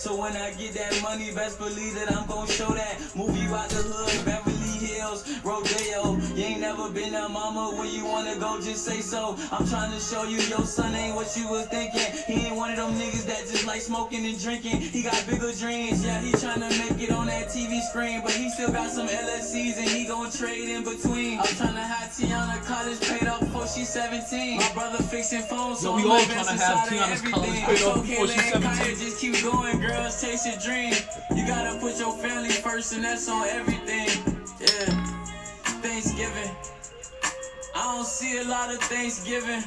So 0.02 0.16
when 0.16 0.36
I 0.36 0.50
get 0.54 0.74
that 0.74 1.00
money, 1.00 1.30
best 1.30 1.60
believe 1.60 1.94
that 1.94 2.10
I'm 2.10 2.26
gonna 2.26 2.50
show 2.50 2.70
that. 2.74 2.98
You 3.14 3.54
out 3.54 3.68
the 3.68 3.76
hood, 3.76 4.24
Beverly 4.24 4.84
Hills, 4.84 5.22
Rodeo. 5.44 6.21
Ain't 6.52 6.60
never 6.60 6.90
been 6.90 7.14
a 7.14 7.30
mama. 7.30 7.74
When 7.78 7.88
you 7.88 8.04
wanna 8.04 8.36
go, 8.36 8.60
just 8.60 8.84
say 8.84 9.00
so. 9.00 9.38
I'm 9.50 9.66
trying 9.66 9.90
to 9.90 9.98
show 9.98 10.24
you 10.24 10.36
your 10.52 10.66
son 10.66 10.94
ain't 10.94 11.16
what 11.16 11.34
you 11.34 11.48
was 11.48 11.64
thinking. 11.68 12.12
He 12.26 12.44
ain't 12.46 12.56
one 12.56 12.70
of 12.72 12.76
them 12.76 12.92
niggas 12.92 13.24
that 13.24 13.48
just 13.48 13.66
like 13.66 13.80
smoking 13.80 14.26
and 14.26 14.38
drinking. 14.38 14.76
He 14.82 15.02
got 15.02 15.16
bigger 15.26 15.50
dreams. 15.54 16.04
Yeah, 16.04 16.20
he 16.20 16.30
trying 16.32 16.60
to 16.60 16.68
make 16.76 17.00
it 17.00 17.10
on 17.10 17.28
that 17.28 17.48
TV 17.48 17.80
screen, 17.88 18.20
but 18.22 18.32
he 18.32 18.50
still 18.50 18.70
got 18.70 18.90
some 18.90 19.08
LSCs 19.08 19.78
and 19.78 19.88
he 19.88 20.04
gon' 20.04 20.30
trade 20.30 20.68
in 20.68 20.84
between. 20.84 21.38
I'm 21.40 21.46
trying 21.56 21.72
to 21.74 21.80
have 21.80 22.10
Tiana 22.12 22.62
college 22.66 23.00
paid 23.00 23.26
off 23.28 23.40
before 23.40 23.66
she's 23.66 23.88
17. 23.88 24.58
My 24.58 24.72
brother 24.74 25.02
fixing 25.04 25.40
phones, 25.48 25.80
so 25.80 25.96
Yo, 25.96 25.96
we 25.96 26.02
I'm 26.02 26.10
all 26.10 26.20
invest 26.20 26.50
tryna 26.50 26.58
have 26.60 26.88
Tiana's 26.90 27.22
college 27.22 27.48
everything. 27.48 27.64
paid 27.64 27.82
off 27.84 28.06
before 28.06 28.28
she's 28.28 28.36
Kayla 28.36 28.54
and 28.56 28.76
17. 28.76 28.96
Just 28.98 29.20
keep 29.22 29.42
going, 29.42 29.80
girls, 29.80 30.20
chase 30.20 30.44
your 30.44 30.58
dream. 30.60 30.92
You 31.34 31.46
gotta 31.46 31.78
put 31.78 31.98
your 31.98 32.12
family 32.18 32.50
first, 32.50 32.92
and 32.92 33.02
that's 33.02 33.26
on 33.30 33.48
everything. 33.48 34.10
Yeah. 34.60 35.11
Thanksgiving. 35.82 36.50
I 37.74 37.96
don't 37.96 38.06
see 38.06 38.38
a 38.38 38.44
lot 38.44 38.72
of 38.72 38.78
Thanksgiving. 38.82 39.64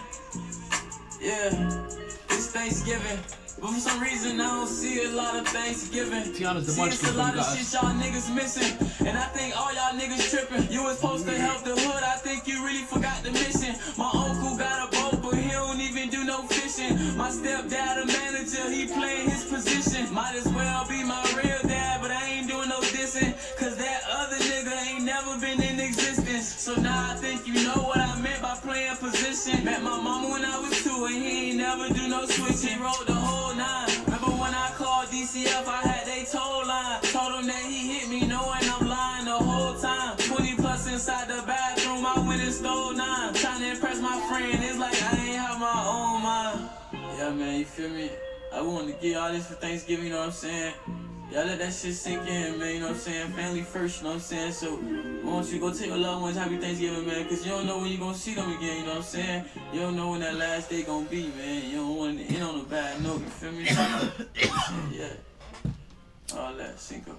Yeah. 1.20 1.84
It's 2.30 2.48
Thanksgiving. 2.52 3.20
But 3.60 3.72
for 3.72 3.80
some 3.80 4.02
reason, 4.02 4.40
I 4.40 4.48
don't 4.48 4.68
see 4.68 5.04
a 5.04 5.10
lot 5.10 5.36
of 5.36 5.48
Thanksgiving. 5.48 6.24
Tiana's 6.34 6.68
the 6.68 6.72
See, 6.72 6.84
it's 6.84 7.10
a 7.10 7.14
lot 7.14 7.38
of 7.38 7.44
shit 7.52 7.68
y'all 7.74 7.92
niggas 7.96 8.34
missing. 8.34 8.72
And 9.06 9.18
I 9.18 9.26
think 9.36 9.58
all 9.60 9.74
y'all 9.74 10.00
niggas 10.00 10.30
tripping. 10.30 10.72
You 10.72 10.84
was 10.84 10.98
supposed 11.00 11.26
to 11.28 11.38
help 11.38 11.64
the 11.64 11.76
hood. 11.76 12.04
I 12.04 12.16
think 12.24 12.48
you 12.48 12.64
really 12.66 12.86
forgot 12.86 13.24
the 13.24 13.32
mission. 13.32 13.76
My 13.98 14.10
uncle 14.14 14.58
got 14.58 14.88
a 14.88 14.92
boat, 14.96 15.22
but 15.22 15.36
he 15.36 15.52
don't 15.52 15.82
even 15.82 16.10
do 16.10 16.24
no 16.24 16.44
fishing. 16.44 16.96
My 17.18 17.30
stepdad 17.30 18.04
a 18.04 18.06
manager, 18.08 18.70
he 18.70 18.88
playing 18.88 19.30
his 19.30 19.44
position. 19.44 20.14
Might 20.14 20.36
as 20.36 20.48
well 20.48 20.88
be 20.88 21.04
my 21.04 21.24
real 21.36 21.60
dad, 21.64 21.75
So 26.66 26.74
now 26.82 27.12
I 27.12 27.14
think 27.18 27.46
you 27.46 27.54
know 27.64 27.80
what 27.86 28.00
I 28.00 28.20
meant 28.20 28.42
by 28.42 28.56
playing 28.56 28.98
position. 28.98 29.64
Met 29.64 29.84
my 29.84 30.02
mama 30.02 30.30
when 30.32 30.44
I 30.44 30.58
was 30.58 30.84
two, 30.84 31.06
and 31.06 31.14
he 31.14 31.50
ain't 31.50 31.58
never 31.58 31.94
do 31.94 32.08
no 32.08 32.26
switch. 32.26 32.66
He 32.66 32.76
rolled 32.82 33.06
the 33.06 33.14
whole 33.14 33.54
nine. 33.54 33.88
Remember 34.06 34.32
when 34.32 34.52
I 34.52 34.72
called 34.74 35.10
DCF, 35.10 35.68
I 35.68 35.82
had 35.88 36.08
they 36.08 36.26
told 36.26 36.66
line. 36.66 37.02
Told 37.04 37.36
him 37.36 37.46
that 37.46 37.62
he 37.70 37.94
hit 37.94 38.10
me, 38.10 38.26
knowing 38.26 38.66
I'm 38.66 38.88
lying 38.88 39.26
the 39.26 39.38
whole 39.38 39.76
time. 39.76 40.18
20 40.18 40.56
plus 40.56 40.92
inside 40.92 41.28
the 41.28 41.44
bathroom, 41.46 42.04
I 42.04 42.18
went 42.28 42.42
and 42.42 42.52
stole 42.52 42.94
nine. 42.94 43.36
Trying 43.36 43.60
to 43.60 43.70
impress 43.70 44.02
my 44.02 44.18
friend, 44.28 44.58
it's 44.64 44.80
like 44.80 44.98
I 45.04 45.18
ain't 45.22 45.38
have 45.38 45.60
my 45.60 45.84
own 45.86 46.24
mind. 46.24 46.68
Yeah, 47.20 47.30
man, 47.30 47.60
you 47.60 47.66
feel 47.66 47.90
me? 47.90 48.10
I 48.52 48.64
wanted 48.64 48.96
to 48.96 49.08
get 49.08 49.18
all 49.18 49.32
this 49.32 49.46
for 49.46 49.54
Thanksgiving, 49.54 50.06
you 50.06 50.14
know 50.14 50.18
what 50.18 50.26
I'm 50.26 50.32
saying? 50.32 50.74
Y'all 51.36 51.46
let 51.46 51.60
that 51.60 51.74
shit 51.74 51.94
sink 51.94 52.26
in, 52.30 52.58
man, 52.58 52.76
you 52.76 52.80
know 52.80 52.88
what 52.88 52.96
I'm 52.96 53.02
saying? 53.02 53.34
Family 53.34 53.62
first, 53.62 53.98
you 53.98 54.04
know 54.06 54.12
what 54.12 54.16
I'm 54.16 54.22
saying? 54.22 54.54
So, 54.54 54.78
don't 54.78 55.46
you 55.52 55.60
go 55.60 55.74
tell 55.74 55.88
your 55.88 55.98
loved 55.98 56.22
ones 56.22 56.38
happy 56.38 56.56
Thanksgiving, 56.58 57.06
man? 57.06 57.28
Cause 57.28 57.46
you 57.46 57.52
don't 57.52 57.68
know 57.68 57.80
when 57.80 57.88
you're 57.88 58.00
gonna 58.00 58.16
see 58.16 58.36
them 58.36 58.54
again, 58.54 58.80
you 58.80 58.84
know 58.86 58.92
what 58.92 58.98
I'm 59.00 59.04
saying? 59.04 59.46
You 59.74 59.82
don't 59.82 59.98
know 59.98 60.12
when 60.12 60.22
that 60.22 60.36
last 60.36 60.70
day 60.70 60.84
gonna 60.84 61.06
be, 61.10 61.28
man. 61.36 61.70
You 61.70 61.76
don't 61.76 61.98
want 61.98 62.20
to 62.20 62.24
end 62.24 62.42
on 62.42 62.62
a 62.62 62.64
bad 62.64 63.04
note, 63.04 63.20
you 63.20 63.26
feel 63.26 63.52
me? 63.52 63.66
yeah. 64.98 65.10
All 66.40 66.54
that, 66.54 66.80
Cinco. 66.80 67.18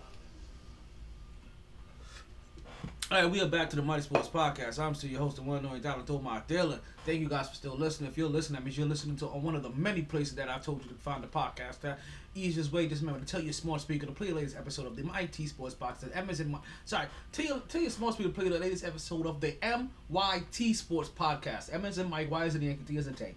All 3.08 3.22
right, 3.22 3.30
we 3.30 3.40
are 3.40 3.46
back 3.46 3.70
to 3.70 3.76
the 3.76 3.82
Mighty 3.82 4.02
Sports 4.02 4.26
Podcast. 4.26 4.80
I'm 4.80 4.92
still 4.96 5.08
your 5.08 5.20
host 5.20 5.38
and 5.38 5.46
one 5.46 5.58
and 5.58 5.66
only 5.68 5.78
Dollar 5.78 6.02
Tomar 6.02 6.42
Dillon. 6.48 6.80
Thank 7.04 7.20
you 7.20 7.28
guys 7.28 7.48
for 7.48 7.54
still 7.54 7.76
listening. 7.76 8.10
If 8.10 8.18
you're 8.18 8.28
listening, 8.28 8.58
that 8.58 8.64
means 8.64 8.76
you're 8.76 8.88
listening 8.88 9.14
to 9.18 9.28
on 9.28 9.44
one 9.44 9.54
of 9.54 9.62
the 9.62 9.70
many 9.70 10.02
places 10.02 10.34
that 10.34 10.48
I've 10.48 10.64
told 10.64 10.82
you 10.82 10.88
to 10.88 10.94
find 10.96 11.22
the 11.22 11.28
podcast. 11.28 11.78
That 11.82 12.00
easiest 12.34 12.72
way, 12.72 12.88
just 12.88 13.02
remember 13.02 13.24
to 13.24 13.26
tell 13.26 13.40
your 13.40 13.52
smart 13.52 13.80
speaker 13.80 14.06
to 14.06 14.12
play 14.12 14.30
the 14.30 14.34
latest 14.34 14.56
episode 14.56 14.86
of 14.86 14.96
the 14.96 15.02
MIT 15.02 15.46
Sports 15.46 15.76
Podcast. 15.76 16.16
Amazon, 16.16 16.58
sorry, 16.84 17.06
tell 17.30 17.44
your 17.44 17.60
tell 17.68 17.80
your 17.80 17.90
smart 17.90 18.14
speaker 18.14 18.28
to 18.30 18.34
play 18.34 18.48
the 18.48 18.58
latest 18.58 18.84
episode 18.84 19.24
of 19.26 19.40
the 19.40 19.52
MYT 19.62 20.74
Sports 20.74 21.08
Podcast. 21.08 21.72
M 21.72 21.84
is 21.84 21.98
in 21.98 22.10
Mike, 22.10 22.28
Y 22.28 22.44
is 22.46 22.56
in 22.56 22.62
Yankee, 22.62 22.82
T 22.88 22.96
is 22.96 23.06
in 23.06 23.14
Tank. 23.14 23.36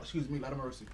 Excuse 0.00 0.28
me, 0.28 0.38
lot 0.38 0.52
of 0.52 0.58
mercy. 0.58 0.86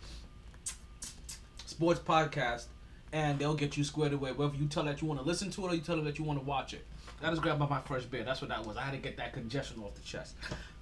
Sports 1.66 2.00
Podcast, 2.00 2.68
and 3.12 3.38
they'll 3.38 3.52
get 3.52 3.76
you 3.76 3.84
squared 3.84 4.14
away. 4.14 4.32
Whether 4.32 4.56
you 4.56 4.66
tell 4.66 4.84
that 4.84 5.02
you 5.02 5.08
want 5.08 5.20
to 5.20 5.26
listen 5.26 5.50
to 5.50 5.66
it 5.66 5.72
or 5.72 5.74
you 5.74 5.82
tell 5.82 5.96
them 5.96 6.06
that 6.06 6.18
you 6.18 6.24
want 6.24 6.38
to 6.38 6.44
watch 6.46 6.72
it. 6.72 6.86
I 7.22 7.30
just 7.30 7.42
grabbed 7.42 7.58
my 7.58 7.80
fresh 7.80 8.04
beer. 8.04 8.24
That's 8.24 8.40
what 8.40 8.50
that 8.50 8.64
was. 8.64 8.76
I 8.76 8.82
had 8.82 8.92
to 8.92 8.98
get 8.98 9.16
that 9.16 9.32
congestion 9.32 9.82
off 9.82 9.94
the 9.94 10.02
chest. 10.02 10.36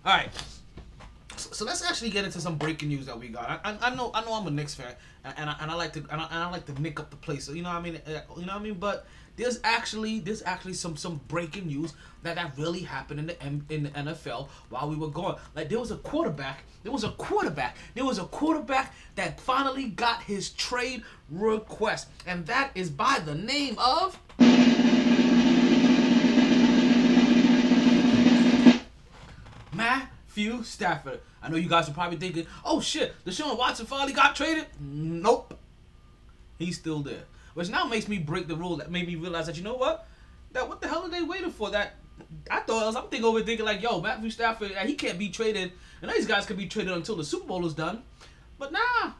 All 0.04 0.16
right. 0.16 0.28
So, 1.36 1.50
so 1.52 1.64
let's 1.64 1.84
actually 1.84 2.10
get 2.10 2.24
into 2.24 2.40
some 2.40 2.56
breaking 2.56 2.88
news 2.88 3.06
that 3.06 3.18
we 3.18 3.28
got. 3.28 3.48
I, 3.48 3.72
I, 3.72 3.78
I 3.90 3.94
know 3.94 4.10
I 4.14 4.24
know 4.24 4.34
I'm 4.34 4.46
a 4.46 4.50
Knicks 4.50 4.74
fan, 4.74 4.94
and, 5.24 5.34
and, 5.36 5.50
I, 5.50 5.56
and 5.60 5.70
I 5.70 5.74
like 5.74 5.92
to 5.94 6.00
and 6.10 6.20
I, 6.20 6.24
and 6.24 6.38
I 6.38 6.50
like 6.50 6.64
to 6.66 6.80
nick 6.80 6.98
up 7.00 7.10
the 7.10 7.16
place. 7.16 7.44
So 7.44 7.52
you 7.52 7.62
know 7.62 7.68
what 7.70 7.78
I 7.78 7.82
mean. 7.82 8.00
Uh, 8.06 8.20
You 8.38 8.46
know 8.46 8.52
what 8.54 8.60
I 8.60 8.64
mean. 8.64 8.74
But 8.74 9.06
there's 9.36 9.60
actually 9.64 10.20
there's 10.20 10.42
actually 10.42 10.74
some 10.74 10.96
some 10.96 11.20
breaking 11.28 11.66
news 11.66 11.92
that 12.22 12.36
that 12.36 12.56
really 12.56 12.80
happened 12.80 13.20
in 13.20 13.26
the 13.26 13.42
M, 13.42 13.66
in 13.68 13.82
the 13.84 13.90
NFL 13.90 14.48
while 14.70 14.88
we 14.88 14.96
were 14.96 15.08
gone. 15.08 15.38
Like 15.54 15.68
there 15.68 15.78
was 15.78 15.90
a 15.90 15.98
quarterback. 15.98 16.64
There 16.82 16.92
was 16.92 17.04
a 17.04 17.10
quarterback. 17.10 17.76
There 17.94 18.04
was 18.04 18.18
a 18.18 18.24
quarterback 18.24 18.94
that 19.16 19.40
finally 19.40 19.88
got 19.88 20.22
his 20.22 20.50
trade 20.50 21.02
request, 21.30 22.08
and 22.26 22.46
that 22.46 22.70
is 22.74 22.88
by 22.90 23.20
the 23.24 23.34
name 23.34 23.76
of. 23.78 24.18
Matthew 29.76 30.62
Stafford. 30.62 31.20
I 31.42 31.48
know 31.48 31.56
you 31.56 31.68
guys 31.68 31.88
are 31.88 31.92
probably 31.92 32.18
thinking, 32.18 32.46
oh 32.64 32.80
shit, 32.80 33.14
Deshaun 33.24 33.56
Watson 33.58 33.86
finally 33.86 34.12
got 34.12 34.34
traded. 34.34 34.66
Nope. 34.80 35.58
He's 36.58 36.78
still 36.78 37.00
there. 37.00 37.24
Which 37.54 37.68
now 37.68 37.84
makes 37.84 38.08
me 38.08 38.18
break 38.18 38.48
the 38.48 38.56
rule 38.56 38.76
that 38.76 38.90
made 38.90 39.06
me 39.06 39.14
realize 39.16 39.46
that 39.46 39.56
you 39.56 39.62
know 39.62 39.76
what? 39.76 40.06
That 40.52 40.68
what 40.68 40.80
the 40.80 40.88
hell 40.88 41.04
are 41.04 41.08
they 41.08 41.22
waiting 41.22 41.50
for? 41.50 41.70
That 41.70 41.94
I 42.50 42.60
thought 42.60 42.82
I 42.82 42.86
was 42.86 42.96
I'm 42.96 43.08
thinking 43.08 43.24
over 43.24 43.42
thinking 43.42 43.66
like, 43.66 43.82
yo, 43.82 44.00
Matthew 44.00 44.30
Stafford, 44.30 44.72
he 44.72 44.94
can't 44.94 45.18
be 45.18 45.28
traded. 45.28 45.72
And 46.02 46.10
these 46.10 46.26
guys 46.26 46.46
can 46.46 46.56
be 46.56 46.66
traded 46.66 46.92
until 46.92 47.16
the 47.16 47.24
Super 47.24 47.46
Bowl 47.46 47.64
is 47.66 47.74
done. 47.74 48.02
But 48.58 48.72
nah. 48.72 49.12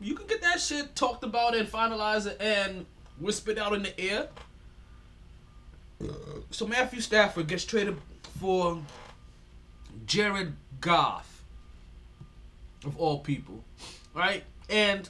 You 0.00 0.16
can 0.16 0.26
get 0.26 0.42
that 0.42 0.60
shit 0.60 0.96
talked 0.96 1.22
about 1.22 1.54
and 1.54 1.68
finalized 1.68 2.34
and 2.40 2.86
whispered 3.20 3.56
out 3.56 3.72
in 3.72 3.84
the 3.84 4.00
air. 4.00 4.28
So 6.50 6.66
Matthew 6.66 7.00
Stafford 7.00 7.46
gets 7.46 7.64
traded 7.64 7.96
for 8.40 8.80
Jared 10.06 10.54
Goff, 10.80 11.44
of 12.84 12.96
all 12.96 13.20
people, 13.20 13.64
right? 14.14 14.44
And 14.68 15.08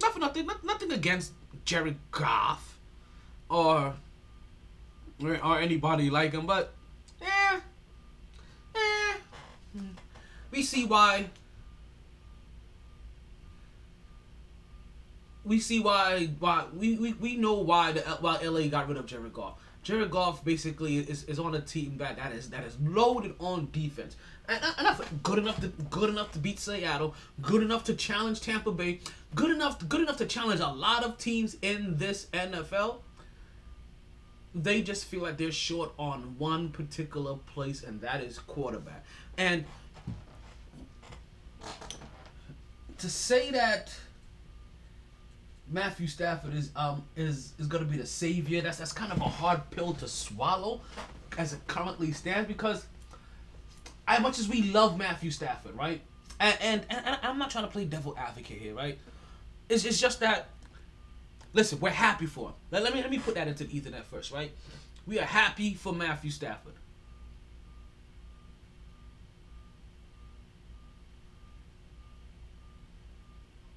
not 0.00 0.12
for 0.12 0.18
nothing, 0.18 0.46
not, 0.46 0.64
nothing 0.64 0.92
against 0.92 1.32
Jared 1.64 1.96
Goff 2.10 2.78
or 3.48 3.94
or, 5.22 5.44
or 5.44 5.58
anybody 5.58 6.10
like 6.10 6.32
him, 6.32 6.46
but 6.46 6.72
yeah, 7.20 7.60
eh, 8.74 9.14
we 10.50 10.62
see 10.62 10.84
why. 10.84 11.30
We 15.44 15.60
see 15.60 15.80
why 15.80 16.26
why 16.38 16.66
we, 16.74 16.96
we, 16.98 17.14
we 17.14 17.36
know 17.36 17.54
why 17.54 17.92
the 17.92 18.00
why 18.20 18.38
LA 18.42 18.68
got 18.68 18.88
rid 18.88 18.98
of 18.98 19.06
Jared 19.06 19.32
Goff. 19.32 19.58
Jared 19.82 20.10
Goff 20.10 20.44
basically 20.44 20.98
is, 20.98 21.24
is 21.24 21.38
on 21.38 21.54
a 21.54 21.60
team 21.60 21.96
that, 21.98 22.16
that 22.16 22.32
is 22.32 22.50
that 22.50 22.64
is 22.64 22.76
loaded 22.80 23.34
on 23.38 23.68
defense. 23.72 24.16
And, 24.48 24.60
and 24.78 25.22
good 25.22 25.38
enough 25.38 25.60
to 25.60 25.68
good 25.68 26.10
enough 26.10 26.32
to 26.32 26.38
beat 26.38 26.58
Seattle, 26.58 27.14
good 27.40 27.62
enough 27.62 27.84
to 27.84 27.94
challenge 27.94 28.40
Tampa 28.40 28.72
Bay, 28.72 29.00
good 29.34 29.50
enough 29.50 29.86
good 29.88 30.00
enough 30.00 30.16
to 30.18 30.26
challenge 30.26 30.60
a 30.60 30.68
lot 30.68 31.04
of 31.04 31.18
teams 31.18 31.56
in 31.62 31.96
this 31.96 32.26
NFL. 32.32 32.96
They 34.54 34.82
just 34.82 35.04
feel 35.04 35.22
like 35.22 35.36
they're 35.36 35.52
short 35.52 35.92
on 35.98 36.34
one 36.38 36.70
particular 36.70 37.36
place, 37.36 37.82
and 37.82 38.00
that 38.00 38.22
is 38.22 38.38
quarterback. 38.38 39.04
And 39.36 39.64
to 42.98 43.08
say 43.08 43.50
that 43.52 43.94
Matthew 45.70 46.06
Stafford 46.06 46.54
is 46.54 46.70
um 46.76 47.04
is 47.16 47.52
is 47.58 47.66
gonna 47.66 47.84
be 47.84 47.96
the 47.96 48.06
savior. 48.06 48.60
That's 48.60 48.78
that's 48.78 48.92
kind 48.92 49.12
of 49.12 49.18
a 49.18 49.24
hard 49.24 49.70
pill 49.70 49.92
to 49.94 50.08
swallow, 50.08 50.80
as 51.36 51.52
it 51.52 51.60
currently 51.66 52.12
stands. 52.12 52.48
Because 52.48 52.86
as 54.06 54.20
much 54.20 54.38
as 54.38 54.48
we 54.48 54.62
love 54.62 54.96
Matthew 54.96 55.30
Stafford, 55.30 55.76
right, 55.76 56.00
and 56.40 56.56
and, 56.60 56.86
and, 56.88 57.18
I'm 57.22 57.38
not 57.38 57.50
trying 57.50 57.64
to 57.64 57.70
play 57.70 57.84
devil 57.84 58.16
advocate 58.18 58.58
here, 58.58 58.74
right. 58.74 58.98
It's 59.68 59.84
it's 59.84 60.00
just 60.00 60.20
that. 60.20 60.48
Listen, 61.54 61.80
we're 61.80 61.90
happy 61.90 62.26
for 62.26 62.48
him. 62.48 62.54
Let, 62.70 62.82
let 62.82 62.94
me 62.94 63.02
let 63.02 63.10
me 63.10 63.18
put 63.18 63.34
that 63.34 63.48
into 63.48 63.64
the 63.64 63.80
Ethernet 63.80 64.04
first, 64.04 64.32
right? 64.32 64.52
We 65.06 65.18
are 65.18 65.24
happy 65.24 65.74
for 65.74 65.92
Matthew 65.92 66.30
Stafford. 66.30 66.74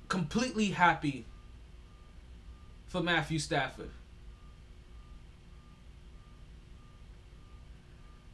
Completely 0.09 0.67
happy 0.67 1.25
for 2.91 3.01
Matthew 3.01 3.39
Stafford. 3.39 3.89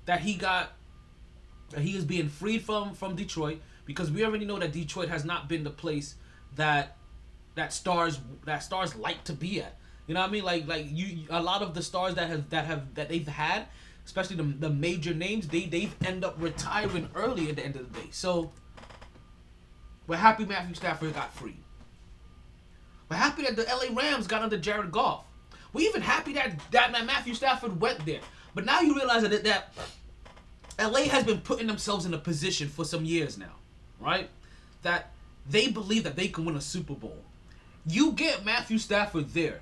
That 0.05 0.22
he 0.22 0.34
got 0.34 0.74
that 1.70 1.82
he 1.82 1.95
is 1.95 2.03
being 2.03 2.28
freed 2.28 2.64
from 2.64 2.95
from 2.95 3.16
Detroit 3.16 3.60
because 3.86 4.10
we 4.10 4.26
already 4.26 4.45
know 4.45 4.58
that 4.58 4.72
Detroit 4.72 5.10
has 5.10 5.24
not 5.24 5.47
been 5.47 5.64
the 5.64 5.70
place 5.70 6.16
that 6.55 6.97
that 7.53 7.72
stars 7.72 8.20
that 8.45 8.64
stars 8.64 8.95
like 8.95 9.24
to 9.26 9.34
be 9.34 9.62
at. 9.62 9.78
You 10.08 10.16
know 10.16 10.22
what 10.22 10.30
I 10.30 10.32
mean? 10.32 10.43
Like 10.43 10.68
like 10.68 10.88
you 10.89 11.28
a 11.30 11.41
lot 11.41 11.62
of 11.62 11.76
the 11.76 11.84
stars 11.84 12.16
that 12.16 12.28
have 12.28 12.49
that 12.49 12.66
have 12.66 12.95
that 12.95 13.10
they've 13.10 13.28
had, 13.28 13.68
especially 14.05 14.38
the, 14.38 14.43
the 14.43 14.72
major 14.72 15.14
names, 15.14 15.47
they 15.47 15.66
they've 15.66 15.95
end 16.03 16.26
up 16.26 16.36
retiring 16.39 17.10
early 17.14 17.49
at 17.49 17.58
the 17.58 17.66
end 17.66 17.76
of 17.76 17.93
the 17.93 17.99
day. 17.99 18.08
So 18.10 18.51
we're 20.08 20.16
happy 20.16 20.45
Matthew 20.45 20.74
Stafford 20.74 21.14
got 21.14 21.32
free. 21.32 21.58
We're 23.10 23.18
happy 23.18 23.43
that 23.43 23.55
the 23.55 23.64
LA 23.64 23.95
Rams 23.95 24.28
got 24.28 24.41
under 24.41 24.58
Jared 24.58 24.91
Goff. 24.91 25.26
We're 25.74 25.88
even 25.89 26.01
happy 26.01 26.34
that, 26.34 26.60
that 26.72 26.91
Matthew 26.91 27.34
Stafford 27.34 27.80
went 27.80 28.05
there. 28.05 28.20
But 28.55 28.66
now 28.66 28.82
you 28.82 28.95
realize 28.95 29.24
that, 29.24 29.43
that 29.43 29.74
LA 30.80 31.03
has 31.03 31.24
been 31.24 31.39
putting 31.39 31.68
themselves 31.68 32.05
in 32.05 32.14
a 32.14 32.18
position 32.18 32.68
for 32.68 32.86
some 32.86 33.05
years 33.05 33.38
now, 33.38 33.55
right? 33.99 34.30
That 34.82 35.12
they 35.49 35.68
believe 35.70 36.03
that 36.03 36.16
they 36.16 36.28
can 36.28 36.45
win 36.45 36.55
a 36.55 36.62
Super 36.62 36.93
Bowl. 36.93 37.24
You 37.86 38.12
get 38.12 38.43
Matthew 38.43 38.78
Stafford 38.78 39.30
there. 39.30 39.62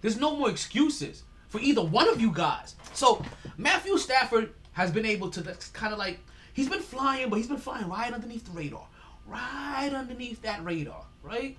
There's 0.00 0.18
no 0.18 0.36
more 0.36 0.48
excuses 0.50 1.24
for 1.48 1.60
either 1.60 1.82
one 1.82 2.08
of 2.08 2.20
you 2.20 2.32
guys. 2.32 2.76
So 2.94 3.22
Matthew 3.58 3.98
Stafford 3.98 4.54
has 4.72 4.90
been 4.90 5.04
able 5.04 5.30
to 5.30 5.42
kind 5.72 5.92
of 5.92 5.98
like 5.98 6.20
he's 6.54 6.68
been 6.68 6.80
flying, 6.80 7.28
but 7.28 7.36
he's 7.36 7.48
been 7.48 7.58
flying 7.58 7.88
right 7.88 8.12
underneath 8.12 8.46
the 8.46 8.52
radar, 8.52 8.86
right 9.26 9.92
underneath 9.92 10.40
that 10.42 10.64
radar, 10.64 11.04
right? 11.22 11.58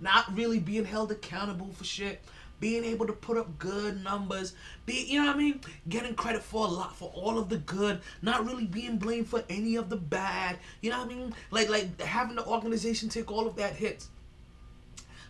Not 0.00 0.36
really 0.36 0.58
being 0.58 0.84
held 0.84 1.10
accountable 1.10 1.70
for 1.72 1.84
shit, 1.84 2.20
being 2.60 2.84
able 2.84 3.06
to 3.06 3.12
put 3.12 3.36
up 3.36 3.58
good 3.58 4.02
numbers, 4.02 4.54
be 4.86 5.04
you 5.04 5.20
know 5.20 5.26
what 5.26 5.36
I 5.36 5.38
mean, 5.38 5.60
getting 5.88 6.14
credit 6.14 6.42
for 6.42 6.66
a 6.66 6.70
lot 6.70 6.96
for 6.96 7.10
all 7.14 7.38
of 7.38 7.48
the 7.48 7.58
good, 7.58 8.00
not 8.22 8.46
really 8.46 8.66
being 8.66 8.96
blamed 8.96 9.28
for 9.28 9.44
any 9.48 9.76
of 9.76 9.88
the 9.88 9.96
bad. 9.96 10.58
You 10.80 10.90
know 10.90 10.98
what 10.98 11.10
I 11.10 11.14
mean? 11.14 11.34
Like 11.50 11.68
like 11.68 12.00
having 12.00 12.36
the 12.36 12.46
organization 12.46 13.08
take 13.08 13.30
all 13.30 13.46
of 13.46 13.56
that 13.56 13.74
hits. 13.74 14.08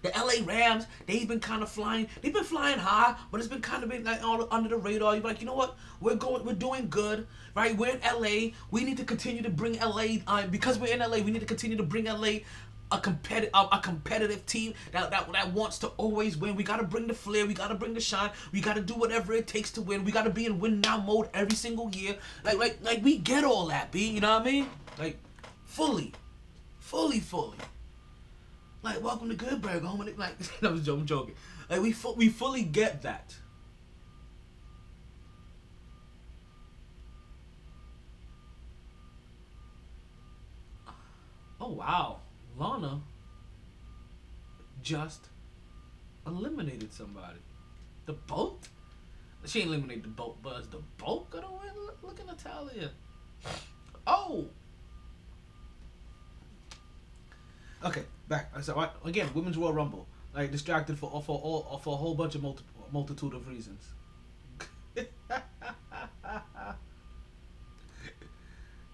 The 0.03 0.11
LA 0.11 0.47
Rams, 0.47 0.87
they've 1.07 1.27
been 1.27 1.41
kind 1.41 1.62
of 1.62 1.69
flying. 1.69 2.09
They've 2.23 2.33
been 2.33 2.45
flying 2.45 2.79
high, 2.79 3.16
but 3.31 3.41
it's 3.41 3.49
been 3.49 3.61
kind 3.61 3.83
of 3.83 3.91
been 3.91 4.05
like 4.05 4.23
all 4.23 4.47
under 4.51 4.69
the 4.69 4.77
radar. 4.77 5.14
You're 5.14 5.25
like, 5.25 5.41
you 5.41 5.47
know 5.47 5.55
what? 5.55 5.77
We're 6.01 6.14
going, 6.14 6.45
we're 6.45 6.53
doing 6.53 6.89
good, 6.89 7.27
right? 7.57 7.77
We're 7.77 7.97
in 7.97 8.01
LA. 8.01 8.55
We 8.71 8.85
need 8.85 8.97
to 8.99 9.05
continue 9.05 9.43
to 9.43 9.51
bring 9.51 9.79
LA. 9.81 10.19
Uh, 10.27 10.47
because 10.47 10.79
we're 10.79 10.93
in 10.95 11.01
LA, 11.01 11.19
we 11.19 11.33
need 11.33 11.41
to 11.41 11.47
continue 11.47 11.77
to 11.77 11.83
bring 11.83 12.05
LA 12.05 12.41
a 12.91 12.99
competitive 12.99 13.51
a, 13.55 13.68
a, 13.72 13.80
competitive 13.80 14.45
team 14.47 14.74
that, 14.93 15.11
that 15.11 15.30
that 15.32 15.53
wants 15.53 15.78
to 15.80 15.89
always 15.99 16.36
win. 16.36 16.57
We 16.57 16.64
gotta 16.64 16.84
bring 16.84 17.07
the 17.07 17.14
flair, 17.14 17.47
we 17.47 17.55
gotta 17.55 17.74
bring 17.74 17.95
the 17.95 18.01
shine, 18.01 18.30
we 18.53 18.61
gotta 18.61 18.80
do 18.80 18.95
whatever 18.95 19.32
it 19.32 19.47
takes 19.47 19.70
to 19.72 19.82
win. 19.82 20.05
We 20.05 20.12
gotta 20.12 20.30
be 20.30 20.47
in 20.47 20.59
win 20.59 20.80
now 20.80 20.99
mode 20.99 21.28
every 21.34 21.57
single 21.57 21.91
year. 21.91 22.16
Like 22.45 22.59
like 22.59 22.78
like 22.82 23.05
we 23.05 23.18
get 23.18 23.45
all 23.45 23.66
that, 23.66 23.93
B, 23.93 24.09
you 24.09 24.20
know 24.20 24.32
what 24.32 24.43
I 24.43 24.51
mean? 24.51 24.70
Like 24.99 25.18
fully. 25.64 26.12
Fully, 26.78 27.20
fully. 27.20 27.59
Like 28.82 29.03
welcome 29.03 29.28
to 29.28 29.34
Goodburg, 29.34 29.82
home 29.82 30.01
and 30.01 30.18
like 30.18 30.36
I'm 30.62 31.05
joking. 31.05 31.34
Like 31.68 31.82
we 31.82 31.93
fu- 31.93 32.14
we 32.14 32.28
fully 32.28 32.62
get 32.62 33.03
that. 33.03 33.34
Oh 41.61 41.72
wow. 41.72 42.20
Lana 42.59 43.01
just 44.83 45.29
eliminated 46.27 46.93
somebody. 46.93 47.39
The 48.07 48.15
boat? 48.15 48.69
she 49.47 49.61
ain't 49.61 49.69
eliminate 49.69 50.03
the 50.03 50.09
boat, 50.09 50.37
but 50.43 50.71
the 50.71 50.79
boat 50.99 51.31
gonna 51.31 51.47
win? 51.47 51.71
Look, 52.03 52.19
at 52.21 52.27
Natalya. 52.27 52.91
Oh. 54.07 54.47
Okay, 57.85 58.03
back. 58.29 58.51
So 58.63 58.91
again, 59.05 59.29
women's 59.35 59.57
Royal 59.57 59.73
Rumble. 59.73 60.07
Like 60.35 60.51
distracted 60.51 60.99
for 60.99 61.23
for 61.23 61.39
all 61.39 61.79
for 61.79 61.95
a 61.95 61.97
whole 61.97 62.15
bunch 62.15 62.35
of 62.35 62.43
multi, 62.43 62.65
multitude 62.93 63.35
of 63.35 63.49
reasons. 63.49 63.83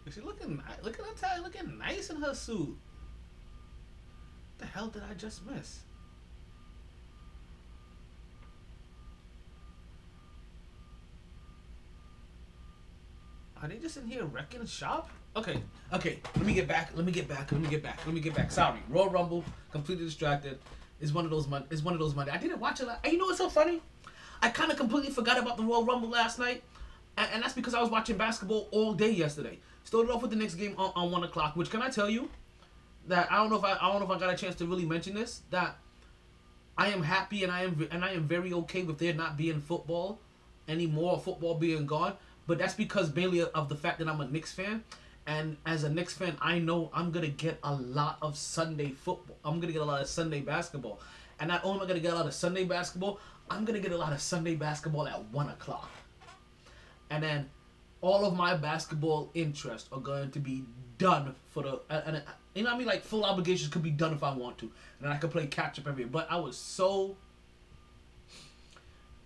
Is 0.07 0.15
she 0.15 0.21
looking? 0.21 0.63
Look 0.83 0.99
at 0.99 1.07
Natalya 1.07 1.43
looking 1.43 1.79
nice 1.79 2.11
in 2.11 2.17
her 2.17 2.35
suit. 2.35 2.77
The 4.59 4.67
hell 4.67 4.89
did 4.89 5.03
I 5.11 5.15
just 5.15 5.45
miss? 5.47 5.81
Are 13.63 13.69
they 13.69 13.77
just 13.79 13.97
in 13.97 14.07
here 14.07 14.25
wrecking 14.25 14.67
shop? 14.67 15.09
Okay, 15.37 15.59
okay. 15.93 16.19
Let 16.37 16.45
me 16.45 16.55
get 16.55 16.69
back. 16.69 16.91
Let 16.95 17.05
me 17.05 17.13
get 17.13 17.29
back. 17.29 17.51
Let 17.51 17.61
me 17.61 17.69
get 17.69 17.83
back. 17.83 17.99
Let 18.05 18.15
me 18.15 18.21
get 18.21 18.35
back. 18.35 18.51
Sorry, 18.53 18.79
Royal 18.89 19.09
Rumble. 19.09 19.45
Completely 19.73 20.05
distracted. 20.05 20.59
Is 21.01 21.13
one 21.13 21.25
of 21.25 21.31
those 21.31 21.49
mon- 21.49 21.65
Is 21.71 21.83
one 21.83 21.95
of 21.95 22.01
those 22.01 22.15
Monday. 22.15 22.31
I 22.33 22.37
didn't 22.37 22.61
watch 22.61 22.81
it. 22.81 22.89
And 23.03 23.13
you 23.13 23.19
know 23.19 23.27
what's 23.27 23.39
so 23.39 23.49
funny? 23.49 23.81
I 24.43 24.51
kind 24.51 24.71
of 24.71 24.77
completely 24.77 25.11
forgot 25.11 25.39
about 25.39 25.57
the 25.57 25.63
Royal 25.65 25.85
Rumble 25.85 26.09
last 26.09 26.39
night, 26.39 26.63
and, 27.17 27.29
and 27.33 27.43
that's 27.43 27.55
because 27.55 27.75
I 27.75 27.81
was 27.81 27.91
watching 27.91 28.17
basketball 28.17 28.69
all 28.71 28.93
day 28.93 29.11
yesterday. 29.11 29.59
Started 29.85 30.13
off 30.13 30.23
with 30.23 30.31
the 30.31 30.37
Knicks 30.37 30.55
game 30.55 30.75
on, 30.77 30.93
on 30.95 31.11
one 31.11 31.25
o'clock. 31.25 31.57
Which 31.57 31.71
can 31.71 31.83
I 31.83 31.89
tell 31.89 32.09
you 32.11 32.29
that 33.09 33.31
I 33.31 33.37
don't 33.37 33.51
know 33.51 33.57
if 33.57 33.65
I, 33.65 33.73
I 33.81 33.93
don't 33.93 34.01
know 34.01 34.13
if 34.13 34.17
I 34.17 34.19
got 34.19 34.33
a 34.33 34.37
chance 34.37 34.55
to 34.57 34.67
really 34.67 34.85
mention 34.85 35.15
this 35.15 35.43
that 35.51 35.77
I 36.77 36.89
am 36.89 37.03
happy 37.03 37.43
and 37.45 37.53
I 37.53 37.63
am 37.63 37.89
and 37.91 38.05
I 38.05 38.13
am 38.13 38.27
very 38.27 38.53
okay 38.53 38.83
with 38.83 38.99
there 38.99 39.15
not 39.15 39.37
being 39.37 39.61
football 39.61 40.19
anymore, 40.69 41.21
football 41.21 41.55
being 41.55 41.87
gone. 41.87 42.15
But 42.47 42.59
that's 42.59 42.75
because 42.75 43.15
mainly 43.15 43.43
of 43.43 43.69
the 43.69 43.77
fact 43.77 43.99
that 44.01 44.09
I'm 44.09 44.21
a 44.21 44.27
Knicks 44.27 44.53
fan, 44.53 44.85
and 45.27 45.57
as 45.65 45.85
a 45.85 45.89
Knicks 45.89 46.15
fan, 46.15 46.37
I 46.41 46.59
know 46.59 46.91
I'm 46.93 47.11
gonna 47.11 47.29
get 47.29 47.59
a 47.63 47.75
lot 47.75 48.19
of 48.21 48.37
Sunday 48.37 48.91
football. 48.91 49.37
I'm 49.45 49.61
gonna 49.61 49.73
get 49.73 49.83
a 49.83 49.87
lot 49.87 50.03
of 50.03 50.09
Sunday 50.09 50.41
basketball, 50.41 51.01
and 51.41 51.49
not 51.49 51.65
only 51.65 51.79
am 51.79 51.85
I 51.85 51.89
gonna 51.89 52.01
get 52.01 52.13
a 52.13 52.17
lot 52.17 52.27
of 52.27 52.35
Sunday 52.35 52.65
basketball, 52.65 53.19
I'm 53.51 53.65
gonna 53.65 53.81
get 53.81 53.93
a 53.93 53.97
lot 53.97 54.13
of 54.13 54.21
Sunday 54.21 54.57
basketball 54.57 55.07
at 55.09 55.25
one 55.31 55.49
o'clock, 55.49 55.91
and 57.11 57.23
then 57.23 57.49
all 58.03 58.27
of 58.27 58.37
my 58.37 58.55
basketball 58.55 59.31
interests 59.33 59.89
are 59.91 60.01
going 60.01 60.31
to 60.31 60.39
be 60.39 60.65
done 60.99 61.35
for 61.47 61.63
the 61.63 61.81
and, 61.89 62.17
and 62.17 62.25
you 62.55 62.63
know 62.63 62.71
what 62.71 62.77
I 62.77 62.79
mean 62.79 62.87
like 62.87 63.03
full 63.03 63.25
obligations 63.25 63.73
could 63.73 63.83
be 63.83 63.91
done 63.91 64.13
if 64.13 64.23
I 64.23 64.35
want 64.35 64.59
to, 64.59 64.71
and 65.01 65.13
I 65.13 65.17
could 65.17 65.31
play 65.31 65.47
catch 65.47 65.79
up 65.79 65.87
every. 65.87 66.05
Year. 66.05 66.11
But 66.11 66.31
I 66.31 66.37
was 66.37 66.57
so 66.57 67.17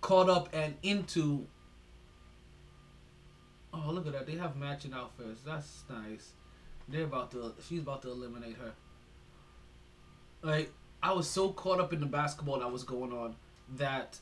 caught 0.01 0.29
up 0.29 0.49
and 0.53 0.75
into. 0.81 1.45
Oh 3.73 3.91
look 3.91 4.07
at 4.07 4.13
that! 4.13 4.25
They 4.25 4.35
have 4.35 4.55
matching 4.55 4.93
outfits. 4.93 5.41
That's 5.45 5.83
nice. 5.89 6.31
They're 6.87 7.03
about 7.03 7.31
to. 7.31 7.53
She's 7.67 7.81
about 7.81 8.01
to 8.01 8.09
eliminate 8.09 8.57
her. 8.57 8.73
Like 10.41 10.71
I 11.03 11.13
was 11.13 11.27
so 11.27 11.51
caught 11.51 11.79
up 11.79 11.93
in 11.93 11.99
the 11.99 12.07
basketball 12.07 12.59
that 12.59 12.71
was 12.71 12.83
going 12.83 13.13
on 13.13 13.35
that. 13.77 14.17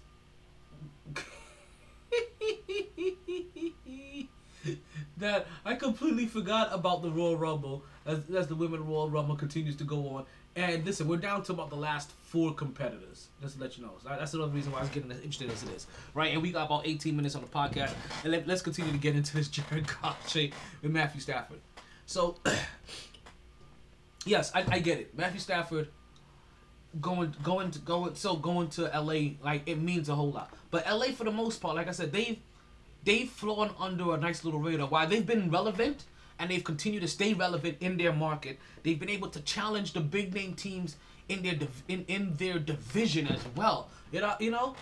that 5.17 5.47
I 5.65 5.75
completely 5.75 6.25
forgot 6.25 6.69
about 6.71 7.01
the 7.01 7.11
Royal 7.11 7.37
Rumble 7.37 7.83
as, 8.05 8.29
as 8.29 8.47
the 8.47 8.55
Women 8.55 8.85
Royal 8.85 9.09
Rumble 9.09 9.35
continues 9.35 9.75
to 9.77 9.83
go 9.83 10.09
on. 10.09 10.25
And 10.55 10.83
listen, 10.85 11.07
we're 11.07 11.17
down 11.17 11.43
to 11.43 11.51
about 11.51 11.69
the 11.69 11.75
last 11.75 12.11
four 12.23 12.53
competitors. 12.53 13.27
Just 13.41 13.57
to 13.57 13.61
let 13.61 13.77
you 13.77 13.83
know. 13.83 13.91
So 14.01 14.09
that's 14.09 14.33
another 14.33 14.51
reason 14.51 14.71
why 14.71 14.79
I 14.79 14.81
was 14.81 14.89
getting 14.89 15.11
as 15.11 15.17
interested 15.17 15.51
as 15.51 15.63
it 15.63 15.69
is. 15.69 15.87
Right? 16.15 16.33
And 16.33 16.41
we 16.41 16.51
got 16.51 16.65
about 16.65 16.87
18 16.87 17.15
minutes 17.15 17.35
on 17.35 17.41
the 17.41 17.47
podcast. 17.47 17.93
And 18.23 18.31
let, 18.31 18.49
us 18.49 18.61
continue 18.63 18.91
to 18.91 18.97
get 18.97 19.15
into 19.15 19.35
this 19.35 19.47
Jared 19.49 19.87
Goff 19.87 20.35
with 20.35 20.91
Matthew 20.91 21.21
Stafford. 21.21 21.59
So, 22.07 22.37
yes, 24.25 24.51
I, 24.55 24.65
I 24.67 24.79
get 24.79 24.99
it. 24.99 25.15
Matthew 25.15 25.39
Stafford 25.39 25.89
going 27.01 27.35
going 27.43 27.69
to 27.69 27.79
going 27.79 28.15
so 28.15 28.35
going 28.35 28.69
to 28.69 28.83
LA 28.83 29.33
like 29.43 29.63
it 29.65 29.79
means 29.79 30.09
a 30.09 30.15
whole 30.15 30.31
lot. 30.31 30.51
But 30.71 30.85
LA 30.87 31.07
for 31.07 31.23
the 31.23 31.31
most 31.31 31.61
part, 31.61 31.75
like 31.75 31.87
I 31.87 31.91
said, 31.91 32.11
they've 32.11 32.39
they've 33.07 33.29
flown 33.29 33.71
under 33.79 34.13
a 34.13 34.17
nice 34.17 34.43
little 34.43 34.59
radar. 34.59 34.85
While 34.85 35.07
they've 35.07 35.25
been 35.25 35.49
relevant 35.49 36.03
and 36.37 36.51
they've 36.51 36.63
continued 36.63 37.01
to 37.01 37.07
stay 37.07 37.33
relevant 37.33 37.77
in 37.79 37.97
their 37.97 38.11
market, 38.11 38.59
they've 38.83 38.99
been 38.99 39.09
able 39.09 39.29
to 39.29 39.39
challenge 39.41 39.93
the 39.93 40.01
big 40.01 40.33
name 40.35 40.53
teams 40.53 40.97
in 41.29 41.41
their 41.41 41.55
div- 41.55 41.83
in, 41.87 42.03
in 42.09 42.35
their 42.35 42.59
division 42.59 43.27
as 43.27 43.39
well. 43.55 43.89
You 44.11 44.21
know, 44.21 44.35
you 44.41 44.51
know, 44.51 44.75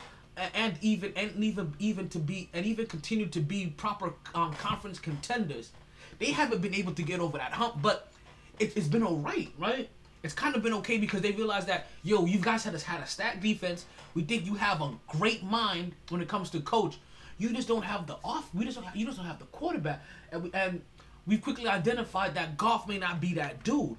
and 0.55 0.75
even 0.81 1.13
and 1.15 1.31
even 1.41 1.73
even 1.77 2.09
to 2.09 2.19
be 2.19 2.49
and 2.51 2.65
even 2.65 2.87
continue 2.87 3.27
to 3.27 3.39
be 3.39 3.67
proper 3.67 4.13
um, 4.33 4.53
conference 4.55 4.97
contenders. 4.99 5.71
They 6.17 6.31
haven't 6.31 6.61
been 6.61 6.73
able 6.73 6.93
to 6.93 7.03
get 7.03 7.19
over 7.19 7.37
that 7.37 7.51
hump, 7.51 7.75
but 7.81 8.11
it, 8.57 8.75
it's 8.75 8.87
been 8.87 9.03
alright, 9.03 9.51
right? 9.59 9.87
It's 10.23 10.33
kind 10.33 10.55
of 10.55 10.63
been 10.63 10.73
okay 10.75 10.97
because 10.97 11.21
they 11.21 11.31
realize 11.31 11.67
that 11.67 11.87
yo, 12.01 12.25
you 12.25 12.39
guys 12.39 12.63
had 12.63 12.73
a, 12.73 12.79
had 12.79 13.01
a 13.01 13.05
stacked 13.05 13.41
defense. 13.41 13.85
We 14.15 14.23
think 14.23 14.47
you 14.47 14.55
have 14.55 14.81
a 14.81 14.93
great 15.07 15.43
mind 15.43 15.93
when 16.09 16.21
it 16.21 16.27
comes 16.27 16.49
to 16.51 16.61
coach. 16.61 16.97
You 17.37 17.53
just 17.53 17.67
don't 17.67 17.83
have 17.83 18.07
the 18.07 18.17
off. 18.23 18.49
We 18.53 18.65
just 18.65 18.77
don't. 18.77 18.85
Have, 18.85 18.95
you 18.95 19.05
just 19.05 19.17
don't 19.17 19.25
have 19.25 19.39
the 19.39 19.45
quarterback, 19.45 20.01
and 20.31 20.43
we, 20.43 20.51
and 20.53 20.81
we've 21.27 21.41
quickly 21.41 21.67
identified 21.67 22.35
that 22.35 22.57
Goff 22.57 22.87
may 22.87 22.97
not 22.97 23.19
be 23.19 23.33
that 23.33 23.63
dude. 23.63 23.97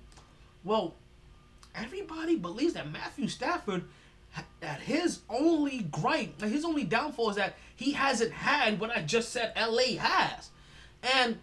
Well, 0.64 0.94
everybody 1.74 2.36
believes 2.36 2.74
that 2.74 2.90
Matthew 2.90 3.28
Stafford, 3.28 3.84
that 4.60 4.80
his 4.80 5.20
only 5.28 5.80
gripe, 5.90 6.40
his 6.40 6.64
only 6.64 6.84
downfall 6.84 7.30
is 7.30 7.36
that 7.36 7.56
he 7.74 7.92
hasn't 7.92 8.32
had 8.32 8.80
what 8.80 8.90
I 8.90 9.02
just 9.02 9.30
said 9.30 9.52
LA 9.56 9.98
has, 9.98 10.50
and 11.02 11.38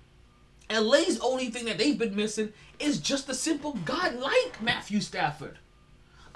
LA's 0.72 1.20
only 1.20 1.50
thing 1.50 1.66
that 1.66 1.78
they've 1.78 1.98
been 1.98 2.16
missing 2.16 2.54
is 2.80 3.00
just 3.00 3.30
a 3.30 3.34
simple 3.34 3.74
guy 3.86 4.10
like 4.10 4.62
Matthew 4.62 5.00
Stafford. 5.00 5.60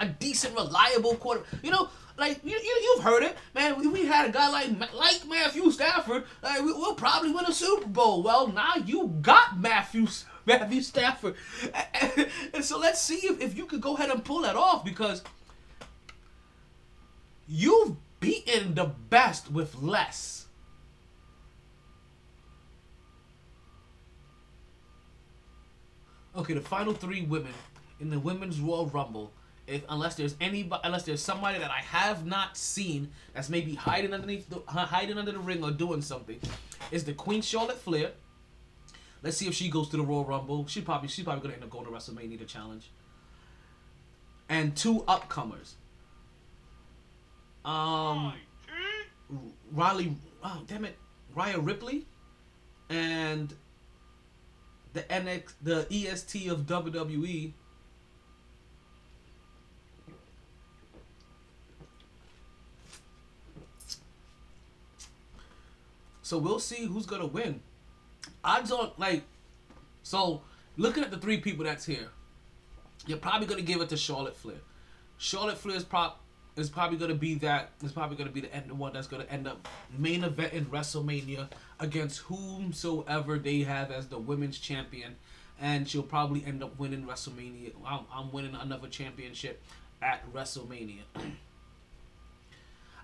A 0.00 0.06
decent, 0.06 0.54
reliable 0.54 1.16
quarter. 1.16 1.42
You 1.62 1.72
know, 1.72 1.88
like 2.18 2.40
you, 2.44 2.50
you 2.50 2.80
you've 2.82 3.04
heard 3.04 3.22
it, 3.22 3.36
man. 3.54 3.78
We, 3.78 3.86
we 3.86 4.04
had 4.04 4.28
a 4.28 4.32
guy 4.32 4.50
like 4.50 4.92
like 4.92 5.26
Matthew 5.26 5.70
Stafford. 5.70 6.24
Like, 6.42 6.60
we, 6.60 6.72
we'll 6.72 6.94
probably 6.94 7.32
win 7.32 7.44
a 7.46 7.52
Super 7.52 7.86
Bowl. 7.86 8.22
Well, 8.22 8.48
now 8.48 8.74
you 8.84 9.06
got 9.22 9.58
Matthew 9.58 10.08
Matthew 10.46 10.82
Stafford, 10.82 11.36
and 12.54 12.64
so 12.64 12.78
let's 12.78 13.00
see 13.00 13.26
if, 13.26 13.40
if 13.40 13.56
you 13.56 13.66
could 13.66 13.80
go 13.80 13.94
ahead 13.94 14.10
and 14.10 14.24
pull 14.24 14.42
that 14.42 14.56
off 14.56 14.84
because 14.84 15.22
you've 17.46 17.96
beaten 18.18 18.74
the 18.74 18.86
best 18.86 19.50
with 19.50 19.76
less. 19.76 20.46
Okay, 26.36 26.54
the 26.54 26.60
final 26.60 26.94
three 26.94 27.22
women 27.22 27.52
in 28.00 28.10
the 28.10 28.18
women's 28.18 28.60
Royal 28.60 28.86
Rumble. 28.86 29.32
If 29.68 29.84
unless 29.90 30.14
there's 30.14 30.34
any 30.40 30.68
unless 30.82 31.02
there's 31.02 31.22
somebody 31.22 31.58
that 31.58 31.70
I 31.70 31.80
have 31.80 32.24
not 32.24 32.56
seen 32.56 33.10
that's 33.34 33.50
maybe 33.50 33.74
hiding 33.74 34.14
underneath 34.14 34.48
the 34.48 34.60
hiding 34.66 35.18
under 35.18 35.32
the 35.32 35.38
ring 35.38 35.62
or 35.62 35.70
doing 35.70 36.00
something, 36.00 36.40
is 36.90 37.04
the 37.04 37.12
Queen 37.12 37.42
Charlotte 37.42 37.78
Flair. 37.78 38.12
Let's 39.22 39.36
see 39.36 39.46
if 39.46 39.54
she 39.54 39.68
goes 39.68 39.90
to 39.90 39.98
the 39.98 40.02
Royal 40.02 40.24
Rumble. 40.24 40.66
She 40.68 40.80
probably 40.80 41.08
she's 41.08 41.24
probably 41.24 41.42
gonna 41.42 41.54
end 41.54 41.64
up 41.64 41.70
going 41.70 41.84
to 41.84 41.90
WrestleMania 41.90 42.38
to 42.38 42.46
challenge. 42.46 42.90
And 44.48 44.74
two 44.74 45.00
upcomers. 45.00 45.74
Um, 47.66 48.32
Riley, 49.72 50.16
oh 50.42 50.62
damn 50.66 50.86
it, 50.86 50.96
Rhea 51.34 51.58
Ripley, 51.58 52.06
and 52.88 53.52
the 54.94 55.02
NX, 55.02 55.52
the 55.62 55.86
EST 55.90 56.48
of 56.48 56.60
WWE. 56.60 57.52
So 66.28 66.36
we'll 66.36 66.58
see 66.58 66.84
who's 66.84 67.06
gonna 67.06 67.24
win. 67.24 67.62
Odds 68.44 68.70
on 68.70 68.92
like, 68.98 69.22
so 70.02 70.42
looking 70.76 71.02
at 71.02 71.10
the 71.10 71.16
three 71.16 71.38
people 71.38 71.64
that's 71.64 71.86
here, 71.86 72.10
you're 73.06 73.16
probably 73.16 73.46
gonna 73.46 73.62
give 73.62 73.80
it 73.80 73.88
to 73.88 73.96
Charlotte 73.96 74.36
Flair. 74.36 74.58
Charlotte 75.16 75.56
Flair 75.56 75.78
is 75.78 75.84
prop 75.84 76.20
is 76.56 76.68
probably 76.68 76.98
gonna 76.98 77.14
be 77.14 77.36
that 77.36 77.70
is 77.82 77.92
probably 77.92 78.18
gonna 78.18 78.30
be 78.30 78.42
the 78.42 78.54
end 78.54 78.68
the 78.68 78.74
one 78.74 78.92
that's 78.92 79.06
gonna 79.06 79.24
end 79.30 79.48
up 79.48 79.66
main 79.96 80.22
event 80.22 80.52
in 80.52 80.66
WrestleMania 80.66 81.48
against 81.80 82.18
whomsoever 82.18 83.38
they 83.38 83.60
have 83.60 83.90
as 83.90 84.08
the 84.08 84.18
women's 84.18 84.58
champion, 84.58 85.16
and 85.58 85.88
she'll 85.88 86.02
probably 86.02 86.44
end 86.44 86.62
up 86.62 86.78
winning 86.78 87.04
WrestleMania. 87.06 87.72
I'm, 87.86 88.00
I'm 88.12 88.30
winning 88.32 88.54
another 88.54 88.88
championship 88.88 89.62
at 90.02 90.30
WrestleMania. 90.34 91.04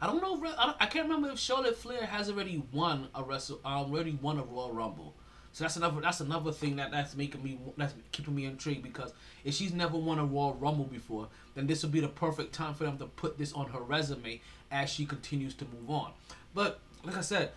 I 0.00 0.06
don't 0.06 0.20
know. 0.20 0.36
If, 0.36 0.58
I, 0.58 0.66
don't- 0.66 0.76
I 0.80 0.86
can't 0.86 1.06
remember 1.08 1.30
if 1.30 1.38
Charlotte 1.38 1.76
Flair 1.76 2.04
has 2.06 2.28
already 2.28 2.62
won 2.72 3.08
a 3.14 3.22
wrestle. 3.22 3.60
Um, 3.64 3.72
already 3.92 4.18
won 4.20 4.38
a 4.38 4.42
Royal 4.42 4.72
Rumble. 4.72 5.14
So 5.52 5.62
that's 5.64 5.76
another. 5.76 6.00
That's 6.00 6.20
another 6.20 6.50
thing 6.52 6.76
that 6.76 6.90
that's 6.90 7.14
making 7.16 7.42
me. 7.42 7.58
That's 7.76 7.94
keeping 8.12 8.34
me 8.34 8.44
intrigued 8.44 8.82
because 8.82 9.12
if 9.44 9.54
she's 9.54 9.72
never 9.72 9.96
won 9.96 10.18
a 10.18 10.24
Royal 10.24 10.54
Rumble 10.54 10.84
before, 10.84 11.28
then 11.54 11.66
this 11.68 11.82
would 11.82 11.92
be 11.92 12.00
the 12.00 12.08
perfect 12.08 12.52
time 12.52 12.74
for 12.74 12.84
them 12.84 12.98
to 12.98 13.06
put 13.06 13.38
this 13.38 13.52
on 13.52 13.68
her 13.68 13.80
resume 13.80 14.40
as 14.72 14.90
she 14.90 15.06
continues 15.06 15.54
to 15.54 15.64
move 15.66 15.88
on. 15.88 16.10
But 16.54 16.80
like 17.04 17.16
I 17.16 17.20
said, 17.20 17.52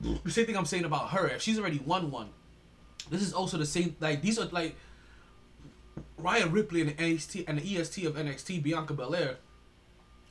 the 0.00 0.30
same 0.30 0.46
thing 0.46 0.56
I'm 0.56 0.64
saying 0.64 0.84
about 0.84 1.10
her. 1.10 1.26
If 1.28 1.42
she's 1.42 1.58
already 1.58 1.80
won 1.84 2.10
one, 2.10 2.30
this 3.10 3.20
is 3.20 3.34
also 3.34 3.58
the 3.58 3.66
same. 3.66 3.94
Like 4.00 4.22
these 4.22 4.38
are 4.38 4.46
like 4.46 4.74
Rhea 6.16 6.46
Ripley 6.46 6.80
and 6.80 6.90
the 6.90 6.94
NXT 6.94 7.44
and 7.46 7.58
the 7.58 7.76
EST 7.78 8.04
of 8.06 8.14
NXT, 8.14 8.62
Bianca 8.62 8.94
Belair, 8.94 9.36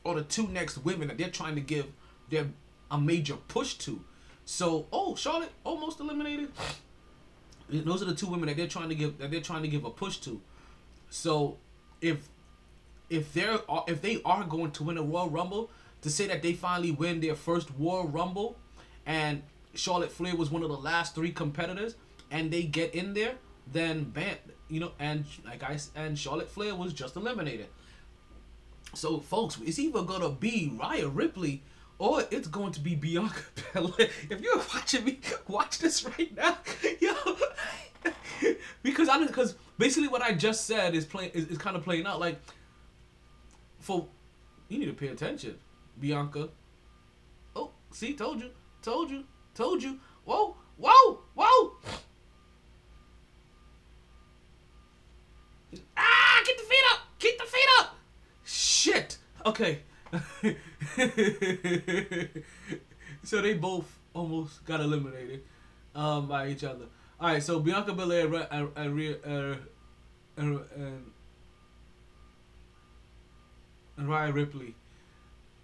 are 0.05 0.15
the 0.15 0.23
two 0.23 0.47
next 0.47 0.77
women 0.79 1.07
that 1.07 1.17
they're 1.17 1.29
trying 1.29 1.55
to 1.55 1.61
give 1.61 1.87
their 2.29 2.47
a 2.89 2.99
major 2.99 3.35
push 3.47 3.75
to. 3.75 4.01
So, 4.45 4.87
oh, 4.93 5.15
Charlotte 5.15 5.51
almost 5.63 5.99
eliminated. 5.99 6.49
Those 7.69 8.01
are 8.01 8.05
the 8.05 8.15
two 8.15 8.27
women 8.27 8.47
that 8.47 8.55
they're 8.55 8.67
trying 8.67 8.89
to 8.89 8.95
give 8.95 9.17
that 9.17 9.29
they're 9.29 9.41
trying 9.41 9.61
to 9.63 9.67
give 9.67 9.83
a 9.83 9.89
push 9.89 10.17
to. 10.19 10.41
So, 11.09 11.57
if 12.01 12.29
if 13.09 13.33
they're 13.33 13.59
uh, 13.69 13.81
if 13.87 14.01
they 14.01 14.21
are 14.23 14.43
going 14.43 14.71
to 14.71 14.83
win 14.83 14.97
a 14.97 15.01
Royal 15.01 15.29
Rumble, 15.29 15.69
to 16.01 16.09
say 16.09 16.27
that 16.27 16.41
they 16.41 16.53
finally 16.53 16.91
win 16.91 17.19
their 17.19 17.35
first 17.35 17.69
Royal 17.77 18.07
Rumble, 18.07 18.57
and 19.05 19.43
Charlotte 19.73 20.11
Flair 20.11 20.35
was 20.35 20.49
one 20.49 20.63
of 20.63 20.69
the 20.69 20.77
last 20.77 21.13
three 21.13 21.31
competitors, 21.31 21.95
and 22.31 22.51
they 22.51 22.63
get 22.63 22.95
in 22.95 23.13
there, 23.13 23.35
then 23.71 24.05
bam, 24.05 24.37
you 24.69 24.79
know, 24.79 24.91
and 24.99 25.25
like 25.45 25.63
I 25.63 25.77
and 25.95 26.17
Charlotte 26.17 26.49
Flair 26.49 26.75
was 26.75 26.93
just 26.93 27.15
eliminated. 27.15 27.67
So, 28.93 29.19
folks, 29.19 29.59
it's 29.63 29.79
either 29.79 30.03
gonna 30.03 30.29
be 30.29 30.71
Rhea 30.79 31.07
Ripley 31.07 31.63
or 31.99 32.23
it's 32.29 32.47
going 32.47 32.71
to 32.73 32.79
be 32.79 32.95
Bianca 32.95 33.41
Belair. 33.73 34.09
If 34.29 34.41
you're 34.41 34.57
watching 34.57 35.05
me, 35.05 35.19
watch 35.47 35.79
this 35.79 36.05
right 36.05 36.35
now, 36.35 36.57
yo. 37.01 37.13
because 38.83 39.09
I 39.09 39.25
because 39.25 39.55
basically 39.77 40.07
what 40.07 40.21
I 40.21 40.33
just 40.33 40.65
said 40.65 40.95
is 40.95 41.05
playing 41.05 41.31
is, 41.31 41.45
is 41.47 41.57
kind 41.57 41.75
of 41.75 41.83
playing 41.83 42.05
out. 42.05 42.19
Like, 42.19 42.39
for 43.79 44.07
you 44.69 44.79
need 44.79 44.85
to 44.85 44.93
pay 44.93 45.07
attention, 45.07 45.57
Bianca. 45.99 46.49
Oh, 47.55 47.71
see, 47.91 48.13
told 48.13 48.41
you, 48.41 48.51
told 48.81 49.09
you, 49.09 49.23
told 49.55 49.81
you. 49.81 49.99
Whoa, 50.25 50.55
whoa, 50.77 51.21
whoa. 51.33 51.77
Ah, 55.95 56.41
get 56.45 56.57
the 56.57 56.63
feet 56.63 56.83
up, 56.93 56.99
keep 57.17 57.37
the 57.37 57.45
feet 57.45 57.67
up. 57.79 57.95
Shit. 58.43 59.17
Okay. 59.47 59.79
so 63.23 63.41
they 63.41 63.53
both 63.53 63.97
almost 64.13 64.65
got 64.65 64.81
eliminated 64.81 65.43
um, 65.95 66.27
by 66.27 66.49
each 66.49 66.65
other. 66.65 66.83
All 67.17 67.29
right, 67.29 67.41
so 67.41 67.61
Bianca 67.61 67.93
Belair 67.93 68.27
uh, 68.35 68.45
uh, 68.51 68.67
uh, 68.75 68.81
uh, 69.25 69.55
and 70.35 70.59
and 73.95 74.09
Ryan 74.09 74.33
Ripley. 74.33 74.75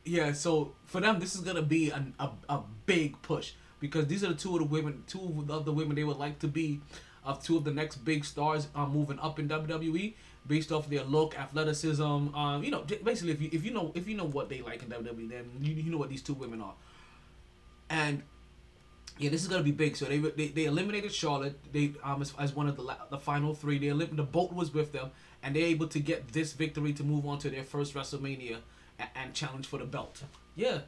Yeah, 0.06 0.32
so 0.32 0.76
for 0.86 1.02
them, 1.02 1.20
this 1.20 1.36
is 1.36 1.42
gonna 1.42 1.62
be 1.62 1.90
an, 1.92 2.14
a 2.20 2.30
a 2.48 2.62
big 2.86 3.22
push 3.22 3.52
because 3.82 4.08
these 4.08 4.24
are 4.24 4.30
the 4.30 4.36
two 4.36 4.54
of 4.54 4.60
the 4.60 4.66
women, 4.66 5.04
two 5.08 5.46
of 5.50 5.66
the 5.66 5.74
women 5.74 5.98
they 5.98 6.06
would 6.06 6.18
like 6.18 6.40
to 6.40 6.48
be, 6.48 6.80
of 7.26 7.44
two 7.44 7.58
of 7.58 7.66
the 7.66 7.74
next 7.74 7.98
big 7.98 8.24
stars 8.24 8.70
moving 8.76 9.20
up 9.20 9.40
in 9.40 9.50
WWE 9.50 10.14
based 10.48 10.72
off 10.72 10.90
their 10.90 11.04
look, 11.04 11.38
athleticism. 11.38 12.02
Um, 12.04 12.64
you 12.64 12.72
know, 12.72 12.82
basically 13.04 13.32
if 13.32 13.42
you 13.42 13.50
if 13.52 13.66
you 13.66 13.72
know 13.72 13.92
if 13.96 14.08
you 14.08 14.16
know 14.16 14.26
what 14.26 14.50
they 14.50 14.62
like 14.62 14.84
in 14.84 14.90
WWE, 14.90 15.30
then 15.30 15.50
you, 15.62 15.74
you 15.74 15.92
know 15.92 15.98
what 15.98 16.10
these 16.10 16.22
two 16.22 16.34
women 16.34 16.62
are. 16.62 16.74
And 17.90 18.24
yeah, 19.20 19.30
this 19.30 19.42
is 19.42 19.48
gonna 19.48 19.64
be 19.64 19.72
big. 19.72 19.96
So 19.96 20.06
they 20.06 20.18
they, 20.18 20.48
they 20.48 20.66
eliminated 20.66 21.14
Charlotte. 21.14 21.58
They 21.72 21.94
um 22.04 22.22
as, 22.22 22.34
as 22.40 22.56
one 22.56 22.68
of 22.68 22.76
the 22.76 22.82
la- 22.82 23.06
the 23.10 23.20
final 23.20 23.54
three. 23.54 23.78
They 23.78 23.88
elim- 23.88 24.16
the 24.16 24.24
boat 24.24 24.54
was 24.54 24.74
with 24.74 24.92
them, 24.92 25.12
and 25.42 25.56
they're 25.56 25.68
able 25.68 25.88
to 25.88 26.00
get 26.00 26.34
this 26.34 26.54
victory 26.54 26.94
to 26.94 27.04
move 27.04 27.26
on 27.26 27.38
to 27.40 27.50
their 27.50 27.64
first 27.64 27.94
WrestleMania 27.94 28.58
and, 29.00 29.10
and 29.16 29.34
challenge 29.34 29.68
for 29.68 29.78
the 29.80 29.86
belt. 29.86 30.24
Yeah, 30.56 30.80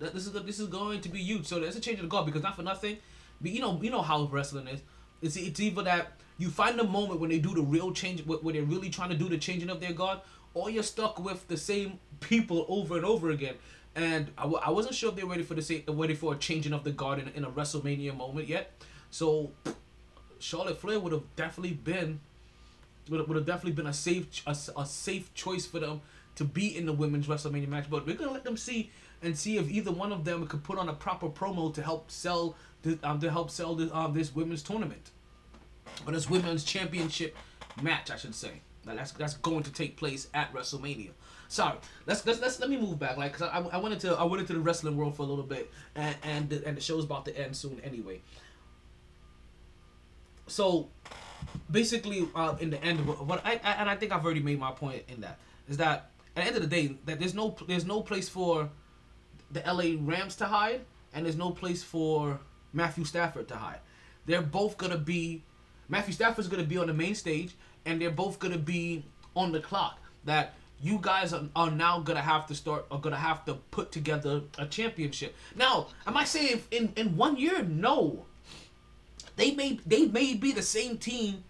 th- 0.00 0.12
this 0.12 0.26
is 0.26 0.32
this 0.32 0.58
is 0.58 0.68
going 0.68 1.00
to 1.02 1.08
be 1.08 1.18
huge. 1.18 1.46
So 1.46 1.60
there's 1.60 1.76
a 1.76 1.80
change 1.80 1.98
of 1.98 2.04
the 2.04 2.08
guard 2.08 2.26
because 2.26 2.42
not 2.42 2.56
for 2.56 2.62
nothing, 2.62 2.96
but 3.40 3.50
you 3.50 3.60
know 3.60 3.78
you 3.82 3.90
know 3.90 4.02
how 4.02 4.24
wrestling 4.24 4.68
is. 4.68 4.80
It's 5.22 5.36
it's 5.36 5.60
either 5.60 5.82
that 5.82 6.12
you 6.38 6.50
find 6.50 6.78
the 6.78 6.84
moment 6.84 7.20
when 7.20 7.30
they 7.30 7.38
do 7.38 7.54
the 7.54 7.62
real 7.62 7.92
change, 7.92 8.22
wh- 8.24 8.42
where 8.44 8.52
they're 8.52 8.62
really 8.62 8.90
trying 8.90 9.10
to 9.10 9.16
do 9.16 9.28
the 9.28 9.38
changing 9.38 9.70
of 9.70 9.80
their 9.80 9.92
God, 9.92 10.20
or 10.54 10.70
you're 10.70 10.82
stuck 10.82 11.18
with 11.18 11.48
the 11.48 11.56
same 11.56 11.98
people 12.20 12.66
over 12.68 12.96
and 12.96 13.04
over 13.04 13.30
again. 13.30 13.54
And 13.94 14.30
I, 14.36 14.42
w- 14.42 14.60
I 14.62 14.70
wasn't 14.70 14.94
sure 14.94 15.08
if 15.08 15.16
they 15.16 15.22
were 15.24 15.30
ready 15.30 15.42
for 15.42 15.54
the 15.54 15.62
same, 15.62 15.82
ready 15.88 16.14
for 16.14 16.34
a 16.34 16.36
changing 16.36 16.74
of 16.74 16.84
the 16.84 16.92
guard 16.92 17.18
in, 17.18 17.28
in 17.28 17.44
a 17.44 17.50
WrestleMania 17.50 18.14
moment 18.14 18.46
yet. 18.48 18.72
So 19.10 19.52
Charlotte 20.38 20.78
Flair 20.78 21.00
would 21.00 21.12
have 21.12 21.24
definitely 21.36 21.72
been 21.72 22.20
would 23.08 23.26
would 23.26 23.36
have 23.36 23.46
definitely 23.46 23.72
been 23.72 23.86
a 23.86 23.92
safe 23.94 24.42
a, 24.46 24.56
a 24.76 24.84
safe 24.84 25.32
choice 25.34 25.64
for 25.64 25.78
them 25.78 26.02
to 26.34 26.44
be 26.44 26.76
in 26.76 26.84
the 26.84 26.92
women's 26.92 27.26
WrestleMania 27.26 27.68
match. 27.68 27.86
But 27.88 28.06
we're 28.06 28.16
gonna 28.16 28.32
let 28.32 28.44
them 28.44 28.56
see 28.56 28.90
and 29.22 29.36
see 29.36 29.56
if 29.56 29.70
either 29.70 29.90
one 29.90 30.12
of 30.12 30.24
them 30.24 30.46
could 30.46 30.62
put 30.62 30.78
on 30.78 30.88
a 30.88 30.92
proper 30.92 31.28
promo 31.28 31.72
to 31.72 31.82
help 31.82 32.10
sell 32.10 32.54
the, 32.86 33.08
um, 33.08 33.20
to 33.20 33.30
help 33.30 33.50
sell 33.50 33.74
this 33.74 33.90
um, 33.92 34.14
this 34.14 34.34
women's 34.34 34.62
tournament 34.62 35.10
or 36.06 36.12
this 36.12 36.28
women's 36.28 36.64
championship 36.64 37.36
match, 37.82 38.10
I 38.10 38.16
should 38.16 38.34
say. 38.34 38.60
Now 38.86 38.94
that's 38.94 39.12
that's 39.12 39.34
going 39.34 39.64
to 39.64 39.72
take 39.72 39.96
place 39.96 40.28
at 40.32 40.52
WrestleMania. 40.52 41.10
Sorry, 41.48 41.78
let's 42.06 42.24
let's, 42.26 42.40
let's 42.40 42.60
let 42.60 42.70
me 42.70 42.76
move 42.76 42.98
back, 42.98 43.16
like, 43.16 43.32
cause 43.32 43.48
I, 43.52 43.58
I 43.58 43.78
went 43.78 43.94
into 43.94 44.14
I 44.14 44.24
went 44.24 44.40
into 44.40 44.52
the 44.52 44.60
wrestling 44.60 44.96
world 44.96 45.16
for 45.16 45.22
a 45.22 45.26
little 45.26 45.44
bit, 45.44 45.70
and 45.94 46.16
and 46.22 46.48
the, 46.48 46.66
and 46.66 46.76
the 46.76 46.80
show's 46.80 47.04
about 47.04 47.24
to 47.26 47.38
end 47.38 47.56
soon 47.56 47.80
anyway. 47.84 48.20
So, 50.48 50.88
basically, 51.70 52.28
uh, 52.34 52.56
in 52.60 52.70
the 52.70 52.82
end, 52.82 53.06
what 53.06 53.44
I, 53.44 53.60
I 53.64 53.72
and 53.72 53.90
I 53.90 53.96
think 53.96 54.12
I've 54.12 54.24
already 54.24 54.42
made 54.42 54.60
my 54.60 54.70
point 54.70 55.02
in 55.08 55.20
that 55.22 55.38
is 55.68 55.76
that 55.78 56.10
at 56.36 56.42
the 56.42 56.46
end 56.48 56.56
of 56.56 56.62
the 56.62 56.68
day, 56.68 56.96
that 57.06 57.18
there's 57.18 57.34
no 57.34 57.56
there's 57.66 57.86
no 57.86 58.02
place 58.02 58.28
for 58.28 58.70
the 59.50 59.62
LA 59.66 59.96
Rams 60.00 60.36
to 60.36 60.46
hide, 60.46 60.82
and 61.12 61.24
there's 61.24 61.36
no 61.36 61.50
place 61.50 61.82
for 61.82 62.40
Matthew 62.72 63.04
Stafford 63.04 63.48
to 63.48 63.56
hide. 63.56 63.80
They're 64.26 64.42
both 64.42 64.76
gonna 64.76 64.98
be 64.98 65.42
Matthew 65.88 66.12
Stafford's 66.12 66.48
gonna 66.48 66.64
be 66.64 66.78
on 66.78 66.86
the 66.88 66.94
main 66.94 67.14
stage, 67.14 67.54
and 67.84 68.00
they're 68.00 68.10
both 68.10 68.38
gonna 68.38 68.58
be 68.58 69.04
on 69.34 69.52
the 69.52 69.60
clock. 69.60 70.00
That 70.24 70.54
you 70.80 70.98
guys 71.00 71.32
are, 71.32 71.44
are 71.54 71.70
now 71.70 72.00
gonna 72.00 72.22
have 72.22 72.46
to 72.48 72.54
start 72.54 72.86
are 72.90 72.98
gonna 72.98 73.16
have 73.16 73.44
to 73.46 73.54
put 73.70 73.92
together 73.92 74.42
a 74.58 74.66
championship. 74.66 75.34
Now, 75.54 75.88
am 76.06 76.16
I 76.16 76.24
saying 76.24 76.62
in 76.70 76.92
in 76.96 77.16
one 77.16 77.36
year? 77.36 77.62
No. 77.62 78.26
They 79.36 79.52
may 79.52 79.78
they 79.86 80.06
may 80.06 80.34
be 80.34 80.52
the 80.52 80.62
same 80.62 80.98
team, 80.98 81.44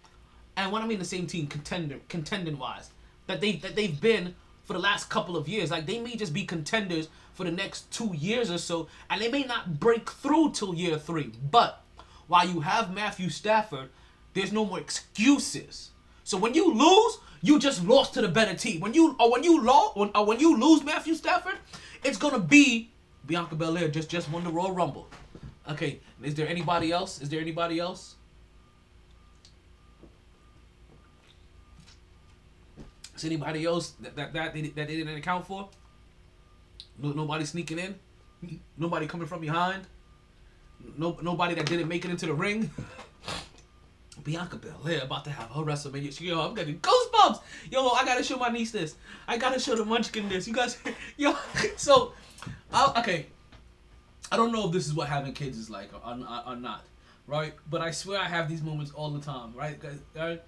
and 0.56 0.72
when 0.72 0.82
I 0.82 0.86
mean 0.86 0.98
the 0.98 1.04
same 1.04 1.26
team, 1.26 1.46
contender 1.46 2.00
contending 2.08 2.58
wise, 2.58 2.90
that 3.26 3.40
they 3.40 3.52
that 3.56 3.74
they've 3.74 4.00
been 4.00 4.34
for 4.64 4.72
the 4.72 4.78
last 4.78 5.08
couple 5.08 5.36
of 5.36 5.48
years. 5.48 5.70
Like 5.70 5.86
they 5.86 6.00
may 6.00 6.16
just 6.16 6.34
be 6.34 6.44
contenders 6.44 7.08
for 7.36 7.44
the 7.44 7.50
next 7.50 7.90
two 7.92 8.12
years 8.14 8.50
or 8.50 8.56
so, 8.56 8.88
and 9.10 9.20
they 9.20 9.30
may 9.30 9.44
not 9.44 9.78
break 9.78 10.10
through 10.10 10.52
till 10.52 10.74
year 10.74 10.98
three. 10.98 11.30
But 11.50 11.84
while 12.26 12.48
you 12.48 12.60
have 12.60 12.92
Matthew 12.92 13.28
Stafford, 13.28 13.90
there's 14.32 14.52
no 14.52 14.64
more 14.64 14.80
excuses. 14.80 15.90
So 16.24 16.38
when 16.38 16.54
you 16.54 16.72
lose, 16.72 17.18
you 17.42 17.58
just 17.58 17.84
lost 17.84 18.14
to 18.14 18.22
the 18.22 18.28
better 18.28 18.54
team. 18.54 18.80
When 18.80 18.94
you 18.94 19.14
or 19.20 19.30
when 19.30 19.44
you 19.44 19.62
lost 19.62 19.96
when, 19.96 20.10
or 20.14 20.24
when 20.24 20.40
you 20.40 20.58
lose 20.58 20.82
Matthew 20.82 21.14
Stafford, 21.14 21.58
it's 22.02 22.16
gonna 22.16 22.40
be 22.40 22.90
Bianca 23.26 23.54
Belair 23.54 23.88
just 23.88 24.08
just 24.08 24.30
won 24.30 24.42
the 24.42 24.50
Royal 24.50 24.72
Rumble. 24.72 25.06
Okay, 25.68 26.00
is 26.22 26.34
there 26.34 26.48
anybody 26.48 26.90
else? 26.90 27.20
Is 27.20 27.28
there 27.28 27.40
anybody 27.40 27.78
else? 27.78 28.16
Is 33.14 33.24
anybody 33.24 33.66
else 33.66 33.90
that 34.00 34.16
that 34.16 34.32
that 34.32 34.54
they, 34.54 34.62
that 34.62 34.88
they 34.88 34.96
didn't 34.96 35.16
account 35.16 35.46
for? 35.46 35.68
No, 36.98 37.12
nobody 37.12 37.44
sneaking 37.44 37.78
in. 37.78 37.98
Nobody 38.76 39.06
coming 39.06 39.26
from 39.26 39.40
behind. 39.40 39.82
No, 40.96 41.18
nobody 41.22 41.54
that 41.54 41.66
didn't 41.66 41.88
make 41.88 42.04
it 42.04 42.10
into 42.10 42.26
the 42.26 42.34
ring. 42.34 42.70
Bianca 44.24 44.56
Belair 44.56 45.02
about 45.02 45.24
to 45.24 45.30
have 45.30 45.50
her 45.50 45.62
WrestleMania. 45.62 46.20
Yo, 46.20 46.40
I'm 46.40 46.54
getting 46.54 46.78
goosebumps. 46.80 47.40
Yo, 47.70 47.88
I 47.90 48.04
gotta 48.04 48.24
show 48.24 48.36
my 48.36 48.48
niece 48.48 48.72
this. 48.72 48.96
I 49.28 49.36
gotta 49.36 49.60
show 49.60 49.76
the 49.76 49.84
Munchkin 49.84 50.28
this. 50.28 50.48
You 50.48 50.54
guys, 50.54 50.78
yo. 51.16 51.36
So, 51.76 52.12
i 52.72 52.92
okay. 52.98 53.26
I 54.32 54.36
don't 54.36 54.50
know 54.50 54.66
if 54.66 54.72
this 54.72 54.86
is 54.86 54.94
what 54.94 55.08
having 55.08 55.32
kids 55.32 55.56
is 55.56 55.70
like 55.70 55.90
or, 55.94 56.00
or, 56.04 56.42
or 56.46 56.56
not, 56.56 56.84
right? 57.28 57.54
But 57.70 57.80
I 57.80 57.92
swear 57.92 58.20
I 58.20 58.24
have 58.24 58.48
these 58.48 58.62
moments 58.62 58.90
all 58.90 59.10
the 59.10 59.20
time, 59.20 59.54
right? 59.54 59.78
Right? 60.16 60.42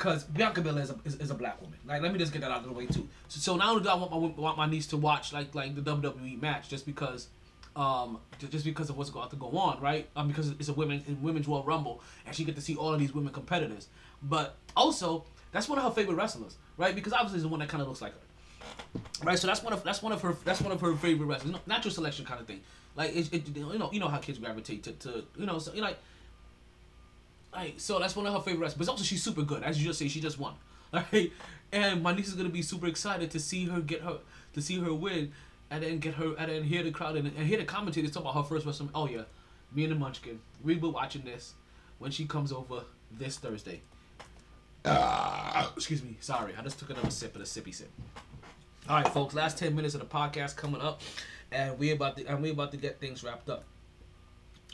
Cause 0.00 0.24
Bianca 0.24 0.62
Belair 0.62 0.82
is 0.82 0.88
a, 0.88 0.96
is, 1.04 1.14
is 1.16 1.30
a 1.30 1.34
black 1.34 1.60
woman. 1.60 1.78
Like, 1.86 2.00
let 2.00 2.10
me 2.10 2.18
just 2.18 2.32
get 2.32 2.40
that 2.40 2.50
out 2.50 2.62
of 2.62 2.68
the 2.68 2.72
way 2.72 2.86
too. 2.86 3.06
So, 3.28 3.38
so 3.38 3.56
not 3.56 3.68
only 3.68 3.82
do 3.82 3.90
I 3.90 3.94
want 3.96 4.10
my 4.10 4.16
want 4.16 4.56
my 4.56 4.64
niece 4.64 4.86
to 4.86 4.96
watch 4.96 5.34
like 5.34 5.54
like 5.54 5.74
the 5.74 5.82
WWE 5.82 6.40
match, 6.40 6.70
just 6.70 6.86
because, 6.86 7.28
um, 7.76 8.18
just 8.50 8.64
because 8.64 8.88
of 8.88 8.96
what's 8.96 9.10
about 9.10 9.28
to 9.28 9.36
go 9.36 9.50
on, 9.50 9.78
right? 9.78 10.08
Um, 10.16 10.28
because 10.28 10.52
it's 10.52 10.70
a 10.70 10.72
women 10.72 11.04
in 11.06 11.20
women's 11.20 11.46
World 11.46 11.66
Rumble, 11.66 12.00
and 12.24 12.34
she 12.34 12.44
get 12.44 12.54
to 12.54 12.62
see 12.62 12.76
all 12.76 12.94
of 12.94 12.98
these 12.98 13.14
women 13.14 13.30
competitors. 13.30 13.88
But 14.22 14.56
also, 14.74 15.26
that's 15.52 15.68
one 15.68 15.76
of 15.76 15.84
her 15.84 15.90
favorite 15.90 16.14
wrestlers, 16.14 16.56
right? 16.78 16.94
Because 16.94 17.12
obviously, 17.12 17.36
it's 17.36 17.42
the 17.42 17.48
one 17.48 17.60
that 17.60 17.68
kind 17.68 17.82
of 17.82 17.88
looks 17.88 18.00
like 18.00 18.14
her. 18.14 18.98
Right, 19.22 19.38
so 19.38 19.48
that's 19.48 19.62
one 19.62 19.74
of 19.74 19.84
that's 19.84 20.02
one 20.02 20.12
of 20.12 20.22
her 20.22 20.34
that's 20.46 20.62
one 20.62 20.72
of 20.72 20.80
her 20.80 20.96
favorite 20.96 21.26
wrestlers. 21.26 21.56
Natural 21.66 21.92
selection 21.92 22.24
kind 22.24 22.40
of 22.40 22.46
thing. 22.46 22.62
Like 22.96 23.14
it, 23.14 23.34
it, 23.34 23.54
you 23.54 23.78
know 23.78 23.90
you 23.92 24.00
know 24.00 24.08
how 24.08 24.16
kids 24.16 24.38
gravitate 24.38 24.82
to, 24.84 24.92
to 24.92 25.24
you 25.36 25.44
know 25.44 25.58
so 25.58 25.74
you 25.74 25.82
know, 25.82 25.88
like 25.88 25.98
like 27.52 27.74
so 27.78 27.98
that's 27.98 28.16
one 28.16 28.26
of 28.26 28.32
her 28.34 28.40
favorite 28.40 28.60
wrestlers. 28.60 28.86
But 28.86 28.92
also 28.92 29.04
she's 29.04 29.22
super 29.22 29.42
good. 29.42 29.62
As 29.62 29.78
you 29.80 29.86
just 29.88 29.98
say, 29.98 30.08
she 30.08 30.20
just 30.20 30.38
won. 30.38 30.54
Alright, 30.94 31.32
and 31.72 32.02
my 32.02 32.14
niece 32.14 32.28
is 32.28 32.34
gonna 32.34 32.48
be 32.48 32.62
super 32.62 32.86
excited 32.86 33.30
to 33.32 33.38
see 33.40 33.66
her 33.66 33.80
get 33.80 34.00
her 34.02 34.18
to 34.54 34.60
see 34.62 34.80
her 34.80 34.92
win. 34.92 35.32
and 35.70 35.82
then 35.84 35.98
get 35.98 36.14
her, 36.14 36.34
and 36.36 36.50
then 36.50 36.64
hear 36.64 36.82
the 36.82 36.90
crowd 36.90 37.16
and, 37.16 37.28
and 37.36 37.46
hear 37.46 37.58
the 37.58 37.64
commentators 37.64 38.10
talk 38.10 38.22
about 38.22 38.34
her 38.34 38.42
first 38.42 38.66
WrestleMania. 38.66 38.90
Oh 38.94 39.06
yeah, 39.06 39.22
me 39.72 39.84
and 39.84 39.92
the 39.92 39.96
Munchkin, 39.96 40.40
we 40.64 40.74
will 40.74 40.90
be 40.90 40.94
watching 40.94 41.22
this 41.22 41.54
when 41.98 42.10
she 42.10 42.24
comes 42.26 42.50
over 42.52 42.82
this 43.12 43.38
Thursday. 43.38 43.80
Ah. 44.84 45.72
Excuse 45.76 46.02
me, 46.02 46.16
sorry, 46.20 46.54
I 46.58 46.62
just 46.62 46.78
took 46.78 46.90
another 46.90 47.10
sip 47.10 47.36
of 47.36 47.40
the 47.40 47.46
sippy 47.46 47.74
sip. 47.74 47.90
All 48.88 48.96
right, 48.96 49.06
folks, 49.08 49.34
last 49.34 49.58
ten 49.58 49.76
minutes 49.76 49.94
of 49.94 50.00
the 50.00 50.06
podcast 50.06 50.56
coming 50.56 50.80
up, 50.80 51.02
and 51.52 51.78
we 51.78 51.92
about 51.92 52.16
to 52.16 52.26
and 52.26 52.42
we 52.42 52.50
about 52.50 52.72
to 52.72 52.76
get 52.76 52.98
things 53.00 53.22
wrapped 53.22 53.48
up. 53.48 53.64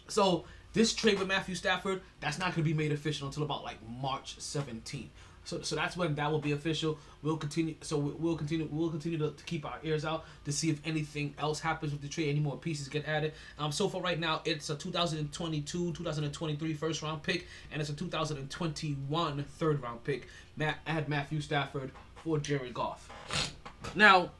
So 0.08 0.44
this 0.76 0.92
trade 0.94 1.18
with 1.18 1.26
Matthew 1.26 1.54
Stafford, 1.54 2.02
that's 2.20 2.38
not 2.38 2.54
going 2.54 2.62
to 2.62 2.62
be 2.62 2.74
made 2.74 2.92
official 2.92 3.26
until 3.26 3.42
about 3.44 3.64
like 3.64 3.78
March 3.88 4.36
17th. 4.38 5.08
So, 5.44 5.62
so 5.62 5.74
that's 5.74 5.96
when 5.96 6.14
that 6.16 6.30
will 6.30 6.40
be 6.40 6.52
official. 6.52 6.98
We'll 7.22 7.38
continue. 7.38 7.76
So 7.80 7.96
we- 7.96 8.12
we'll 8.12 8.36
continue. 8.36 8.68
We'll 8.70 8.90
continue 8.90 9.16
to, 9.18 9.30
to 9.30 9.44
keep 9.44 9.64
our 9.64 9.78
ears 9.84 10.04
out 10.04 10.24
to 10.44 10.52
see 10.52 10.68
if 10.68 10.84
anything 10.84 11.34
else 11.38 11.60
happens 11.60 11.92
with 11.92 12.02
the 12.02 12.08
trade. 12.08 12.28
Any 12.28 12.40
more 12.40 12.58
pieces 12.58 12.88
get 12.88 13.06
added. 13.08 13.32
Um. 13.58 13.72
So 13.72 13.88
for 13.88 14.02
right 14.02 14.18
now, 14.20 14.42
it's 14.44 14.68
a 14.68 14.74
2022, 14.76 15.92
2023 15.94 16.74
first 16.74 17.00
round 17.00 17.22
pick, 17.22 17.46
and 17.72 17.80
it's 17.80 17.88
a 17.90 17.94
2021 17.94 19.44
third 19.44 19.82
round 19.82 20.04
pick. 20.04 20.28
Matt 20.56 20.76
add 20.86 21.08
Matthew 21.08 21.40
Stafford 21.40 21.90
for 22.16 22.38
Jerry 22.38 22.70
Goff. 22.70 23.54
Now, 23.94 24.30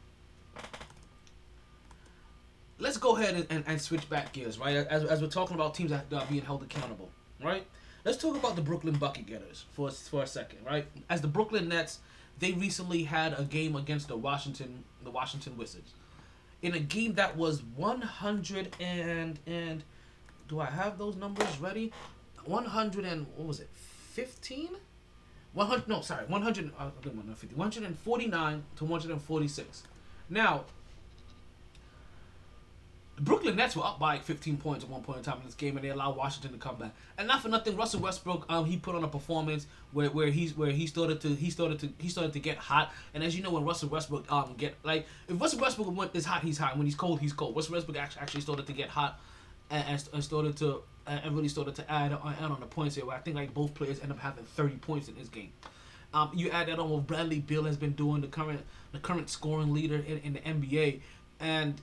let's 2.79 2.97
go 2.97 3.17
ahead 3.17 3.35
and, 3.35 3.47
and, 3.51 3.65
and 3.67 3.81
switch 3.81 4.09
back 4.09 4.33
gears, 4.33 4.59
right? 4.59 4.77
As, 4.77 5.05
as 5.05 5.21
we're 5.21 5.29
talking 5.29 5.55
about 5.55 5.75
teams 5.75 5.91
that 5.91 6.13
are 6.13 6.27
being 6.27 6.43
held 6.43 6.63
accountable, 6.63 7.11
right? 7.43 7.67
Let's 8.05 8.19
talk 8.19 8.37
about 8.37 8.55
the 8.57 8.63
Brooklyn 8.63 8.95
Bucket 8.95 9.27
Getters 9.27 9.65
for, 9.73 9.91
for 9.91 10.23
a 10.23 10.27
second, 10.27 10.61
right? 10.65 10.87
As 11.11 11.21
the 11.21 11.29
Brooklyn 11.29 11.69
Nets, 11.69 12.01
they 12.39 12.53
recently 12.53 13.05
had 13.05 13.39
a 13.39 13.45
game 13.45 13.77
against 13.77 14.09
the 14.09 14.17
Washington 14.17 14.85
the 15.03 15.11
Washington 15.11 15.57
Wizards. 15.57 15.95
In 16.63 16.75
a 16.75 16.79
game 16.79 17.15
that 17.15 17.37
was 17.37 17.63
100 17.77 18.77
and 18.81 19.39
and 19.47 19.83
do 20.49 20.61
I 20.61 20.67
have 20.67 20.99
those 20.99 21.17
numbers 21.17 21.59
ready? 21.61 21.93
100 22.45 23.05
and 23.05 23.27
what 23.37 23.49
was 23.49 23.61
it? 23.61 23.69
15? 24.13 24.71
100 25.55 25.89
no, 25.89 26.01
sorry. 26.01 26.27
100 26.27 26.73
uh, 26.79 26.85
okay, 26.99 27.09
150. 27.09 27.55
149 27.55 28.65
to 28.77 28.85
146. 28.85 29.83
Now, 30.29 30.65
the 33.17 33.23
Brooklyn 33.23 33.57
Nets 33.57 33.75
were 33.75 33.83
up 33.83 33.99
by 33.99 34.15
like 34.15 34.25
15 34.25 34.59
points 34.59 34.85
at 34.85 34.91
one 34.91 35.03
point 35.03 35.19
in 35.19 35.25
time 35.25 35.39
in 35.39 35.47
this 35.47 35.55
game, 35.55 35.77
and 35.77 35.85
they 35.85 35.89
allowed 35.89 36.17
Washington 36.19 36.53
to 36.53 36.59
come 36.59 36.77
back. 36.77 36.93
And 37.17 37.27
not 37.27 37.41
for 37.41 37.49
nothing, 37.49 37.75
Russell 37.75 38.01
Westbrook, 38.01 38.45
um, 38.51 38.67
he 38.67 38.77
put 38.77 38.95
on 38.95 39.05
a 39.05 39.09
performance 39.09 39.67
where, 39.93 40.11
where 40.11 40.29
he's 40.29 40.55
where 40.55 40.71
he 40.71 40.87
started 40.87 41.23
to 41.23 41.29
he 41.29 41.49
started 41.49 41.79
to 41.81 41.89
he 41.99 42.11
started 42.11 42.35
to 42.35 42.41
get 42.41 42.59
hot. 42.59 42.93
And 43.15 43.25
as 43.25 43.35
you 43.35 43.43
know, 43.43 43.51
when 43.51 43.65
Russell 43.65 43.89
Westbrook 43.89 44.31
um 44.31 44.55
get 44.59 44.77
like 44.83 45.07
if 45.29 45.41
Russell 45.41 45.61
Westbrook 45.61 45.97
went 45.97 46.15
is 46.15 46.27
hot, 46.27 46.43
he's 46.43 46.59
hot. 46.59 46.77
When 46.77 46.87
he's 46.87 46.95
cold, 46.95 47.21
he's 47.21 47.33
cold. 47.33 47.57
Russell 47.57 47.75
Westbrook 47.75 47.97
actually, 47.97 48.21
actually 48.21 48.43
started 48.43 48.67
to 48.67 48.75
get 48.75 48.91
hot, 48.91 49.19
and, 49.71 49.85
and, 49.89 50.09
and 50.13 50.23
started 50.23 50.57
to 50.59 50.83
and 51.07 51.35
really 51.35 51.49
started 51.49 51.75
to 51.77 51.91
add 51.91 52.13
on, 52.13 52.35
add 52.39 52.51
on 52.51 52.61
the 52.61 52.67
points 52.67 52.97
here. 52.97 53.07
Where 53.07 53.17
I 53.17 53.21
think 53.21 53.37
like 53.37 53.55
both 53.55 53.73
players 53.73 53.99
end 54.01 54.13
up 54.13 54.19
having 54.19 54.45
30 54.45 54.77
points 54.77 55.09
in 55.09 55.15
this 55.17 55.29
game. 55.29 55.53
Um, 56.13 56.31
you 56.35 56.51
add 56.51 56.69
that 56.69 56.79
on 56.79 56.91
what 56.91 57.07
Bradley 57.07 57.41
Beal 57.41 57.65
has 57.65 57.77
been 57.77 57.93
doing, 57.93 58.21
the 58.21 58.29
current 58.29 58.61
the 58.93 58.99
current 58.99 59.31
scoring 59.31 59.73
leader 59.73 59.97
in, 59.97 60.19
in 60.19 60.33
the 60.35 60.41
NBA, 60.41 61.01
and 61.41 61.81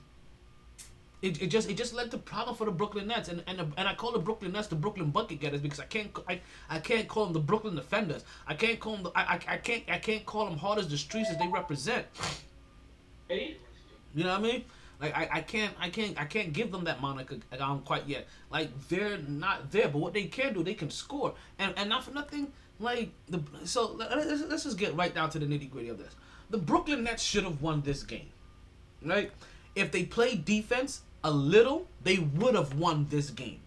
it, 1.24 1.42
it 1.42 1.46
just 1.46 1.70
it 1.70 1.76
just 1.76 1.94
led 1.94 2.10
to 2.10 2.18
problem 2.18 2.56
for 2.56 2.64
the 2.66 2.70
Brooklyn 2.70 3.06
Nets. 3.06 3.28
And 3.28 3.42
and, 3.46 3.60
and 3.76 3.88
I 3.88 3.94
call 3.94 4.12
the 4.12 4.18
Brooklyn 4.18 4.52
Nets 4.52 4.68
the 4.68 4.76
Brooklyn 4.76 5.10
bucket 5.10 5.40
getters 5.40 5.60
because 5.60 5.80
I 5.80 5.86
can't 5.86 6.16
I, 6.28 6.40
I 6.68 6.78
can't 6.78 7.08
call 7.08 7.24
them 7.24 7.32
the 7.32 7.40
Brooklyn 7.40 7.74
defenders. 7.74 8.24
I 8.46 8.54
can't 8.54 8.78
call 8.78 8.94
them 8.94 9.04
the, 9.04 9.12
I, 9.14 9.34
I 9.34 9.40
I 9.48 9.56
can't 9.56 9.82
I 9.88 9.98
can't 9.98 10.26
call 10.26 10.44
them 10.46 10.58
hard 10.58 10.78
as 10.78 10.88
the 10.88 10.98
streets 10.98 11.30
as 11.30 11.38
they 11.38 11.48
represent. 11.48 12.06
You 14.14 14.24
know 14.24 14.30
what 14.30 14.40
I 14.40 14.42
mean? 14.42 14.64
Like 15.00 15.16
I, 15.16 15.28
I 15.32 15.40
can't 15.40 15.74
I 15.80 15.88
can't 15.88 16.20
I 16.20 16.24
can't 16.24 16.52
give 16.52 16.70
them 16.70 16.84
that 16.84 17.00
moniker 17.00 17.38
um 17.58 17.80
quite 17.80 18.06
yet. 18.06 18.26
Like 18.50 18.70
they're 18.88 19.18
not 19.18 19.70
there 19.70 19.88
but 19.88 19.98
what 19.98 20.12
they 20.12 20.24
can 20.24 20.52
do 20.52 20.62
they 20.62 20.74
can 20.74 20.90
score. 20.90 21.34
And 21.58 21.72
and 21.76 21.88
not 21.88 22.04
for 22.04 22.10
nothing 22.10 22.52
like 22.78 23.10
the 23.28 23.42
so 23.64 23.92
let's, 23.92 24.42
let's 24.42 24.64
just 24.64 24.78
get 24.78 24.94
right 24.94 25.14
down 25.14 25.30
to 25.30 25.38
the 25.38 25.46
nitty 25.46 25.70
gritty 25.70 25.88
of 25.88 25.98
this. 25.98 26.14
The 26.50 26.58
Brooklyn 26.58 27.02
Nets 27.02 27.22
should 27.22 27.44
have 27.44 27.62
won 27.62 27.80
this 27.80 28.02
game 28.02 28.28
right? 29.04 29.30
If 29.74 29.90
they 29.90 30.04
played 30.04 30.44
defense 30.44 31.02
a 31.24 31.30
little, 31.30 31.88
they 32.02 32.18
would 32.18 32.54
have 32.54 32.74
won 32.74 33.06
this 33.10 33.30
game. 33.30 33.60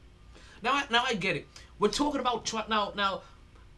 Now, 0.62 0.74
I, 0.74 0.86
now 0.90 1.04
I 1.06 1.16
get 1.16 1.36
it. 1.36 1.48
We're 1.80 1.90
talking 1.90 2.22
about 2.22 2.52
now. 2.70 2.94
Now, 2.96 3.22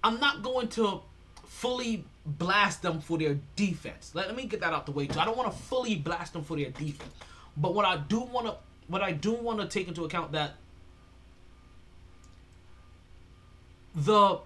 I'm 0.04 0.20
not 0.20 0.44
going 0.44 0.68
to 0.70 1.02
fully 1.46 2.06
blast 2.26 2.82
them 2.82 3.02
for 3.02 3.18
their 3.18 3.40
defense. 3.56 4.12
Let, 4.14 4.28
let 4.28 4.36
me 4.36 4.46
get 4.46 4.60
that 4.62 4.74
out 4.74 4.86
the 4.86 4.92
way 4.92 5.08
too. 5.08 5.20
I 5.20 5.26
don't 5.26 5.38
want 5.38 5.52
to 5.52 5.58
fully 5.58 5.96
blast 5.96 6.34
them 6.34 6.44
for 6.44 6.58
their 6.58 6.70
defense, 6.70 7.12
but 7.58 7.74
what 7.74 7.86
I 7.86 7.98
do 7.98 8.20
want 8.20 8.48
to, 8.48 8.56
what 8.88 9.02
I 9.02 9.12
do 9.12 9.34
want 9.34 9.60
to 9.60 9.68
take 9.68 9.88
into 9.88 10.06
account 10.06 10.34
that 10.34 10.54
the 13.96 14.40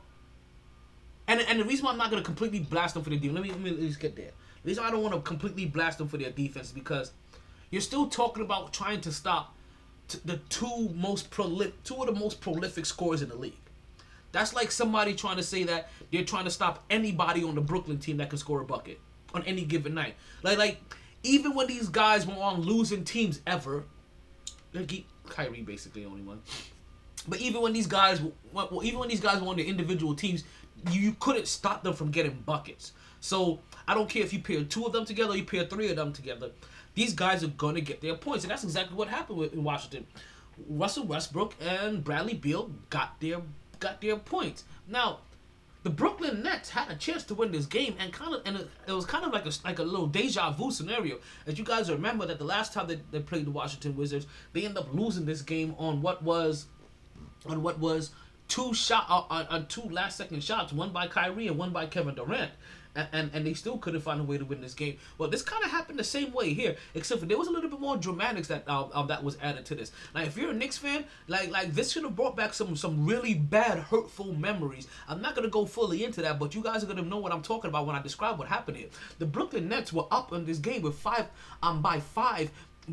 and 1.27 1.41
and 1.41 1.59
the 1.59 1.65
reason 1.65 1.85
why 1.85 1.91
I'm 1.91 1.97
not 1.97 2.09
gonna 2.09 2.23
completely 2.23 2.59
blast 2.59 2.93
them 2.93 3.03
for 3.03 3.09
their 3.09 3.19
defense, 3.19 3.35
let 3.35 3.43
me 3.43 3.51
let 3.51 3.61
me 3.61 3.69
at 3.69 3.79
least 3.79 3.99
get 3.99 4.15
there. 4.15 4.31
The 4.63 4.69
reason 4.69 4.83
I 4.83 4.91
don't 4.91 5.03
want 5.03 5.13
to 5.13 5.21
completely 5.21 5.65
blast 5.65 5.97
them 5.97 6.07
for 6.07 6.17
their 6.17 6.31
defense 6.31 6.71
because 6.71 7.11
you're 7.73 7.81
still 7.81 8.05
talking 8.05 8.43
about 8.43 8.71
trying 8.71 9.01
to 9.01 9.11
stop 9.11 9.55
t- 10.07 10.19
the 10.25 10.37
two 10.49 10.89
most 10.93 11.31
prolific, 11.31 11.83
two 11.83 11.95
of 11.95 12.05
the 12.05 12.13
most 12.13 12.39
prolific 12.39 12.85
scorers 12.85 13.23
in 13.23 13.29
the 13.29 13.35
league. 13.35 13.57
That's 14.31 14.53
like 14.53 14.69
somebody 14.69 15.15
trying 15.15 15.37
to 15.37 15.43
say 15.43 15.63
that 15.63 15.89
they're 16.11 16.23
trying 16.23 16.45
to 16.45 16.51
stop 16.51 16.83
anybody 16.91 17.43
on 17.43 17.55
the 17.55 17.61
Brooklyn 17.61 17.97
team 17.97 18.17
that 18.17 18.29
can 18.29 18.37
score 18.37 18.61
a 18.61 18.63
bucket 18.63 18.99
on 19.33 19.41
any 19.45 19.63
given 19.65 19.95
night. 19.95 20.13
Like 20.43 20.59
like 20.59 20.81
even 21.23 21.55
when 21.55 21.65
these 21.65 21.89
guys 21.89 22.27
were 22.27 22.35
on 22.35 22.61
losing 22.61 23.03
teams 23.03 23.41
ever, 23.47 23.85
like 24.73 25.03
Kyrie 25.27 25.63
basically 25.63 26.03
the 26.03 26.09
only 26.09 26.21
one. 26.21 26.43
But 27.27 27.41
even 27.41 27.61
when 27.61 27.73
these 27.73 27.87
guys, 27.87 28.21
well, 28.51 28.81
even 28.83 28.99
when 28.99 29.09
these 29.09 29.21
guys 29.21 29.41
were 29.41 29.47
on 29.47 29.55
their 29.55 29.65
individual 29.65 30.13
teams, 30.13 30.43
you, 30.91 31.01
you 31.01 31.15
couldn't 31.19 31.47
stop 31.47 31.81
them 31.81 31.95
from 31.95 32.11
getting 32.11 32.43
buckets. 32.45 32.91
So 33.19 33.61
I 33.87 33.95
don't 33.95 34.09
care 34.09 34.21
if 34.21 34.31
you 34.31 34.39
pair 34.39 34.63
two 34.63 34.85
of 34.85 34.91
them 34.93 35.05
together, 35.05 35.35
you 35.35 35.43
pair 35.43 35.65
three 35.65 35.89
of 35.89 35.95
them 35.95 36.13
together. 36.13 36.51
These 36.95 37.13
guys 37.13 37.43
are 37.43 37.47
gonna 37.47 37.81
get 37.81 38.01
their 38.01 38.15
points, 38.15 38.43
and 38.43 38.51
that's 38.51 38.63
exactly 38.63 38.95
what 38.95 39.07
happened 39.07 39.39
with, 39.39 39.53
in 39.53 39.63
Washington. 39.63 40.05
Russell 40.69 41.05
Westbrook 41.05 41.55
and 41.59 42.03
Bradley 42.03 42.35
Beal 42.35 42.71
got 42.89 43.19
their 43.19 43.41
got 43.79 44.01
their 44.01 44.17
points. 44.17 44.63
Now, 44.87 45.19
the 45.83 45.89
Brooklyn 45.89 46.41
Nets 46.43 46.69
had 46.69 46.89
a 46.89 46.95
chance 46.95 47.23
to 47.25 47.35
win 47.35 47.51
this 47.51 47.65
game, 47.65 47.95
and 47.99 48.13
kind 48.13 48.33
of 48.33 48.41
and 48.45 48.57
it, 48.57 48.69
it 48.87 48.91
was 48.93 49.05
kind 49.05 49.25
of 49.25 49.33
like 49.33 49.45
a 49.45 49.51
like 49.65 49.79
a 49.79 49.83
little 49.83 50.07
deja 50.07 50.51
vu 50.51 50.71
scenario. 50.71 51.17
As 51.45 51.59
you 51.59 51.65
guys 51.65 51.91
remember 51.91 52.25
that 52.25 52.37
the 52.37 52.45
last 52.45 52.73
time 52.73 52.87
they, 52.87 52.99
they 53.11 53.19
played 53.19 53.45
the 53.45 53.51
Washington 53.51 53.95
Wizards, 53.95 54.25
they 54.53 54.63
ended 54.63 54.77
up 54.77 54.93
losing 54.93 55.25
this 55.25 55.41
game 55.41 55.75
on 55.77 56.01
what 56.01 56.23
was 56.23 56.67
on 57.45 57.61
what 57.61 57.79
was 57.79 58.11
two 58.47 58.73
shot 58.73 59.05
uh, 59.09 59.23
on, 59.29 59.45
on 59.47 59.67
two 59.67 59.81
last 59.81 60.17
second 60.17 60.43
shots, 60.43 60.71
one 60.71 60.91
by 60.91 61.07
Kyrie 61.07 61.47
and 61.47 61.57
one 61.57 61.71
by 61.71 61.85
Kevin 61.85 62.15
Durant. 62.15 62.51
And, 62.95 63.31
and, 63.33 63.43
they 63.45 63.55
still 63.55 63.79
couldn't 63.79 64.01
find 64.01 64.21
a 64.21 64.23
way 64.23 64.37
to 64.37 64.45
win 64.45 64.61
this 64.61 64.75
game. 64.75 64.97
Well, 65.17 65.27
this 65.27 65.41
kind 65.41 65.63
of 65.63 65.71
happened 65.71 65.97
the 65.97 66.03
same 66.03 66.31
way 66.31 66.53
here, 66.53 66.75
except 66.93 67.21
for 67.21 67.25
there 67.25 67.39
was 67.39 67.47
a 67.47 67.51
little 67.51 67.69
bit 67.69 67.79
more 67.79 67.97
dramatics 67.97 68.49
that 68.49 68.65
uh, 68.67 68.83
uh, 68.93 69.03
that 69.07 69.23
was 69.23 69.35
added 69.41 69.65
to 69.65 69.75
this. 69.75 69.91
Now, 70.13 70.21
if 70.21 70.37
you're 70.37 70.51
a 70.51 70.53
Knicks 70.53 70.77
fan, 70.77 71.05
like 71.27 71.49
like 71.49 71.73
this 71.73 71.91
should 71.91 72.03
have 72.03 72.15
brought 72.15 72.35
back 72.35 72.53
some 72.53 72.75
some 72.75 73.03
really 73.05 73.33
bad, 73.33 73.79
hurtful 73.79 74.33
memories. 74.33 74.87
I'm 75.07 75.23
not 75.23 75.33
gonna 75.33 75.47
go 75.47 75.65
fully 75.65 76.03
into 76.03 76.21
that, 76.21 76.37
but 76.37 76.53
you 76.53 76.61
guys 76.61 76.83
are 76.83 76.87
gonna 76.87 77.01
know 77.01 77.17
what 77.17 77.31
I'm 77.31 77.41
talking 77.41 77.69
about 77.69 77.87
when 77.87 77.95
I 77.95 78.01
describe 78.01 78.37
what 78.37 78.47
happened 78.47 78.77
here. 78.77 78.89
The 79.17 79.25
Brooklyn 79.25 79.67
Nets 79.67 79.91
were 79.91 80.05
up 80.11 80.31
in 80.31 80.45
this 80.45 80.59
game 80.59 80.83
with 80.83 80.95
five 80.95 81.25
um 81.63 81.81
by 81.81 81.99
five 81.99 82.51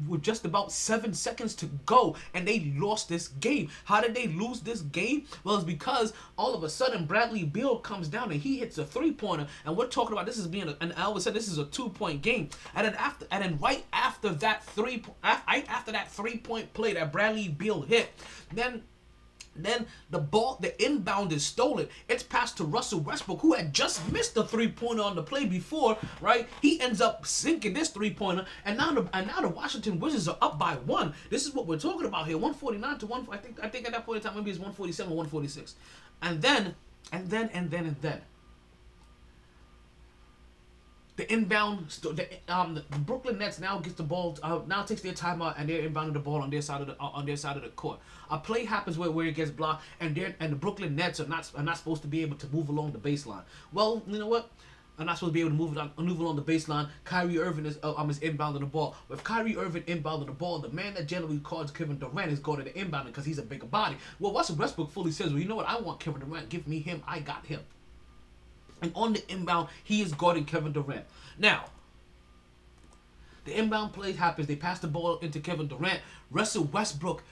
with 0.08 0.22
just 0.22 0.44
about 0.44 0.72
seven 0.72 1.12
seconds 1.12 1.54
to 1.56 1.66
go 1.86 2.16
and 2.34 2.46
they 2.46 2.72
lost 2.76 3.08
this 3.08 3.28
game. 3.28 3.68
How 3.84 4.00
did 4.00 4.14
they 4.14 4.28
lose 4.28 4.60
this 4.60 4.82
game? 4.82 5.26
Well, 5.44 5.56
it's 5.56 5.64
because 5.64 6.12
all 6.36 6.54
of 6.54 6.62
a 6.62 6.68
sudden 6.68 7.06
Bradley 7.06 7.44
Beal 7.44 7.78
comes 7.78 8.08
down 8.08 8.30
and 8.30 8.40
he 8.40 8.58
hits 8.58 8.78
a 8.78 8.84
three 8.84 9.12
pointer, 9.12 9.46
and 9.64 9.76
we're 9.76 9.86
talking 9.86 10.12
about 10.12 10.26
this 10.26 10.38
is 10.38 10.46
being 10.46 10.68
a, 10.68 10.76
and 10.80 10.92
Elvis 10.92 11.22
said 11.22 11.34
this 11.34 11.48
is 11.48 11.58
a 11.58 11.64
two 11.66 11.88
point 11.88 12.22
game, 12.22 12.48
and 12.74 12.86
then 12.86 12.94
after 12.94 13.26
and 13.30 13.42
then 13.42 13.58
right 13.58 13.84
after 13.92 14.30
that 14.30 14.64
three 14.64 15.02
right 15.22 15.64
after 15.68 15.92
that 15.92 16.10
three 16.10 16.38
point 16.38 16.72
play 16.72 16.92
that 16.94 17.12
Bradley 17.12 17.48
Beal 17.48 17.82
hit, 17.82 18.10
then 18.52 18.82
then 19.64 19.86
the 20.10 20.18
ball, 20.18 20.58
the 20.60 20.82
inbound 20.84 21.32
is 21.32 21.44
stolen. 21.44 21.88
It's 22.08 22.22
passed 22.22 22.56
to 22.58 22.64
Russell 22.64 23.00
Westbrook, 23.00 23.40
who 23.40 23.54
had 23.54 23.72
just 23.72 24.10
missed 24.12 24.34
the 24.34 24.44
three 24.44 24.68
pointer 24.68 25.02
on 25.02 25.16
the 25.16 25.22
play 25.22 25.46
before, 25.46 25.96
right? 26.20 26.48
He 26.62 26.80
ends 26.80 27.00
up 27.00 27.26
sinking 27.26 27.74
this 27.74 27.90
three 27.90 28.12
pointer, 28.12 28.46
and 28.64 28.76
now 28.78 28.92
the 28.92 29.08
and 29.12 29.26
now 29.26 29.40
the 29.40 29.48
Washington 29.48 30.00
Wizards 30.00 30.28
are 30.28 30.38
up 30.40 30.58
by 30.58 30.74
one. 30.74 31.14
This 31.30 31.46
is 31.46 31.54
what 31.54 31.66
we're 31.66 31.78
talking 31.78 32.06
about 32.06 32.26
here: 32.26 32.38
one 32.38 32.54
forty 32.54 32.78
nine 32.78 32.98
to 32.98 33.06
one. 33.06 33.26
I 33.30 33.36
think 33.36 33.58
I 33.62 33.68
think 33.68 33.86
at 33.86 33.92
that 33.92 34.06
point 34.06 34.18
in 34.18 34.22
time 34.22 34.36
maybe 34.36 34.50
it's 34.50 34.60
one 34.60 34.72
forty 34.72 34.92
seven 34.92 35.12
or 35.12 35.16
one 35.16 35.26
forty 35.26 35.48
six, 35.48 35.74
and 36.22 36.40
then 36.40 36.74
and 37.12 37.28
then 37.28 37.50
and 37.52 37.70
then 37.70 37.86
and 37.86 37.96
then. 38.00 38.20
The 41.20 41.30
inbound, 41.30 41.90
the, 42.00 42.26
um, 42.48 42.76
the 42.76 42.98
Brooklyn 43.00 43.36
Nets 43.36 43.60
now 43.60 43.78
gets 43.78 43.96
the 43.96 44.02
ball. 44.02 44.38
Uh, 44.42 44.60
now 44.66 44.84
takes 44.84 45.02
their 45.02 45.12
timeout 45.12 45.54
and 45.58 45.68
they're 45.68 45.86
inbounding 45.86 46.14
the 46.14 46.18
ball 46.18 46.40
on 46.40 46.48
their 46.48 46.62
side 46.62 46.80
of 46.80 46.86
the 46.86 46.94
uh, 46.94 47.08
on 47.08 47.26
their 47.26 47.36
side 47.36 47.58
of 47.58 47.62
the 47.62 47.68
court. 47.68 48.00
A 48.30 48.38
play 48.38 48.64
happens 48.64 48.96
where, 48.96 49.10
where 49.10 49.26
it 49.26 49.34
gets 49.34 49.50
blocked, 49.50 49.84
and 50.00 50.14
they 50.14 50.34
and 50.40 50.50
the 50.50 50.56
Brooklyn 50.56 50.96
Nets 50.96 51.20
are 51.20 51.26
not 51.26 51.50
are 51.54 51.62
not 51.62 51.76
supposed 51.76 52.00
to 52.00 52.08
be 52.08 52.22
able 52.22 52.38
to 52.38 52.46
move 52.46 52.70
along 52.70 52.92
the 52.92 52.98
baseline. 52.98 53.42
Well, 53.70 54.02
you 54.06 54.18
know 54.18 54.28
what? 54.28 54.48
are 54.98 55.04
not 55.04 55.18
supposed 55.18 55.32
to 55.32 55.34
be 55.34 55.40
able 55.40 55.50
to 55.50 55.56
move 55.56 55.76
on, 55.76 55.90
move 55.98 56.20
it 56.20 56.24
on 56.24 56.36
the 56.36 56.42
baseline. 56.42 56.88
Kyrie 57.04 57.38
Irving 57.38 57.66
is 57.66 57.78
uh, 57.82 57.92
um 57.96 58.08
is 58.08 58.18
inbounding 58.20 58.60
the 58.60 58.66
ball. 58.66 58.96
With 59.08 59.22
Kyrie 59.22 59.58
Irving 59.58 59.82
inbounding 59.82 60.24
the 60.24 60.32
ball, 60.32 60.58
the 60.58 60.70
man 60.70 60.94
that 60.94 61.06
generally 61.06 61.38
calls 61.40 61.70
Kevin 61.70 61.98
Durant 61.98 62.32
is 62.32 62.38
going 62.38 62.64
to 62.64 62.64
the 62.64 62.70
inbounding 62.70 63.08
because 63.08 63.26
he's 63.26 63.38
a 63.38 63.42
bigger 63.42 63.66
body. 63.66 63.98
Well, 64.20 64.32
Russell 64.32 64.56
Westbrook 64.56 64.90
fully 64.90 65.12
says, 65.12 65.32
well, 65.32 65.38
you 65.38 65.48
know 65.48 65.56
what? 65.56 65.68
I 65.68 65.78
want 65.80 66.00
Kevin 66.00 66.20
Durant. 66.22 66.48
Give 66.48 66.66
me 66.66 66.80
him. 66.80 67.02
I 67.06 67.20
got 67.20 67.44
him. 67.44 67.60
And 68.82 68.92
on 68.94 69.12
the 69.12 69.30
inbound, 69.30 69.68
he 69.84 70.02
is 70.02 70.12
guarding 70.12 70.44
Kevin 70.44 70.72
Durant. 70.72 71.04
Now, 71.38 71.66
the 73.44 73.58
inbound 73.58 73.92
play 73.92 74.12
happens. 74.12 74.46
They 74.46 74.56
pass 74.56 74.78
the 74.78 74.88
ball 74.88 75.18
into 75.18 75.40
Kevin 75.40 75.66
Durant. 75.66 76.00
Russell 76.30 76.64
Westbrook 76.64 77.22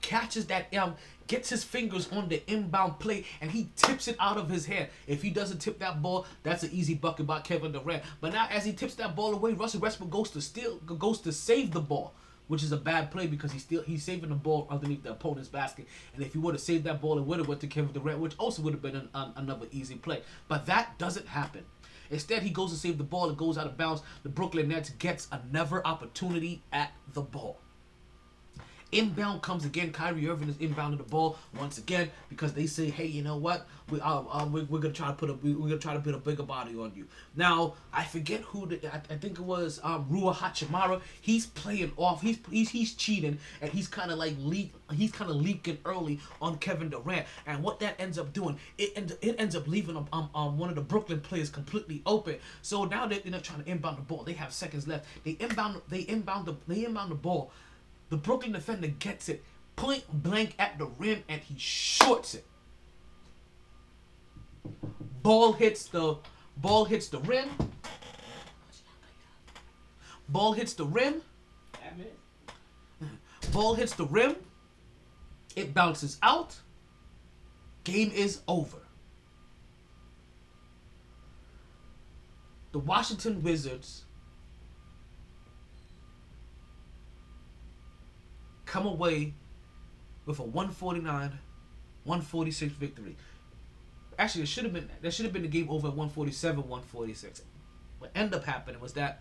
catches 0.00 0.46
that 0.46 0.72
um 0.74 0.94
gets 1.26 1.48
his 1.48 1.64
fingers 1.64 2.10
on 2.12 2.28
the 2.28 2.42
inbound 2.50 2.98
play 2.98 3.24
and 3.40 3.50
he 3.50 3.68
tips 3.76 4.08
it 4.08 4.16
out 4.20 4.36
of 4.36 4.48
his 4.48 4.66
hand. 4.66 4.88
If 5.06 5.22
he 5.22 5.30
doesn't 5.30 5.58
tip 5.58 5.78
that 5.78 6.02
ball, 6.02 6.26
that's 6.42 6.62
an 6.62 6.70
easy 6.72 6.94
bucket 6.94 7.26
by 7.26 7.40
Kevin 7.40 7.72
Durant. 7.72 8.02
But 8.20 8.32
now 8.32 8.46
as 8.50 8.64
he 8.64 8.72
tips 8.72 8.94
that 8.96 9.16
ball 9.16 9.32
away, 9.32 9.54
Russell 9.54 9.80
Westbrook 9.80 10.10
goes 10.10 10.30
to 10.30 10.40
steal 10.40 10.76
goes 10.76 11.20
to 11.22 11.32
save 11.32 11.72
the 11.72 11.80
ball. 11.80 12.12
Which 12.46 12.62
is 12.62 12.72
a 12.72 12.76
bad 12.76 13.10
play 13.10 13.26
because 13.26 13.52
he's 13.52 13.62
still 13.62 13.82
he's 13.82 14.04
saving 14.04 14.28
the 14.28 14.34
ball 14.34 14.66
underneath 14.70 15.02
the 15.02 15.12
opponent's 15.12 15.48
basket, 15.48 15.86
and 16.14 16.22
if 16.22 16.34
he 16.34 16.38
would 16.38 16.54
have 16.54 16.60
saved 16.60 16.84
that 16.84 17.00
ball, 17.00 17.18
it 17.18 17.24
would 17.24 17.38
have 17.38 17.48
went 17.48 17.62
to 17.62 17.66
Kevin 17.66 17.92
Durant, 17.92 18.18
which 18.18 18.34
also 18.38 18.60
would 18.62 18.74
have 18.74 18.82
been 18.82 18.96
an, 18.96 19.08
an, 19.14 19.32
another 19.36 19.66
easy 19.72 19.94
play. 19.94 20.20
But 20.46 20.66
that 20.66 20.98
doesn't 20.98 21.28
happen. 21.28 21.64
Instead, 22.10 22.42
he 22.42 22.50
goes 22.50 22.70
to 22.70 22.76
save 22.76 22.98
the 22.98 23.04
ball. 23.04 23.30
It 23.30 23.38
goes 23.38 23.56
out 23.56 23.66
of 23.66 23.78
bounds. 23.78 24.02
The 24.22 24.28
Brooklyn 24.28 24.68
Nets 24.68 24.90
gets 24.90 25.26
another 25.32 25.86
opportunity 25.86 26.62
at 26.70 26.92
the 27.14 27.22
ball. 27.22 27.60
Inbound 28.94 29.42
comes 29.42 29.64
again. 29.64 29.92
Kyrie 29.92 30.28
Irving 30.28 30.48
is 30.48 30.54
inbounding 30.56 30.98
the 30.98 31.02
ball 31.02 31.36
once 31.58 31.78
again 31.78 32.10
because 32.28 32.52
they 32.52 32.66
say, 32.66 32.90
"Hey, 32.90 33.06
you 33.06 33.22
know 33.22 33.36
what? 33.36 33.66
We 33.90 34.00
uh, 34.00 34.22
uh, 34.30 34.48
we, 34.50 34.62
we're 34.62 34.78
gonna 34.78 34.94
try 34.94 35.08
to 35.08 35.14
put 35.14 35.30
a 35.30 35.34
we, 35.34 35.52
we're 35.52 35.68
gonna 35.68 35.80
try 35.80 35.94
to 35.94 36.00
put 36.00 36.14
a 36.14 36.18
bigger 36.18 36.44
body 36.44 36.76
on 36.76 36.92
you." 36.94 37.08
Now 37.34 37.74
I 37.92 38.04
forget 38.04 38.42
who 38.42 38.66
the, 38.66 38.86
I, 38.86 39.02
I 39.10 39.16
think 39.16 39.38
it 39.38 39.44
was 39.44 39.80
um, 39.82 40.06
Rui 40.08 40.32
Hachimura. 40.32 41.00
He's 41.20 41.46
playing 41.46 41.90
off. 41.96 42.22
He's 42.22 42.38
he's 42.48 42.70
he's 42.70 42.94
cheating 42.94 43.38
and 43.60 43.70
he's 43.72 43.88
kind 43.88 44.12
of 44.12 44.18
like 44.18 44.34
leak. 44.38 44.72
He's 44.92 45.10
kind 45.10 45.28
of 45.28 45.36
leaking 45.38 45.78
early 45.84 46.20
on 46.40 46.58
Kevin 46.58 46.88
Durant. 46.88 47.26
And 47.46 47.64
what 47.64 47.80
that 47.80 48.00
ends 48.00 48.16
up 48.16 48.32
doing, 48.32 48.58
it 48.78 48.92
ends 48.94 49.12
it 49.20 49.34
ends 49.40 49.56
up 49.56 49.66
leaving 49.66 49.96
um, 49.96 50.08
um, 50.12 50.30
um 50.36 50.56
one 50.56 50.68
of 50.68 50.76
the 50.76 50.82
Brooklyn 50.82 51.20
players 51.20 51.50
completely 51.50 52.00
open. 52.06 52.36
So 52.62 52.84
now 52.84 53.06
they're, 53.06 53.18
they're 53.24 53.40
trying 53.40 53.64
to 53.64 53.68
inbound 53.68 53.98
the 53.98 54.02
ball. 54.02 54.22
They 54.22 54.34
have 54.34 54.52
seconds 54.52 54.86
left. 54.86 55.06
They 55.24 55.32
inbound 55.32 55.82
they 55.88 56.00
inbound 56.00 56.46
the 56.46 56.54
they 56.68 56.84
inbound 56.84 57.10
the 57.10 57.16
ball. 57.16 57.50
The 58.10 58.16
Brooklyn 58.16 58.52
defender 58.52 58.88
gets 58.88 59.28
it 59.28 59.44
point 59.76 60.04
blank 60.22 60.54
at 60.58 60.78
the 60.78 60.86
rim 60.86 61.24
and 61.28 61.40
he 61.40 61.58
shorts 61.58 62.34
it. 62.34 62.46
Ball 65.22 65.52
hits 65.52 65.86
the 65.86 66.18
ball 66.56 66.84
hits 66.84 67.08
the 67.08 67.18
rim. 67.20 67.50
Ball 70.28 70.52
hits 70.52 70.74
the 70.74 70.84
rim. 70.84 71.22
Ball 73.52 73.74
hits 73.74 73.94
the 73.94 74.06
rim. 74.06 74.36
It 75.54 75.74
bounces 75.74 76.18
out. 76.22 76.56
Game 77.84 78.10
is 78.14 78.40
over. 78.48 78.78
The 82.72 82.78
Washington 82.80 83.42
Wizards 83.42 84.04
come 88.74 88.86
away 88.86 89.32
with 90.26 90.40
a 90.40 90.42
149 90.42 91.38
146 92.02 92.72
victory. 92.72 93.14
Actually, 94.18 94.42
it 94.42 94.48
should 94.48 94.64
have 94.64 94.72
been 94.72 94.90
that 95.00 95.14
should 95.14 95.24
have 95.24 95.32
been 95.32 95.42
the 95.42 95.48
game 95.48 95.70
over 95.70 95.86
at 95.86 95.94
147 95.94 96.56
146. 96.56 97.42
What 98.00 98.10
ended 98.16 98.34
up 98.34 98.44
happening 98.44 98.80
was 98.80 98.94
that 98.94 99.20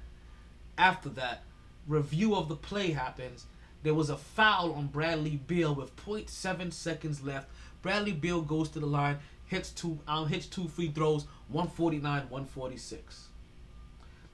after 0.76 1.08
that 1.10 1.44
review 1.88 2.36
of 2.36 2.50
the 2.50 2.56
play 2.56 2.92
happens, 2.94 3.46
there 3.84 3.94
was 3.94 4.10
a 4.10 4.18
foul 4.18 4.74
on 4.74 4.88
Bradley 4.88 5.36
Beal 5.36 5.76
with 5.76 5.96
0.7 5.98 6.74
seconds 6.74 7.24
left. 7.24 7.48
Bradley 7.84 8.14
Beal 8.14 8.42
goes 8.42 8.70
to 8.70 8.80
the 8.80 8.88
line, 8.88 9.20
hits 9.46 9.70
two 9.70 10.00
um, 10.08 10.28
hits 10.30 10.48
two 10.48 10.68
free 10.68 10.90
throws, 10.90 11.28
149 11.50 12.24
146. 12.24 13.28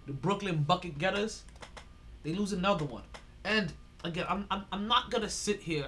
The 0.08 0.14
Brooklyn 0.14 0.64
bucket 0.64 0.98
getters, 0.98 1.44
they 2.24 2.34
lose 2.34 2.54
another 2.54 2.86
one. 2.86 3.04
And 3.44 3.74
again, 4.04 4.26
I'm, 4.30 4.46
I'm, 4.50 4.66
I'm 4.72 4.88
not 4.88 5.12
going 5.12 5.24
to 5.24 5.30
sit 5.30 5.62
here 5.62 5.88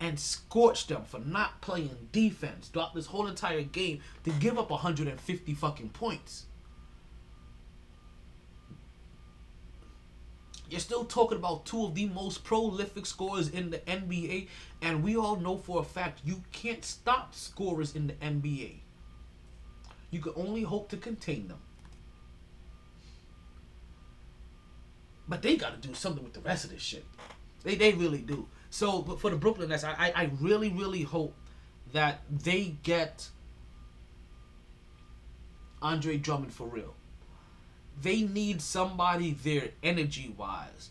and 0.00 0.18
scorch 0.18 0.86
them 0.86 1.02
for 1.04 1.20
not 1.20 1.60
playing 1.60 2.08
defense 2.12 2.68
throughout 2.68 2.94
this 2.94 3.06
whole 3.06 3.26
entire 3.26 3.62
game 3.62 4.00
to 4.24 4.30
give 4.30 4.58
up 4.58 4.70
150 4.70 5.54
fucking 5.54 5.88
points. 5.90 6.46
You're 10.70 10.80
still 10.80 11.04
talking 11.04 11.38
about 11.38 11.64
two 11.64 11.84
of 11.84 11.94
the 11.94 12.06
most 12.06 12.44
prolific 12.44 13.06
scorers 13.06 13.48
in 13.48 13.70
the 13.70 13.78
NBA, 13.78 14.48
and 14.82 15.02
we 15.02 15.16
all 15.16 15.36
know 15.36 15.56
for 15.56 15.80
a 15.80 15.84
fact 15.84 16.20
you 16.24 16.42
can't 16.52 16.84
stop 16.84 17.34
scorers 17.34 17.96
in 17.96 18.06
the 18.06 18.12
NBA. 18.14 18.74
You 20.10 20.20
can 20.20 20.32
only 20.36 20.62
hope 20.62 20.90
to 20.90 20.98
contain 20.98 21.48
them. 21.48 21.58
But 25.28 25.42
they 25.42 25.56
got 25.56 25.80
to 25.80 25.88
do 25.88 25.94
something 25.94 26.24
with 26.24 26.32
the 26.32 26.40
rest 26.40 26.64
of 26.64 26.70
this 26.70 26.82
shit. 26.82 27.04
They 27.62 27.74
they 27.74 27.92
really 27.92 28.18
do. 28.18 28.48
So 28.70 29.02
but 29.02 29.20
for 29.20 29.30
the 29.30 29.36
Brooklyn 29.36 29.68
Nets, 29.68 29.84
I, 29.84 29.92
I 29.92 30.12
I 30.14 30.30
really 30.40 30.70
really 30.70 31.02
hope 31.02 31.34
that 31.92 32.22
they 32.30 32.76
get 32.82 33.28
Andre 35.82 36.16
Drummond 36.16 36.52
for 36.52 36.66
real. 36.66 36.94
They 38.00 38.22
need 38.22 38.62
somebody 38.62 39.32
there 39.32 39.70
energy 39.82 40.34
wise. 40.36 40.90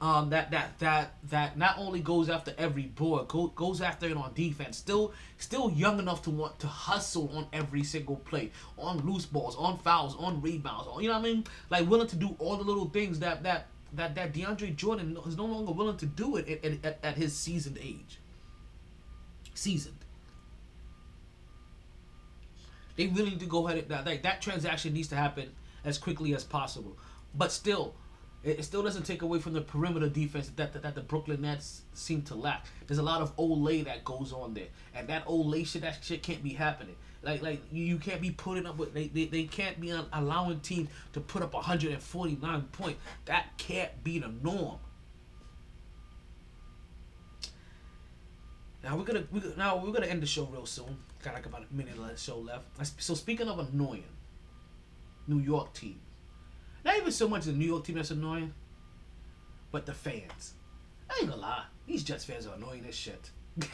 Um, 0.00 0.30
that 0.30 0.50
that 0.50 0.78
that 0.80 1.14
that 1.30 1.56
not 1.56 1.78
only 1.78 2.00
goes 2.00 2.28
after 2.28 2.52
every 2.58 2.82
board, 2.82 3.28
go, 3.28 3.46
goes 3.48 3.80
after 3.80 4.06
it 4.06 4.16
on 4.16 4.34
defense. 4.34 4.76
Still, 4.76 5.12
still 5.38 5.70
young 5.70 5.98
enough 5.98 6.22
to 6.24 6.30
want 6.30 6.58
to 6.60 6.66
hustle 6.66 7.30
on 7.34 7.46
every 7.52 7.82
single 7.82 8.16
play, 8.16 8.50
on 8.76 8.98
loose 8.98 9.24
balls, 9.24 9.56
on 9.56 9.78
fouls, 9.78 10.14
on 10.18 10.42
rebounds. 10.42 10.88
On, 10.88 11.02
you 11.02 11.08
know 11.08 11.14
what 11.14 11.26
I 11.26 11.32
mean? 11.32 11.44
Like 11.70 11.88
willing 11.88 12.08
to 12.08 12.16
do 12.16 12.36
all 12.38 12.56
the 12.56 12.64
little 12.64 12.90
things 12.90 13.20
that 13.20 13.42
that 13.44 13.68
that 13.94 14.14
that 14.14 14.34
DeAndre 14.34 14.76
Jordan 14.76 15.16
is 15.26 15.36
no 15.36 15.46
longer 15.46 15.72
willing 15.72 15.96
to 15.96 16.06
do 16.06 16.36
it 16.36 16.64
at, 16.64 16.84
at, 16.84 16.98
at 17.02 17.16
his 17.16 17.34
seasoned 17.34 17.78
age. 17.80 18.18
Seasoned. 19.54 19.96
They 22.96 23.06
really 23.06 23.30
need 23.30 23.40
to 23.40 23.46
go 23.46 23.66
ahead. 23.68 23.88
That 23.88 24.22
that 24.22 24.42
transaction 24.42 24.92
needs 24.92 25.08
to 25.08 25.16
happen 25.16 25.52
as 25.84 25.96
quickly 25.96 26.34
as 26.34 26.44
possible. 26.44 26.98
But 27.34 27.52
still, 27.52 27.94
it, 28.46 28.60
it 28.60 28.62
still 28.64 28.82
doesn't 28.82 29.02
take 29.02 29.22
away 29.22 29.40
from 29.40 29.52
the 29.52 29.60
perimeter 29.60 30.08
defense 30.08 30.50
that, 30.56 30.72
that, 30.72 30.82
that 30.82 30.94
the 30.94 31.00
Brooklyn 31.00 31.42
Nets 31.42 31.82
seem 31.92 32.22
to 32.22 32.34
lack. 32.34 32.66
There's 32.86 32.98
a 32.98 33.02
lot 33.02 33.20
of 33.20 33.36
olé 33.36 33.84
that 33.84 34.04
goes 34.04 34.32
on 34.32 34.54
there, 34.54 34.68
and 34.94 35.08
that 35.08 35.26
olé 35.26 35.66
shit, 35.66 35.82
that 35.82 35.98
shit 36.02 36.22
can't 36.22 36.42
be 36.42 36.50
happening. 36.50 36.94
Like 37.22 37.42
like 37.42 37.60
you, 37.72 37.84
you 37.84 37.98
can't 37.98 38.20
be 38.20 38.30
putting 38.30 38.66
up 38.66 38.78
with 38.78 38.94
they, 38.94 39.08
they, 39.08 39.24
they 39.24 39.44
can't 39.44 39.80
be 39.80 39.92
allowing 40.12 40.60
teams 40.60 40.88
to 41.12 41.20
put 41.20 41.42
up 41.42 41.54
149 41.54 42.62
points. 42.72 43.00
That 43.24 43.58
can't 43.58 44.04
be 44.04 44.20
the 44.20 44.28
norm. 44.28 44.78
Now 48.84 48.96
we're 48.96 49.04
gonna 49.04 49.24
we, 49.32 49.42
now 49.56 49.76
we're 49.76 49.90
gonna 49.90 50.06
end 50.06 50.22
the 50.22 50.26
show 50.26 50.44
real 50.44 50.66
soon. 50.66 50.96
Got 51.24 51.34
like 51.34 51.46
about 51.46 51.64
a 51.68 51.74
minute 51.74 51.98
of 51.98 52.08
the 52.08 52.16
show 52.16 52.38
left. 52.38 52.66
So 53.02 53.14
speaking 53.14 53.48
of 53.48 53.58
annoying, 53.58 54.04
New 55.26 55.40
York 55.40 55.72
team. 55.74 55.98
Not 56.86 56.96
even 56.98 57.10
so 57.10 57.28
much 57.28 57.44
the 57.46 57.52
New 57.52 57.66
York 57.66 57.84
team 57.84 57.96
that's 57.96 58.12
annoying, 58.12 58.54
but 59.72 59.86
the 59.86 59.92
fans. 59.92 60.54
I 61.10 61.18
ain't 61.18 61.28
gonna 61.28 61.42
lie, 61.42 61.64
these 61.84 62.04
Jets 62.04 62.24
fans 62.24 62.46
are 62.46 62.54
annoying 62.54 62.84
as 62.88 62.94
shit. 62.94 63.28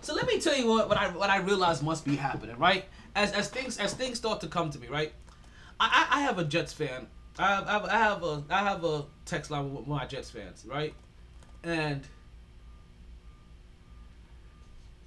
so 0.00 0.14
let 0.14 0.26
me 0.26 0.40
tell 0.40 0.56
you 0.56 0.66
what, 0.66 0.88
what 0.88 0.96
I 0.96 1.08
what 1.08 1.28
I 1.28 1.40
realize 1.40 1.82
must 1.82 2.06
be 2.06 2.16
happening, 2.16 2.56
right? 2.56 2.86
As 3.14 3.32
as 3.32 3.50
things 3.50 3.76
as 3.76 3.92
things 3.92 4.16
start 4.16 4.40
to 4.40 4.46
come 4.46 4.70
to 4.70 4.78
me, 4.78 4.88
right? 4.88 5.12
I 5.78 6.06
I, 6.10 6.20
I 6.20 6.22
have 6.22 6.38
a 6.38 6.44
Jets 6.44 6.72
fan. 6.72 7.06
I 7.38 7.56
have, 7.56 7.84
I 7.84 7.98
have 7.98 8.22
a 8.22 8.42
I 8.48 8.58
have 8.60 8.84
a 8.84 9.04
text 9.26 9.50
line 9.50 9.74
with 9.74 9.86
my 9.86 10.06
Jets 10.06 10.30
fans, 10.30 10.64
right? 10.66 10.94
And 11.64 12.00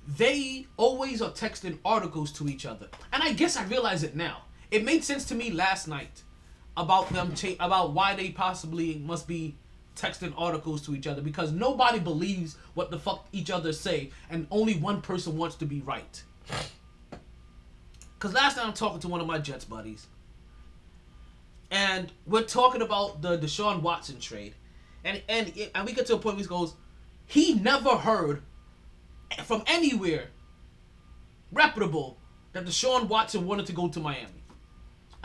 they 0.08 0.68
always 0.78 1.24
are 1.24 1.32
texting 1.32 1.80
articles 1.84 2.32
to 2.34 2.48
each 2.48 2.68
other. 2.68 2.88
And 3.12 3.24
I 3.24 3.34
guess 3.34 3.58
I 3.58 3.64
realize 3.64 4.04
it 4.04 4.16
now. 4.16 4.45
It 4.72 4.84
made 4.84 5.04
sense 5.04 5.26
to 5.26 5.36
me 5.36 5.52
last 5.52 5.88
night 5.88 6.24
about 6.78 7.10
them 7.10 7.34
ta- 7.34 7.56
about 7.60 7.94
why 7.94 8.16
they 8.16 8.30
possibly 8.30 8.96
must 9.06 9.28
be 9.28 9.56
texting 9.96 10.34
articles 10.38 10.82
to 10.86 10.96
each 10.96 11.08
other 11.08 11.22
because 11.22 11.52
nobody 11.52 12.00
believes 12.00 12.58
what 12.74 12.92
the 12.92 13.00
fuck 13.00 13.28
each 13.32 13.50
other 13.50 13.72
say 13.72 14.12
and 14.30 14.46
only 14.52 14.76
one 14.76 15.02
person 15.02 15.38
wants 15.38 15.56
to 15.56 15.66
be 15.66 15.82
right. 15.82 16.24
Cause 18.20 18.34
last 18.34 18.58
night 18.58 18.66
I'm 18.66 18.74
talking 18.74 19.00
to 19.02 19.08
one 19.08 19.22
of 19.22 19.28
my 19.28 19.40
Jets 19.40 19.66
buddies. 19.66 20.08
And 21.72 22.12
we're 22.26 22.44
talking 22.44 22.82
about 22.82 23.22
the 23.22 23.38
Deshaun 23.38 23.82
Watson 23.82 24.20
trade. 24.20 24.56
And 25.04 25.22
and 25.30 25.54
and 25.74 25.86
we 25.86 25.94
get 25.94 26.08
to 26.08 26.16
a 26.16 26.18
point 26.18 26.36
where 26.36 26.44
he 26.44 26.50
goes, 26.50 26.74
he 27.26 27.54
never 27.54 27.98
heard 27.98 28.42
from 29.44 29.64
anywhere 29.68 30.30
reputable 31.52 32.18
that 32.54 32.66
Deshaun 32.66 33.08
Watson 33.08 33.46
wanted 33.46 33.66
to 33.68 33.74
go 33.74 33.88
to 33.90 34.00
Miami. 34.00 34.45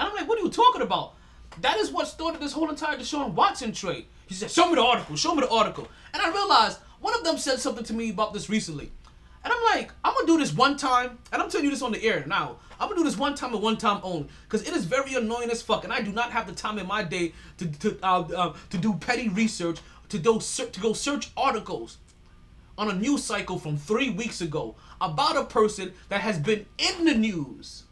And 0.01 0.09
I'm 0.09 0.15
like, 0.15 0.27
what 0.27 0.39
are 0.39 0.43
you 0.43 0.49
talking 0.49 0.81
about? 0.81 1.13
That 1.61 1.77
is 1.77 1.93
what 1.93 2.09
started 2.09 2.41
this 2.41 2.55
whole 2.55 2.71
entire 2.71 2.97
Deshaun 2.97 3.35
Watson 3.35 3.71
trade. 3.71 4.07
He 4.27 4.35
said, 4.35 4.51
show 4.51 4.67
me 4.67 4.77
the 4.77 4.83
article, 4.83 5.15
show 5.15 5.35
me 5.35 5.43
the 5.43 5.51
article. 5.51 5.89
And 6.15 6.23
I 6.23 6.33
realized 6.33 6.79
one 7.01 7.15
of 7.15 7.23
them 7.23 7.37
said 7.37 7.61
something 7.61 7.85
to 7.85 7.93
me 7.93 8.09
about 8.09 8.33
this 8.33 8.49
recently. 8.49 8.91
And 9.45 9.53
I'm 9.53 9.63
like, 9.77 9.93
I'm 10.03 10.15
gonna 10.15 10.27
do 10.27 10.39
this 10.39 10.55
one 10.55 10.79
time, 10.79 11.19
and 11.31 11.43
I'm 11.43 11.51
telling 11.51 11.67
you 11.67 11.71
this 11.71 11.83
on 11.83 11.93
the 11.93 12.03
air 12.03 12.25
now. 12.27 12.57
I'm 12.81 12.89
gonna 12.89 13.01
do 13.01 13.05
this 13.05 13.19
one 13.19 13.35
time 13.35 13.53
and 13.53 13.63
one 13.63 13.77
time 13.77 14.01
only, 14.03 14.29
because 14.49 14.67
it 14.67 14.75
is 14.75 14.87
very 14.87 15.15
annoying 15.15 15.51
as 15.51 15.61
fuck, 15.61 15.85
and 15.85 15.93
I 15.93 16.01
do 16.01 16.13
not 16.13 16.31
have 16.31 16.47
the 16.47 16.55
time 16.55 16.79
in 16.79 16.87
my 16.87 17.03
day 17.03 17.35
to 17.59 17.67
to 17.67 17.99
uh, 18.03 18.21
uh, 18.35 18.55
to 18.71 18.79
do 18.79 18.95
petty 18.95 19.29
research, 19.29 19.81
to 20.09 20.41
ser- 20.41 20.71
to 20.71 20.81
go 20.81 20.95
search 20.95 21.31
articles 21.37 21.99
on 22.79 22.91
a 22.91 22.95
news 22.95 23.23
cycle 23.23 23.59
from 23.59 23.77
three 23.77 24.09
weeks 24.09 24.41
ago 24.41 24.77
about 24.99 25.37
a 25.37 25.45
person 25.45 25.93
that 26.09 26.23
has 26.23 26.39
been 26.39 26.65
in 26.79 27.05
the 27.05 27.15
news 27.15 27.85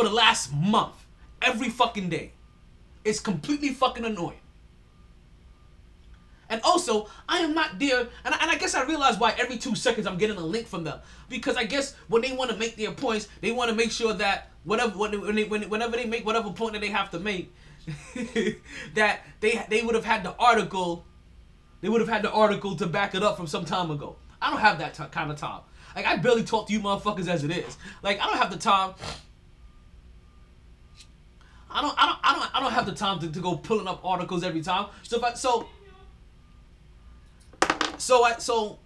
for 0.00 0.08
the 0.08 0.14
last 0.14 0.50
month, 0.54 0.94
every 1.42 1.68
fucking 1.68 2.08
day. 2.08 2.32
It's 3.04 3.20
completely 3.20 3.68
fucking 3.68 4.02
annoying. 4.02 4.40
And 6.48 6.62
also, 6.62 7.08
I 7.28 7.40
am 7.40 7.54
not 7.54 7.78
there, 7.78 8.08
and 8.24 8.34
I, 8.34 8.38
and 8.40 8.50
I 8.50 8.56
guess 8.56 8.74
I 8.74 8.84
realize 8.84 9.18
why 9.18 9.34
every 9.38 9.58
two 9.58 9.74
seconds 9.74 10.06
I'm 10.06 10.16
getting 10.16 10.38
a 10.38 10.44
link 10.44 10.66
from 10.66 10.84
them 10.84 11.00
because 11.28 11.56
I 11.56 11.64
guess 11.64 11.94
when 12.08 12.22
they 12.22 12.32
want 12.32 12.50
to 12.50 12.56
make 12.56 12.76
their 12.76 12.92
points, 12.92 13.28
they 13.42 13.52
want 13.52 13.68
to 13.68 13.76
make 13.76 13.90
sure 13.90 14.14
that 14.14 14.48
whatever 14.64 14.96
when 14.96 15.34
they, 15.34 15.44
when 15.44 15.68
whenever 15.68 15.98
they 15.98 16.06
make 16.06 16.24
whatever 16.24 16.50
point 16.50 16.72
that 16.72 16.80
they 16.80 16.88
have 16.88 17.10
to 17.10 17.20
make, 17.20 17.54
that 18.94 19.20
they 19.40 19.64
they 19.68 19.82
would 19.82 19.94
have 19.94 20.06
had 20.06 20.24
the 20.24 20.34
article, 20.36 21.04
they 21.82 21.90
would 21.90 22.00
have 22.00 22.08
had 22.08 22.22
the 22.22 22.32
article 22.32 22.74
to 22.76 22.86
back 22.86 23.14
it 23.14 23.22
up 23.22 23.36
from 23.36 23.46
some 23.46 23.66
time 23.66 23.90
ago. 23.90 24.16
I 24.40 24.50
don't 24.50 24.60
have 24.60 24.78
that 24.78 24.94
t- 24.94 25.04
kind 25.12 25.30
of 25.30 25.36
time. 25.36 25.60
Like 25.94 26.06
I 26.06 26.16
barely 26.16 26.42
talk 26.42 26.68
to 26.68 26.72
you 26.72 26.80
motherfuckers 26.80 27.28
as 27.28 27.44
it 27.44 27.50
is. 27.50 27.76
Like 28.02 28.18
I 28.18 28.26
don't 28.26 28.38
have 28.38 28.50
the 28.50 28.58
time. 28.58 28.94
I 31.72 31.82
don't, 31.82 31.94
I 31.96 32.06
don't, 32.06 32.18
I 32.22 32.34
don't, 32.34 32.56
I 32.56 32.60
don't 32.60 32.72
have 32.72 32.86
the 32.86 32.92
time 32.92 33.18
to, 33.20 33.30
to 33.30 33.40
go 33.40 33.56
pulling 33.56 33.86
up 33.86 34.04
articles 34.04 34.42
every 34.42 34.62
time. 34.62 34.86
So 35.02 35.22
I, 35.24 35.34
so 35.34 35.68
so 37.98 38.24
I 38.24 38.38
so 38.38 38.78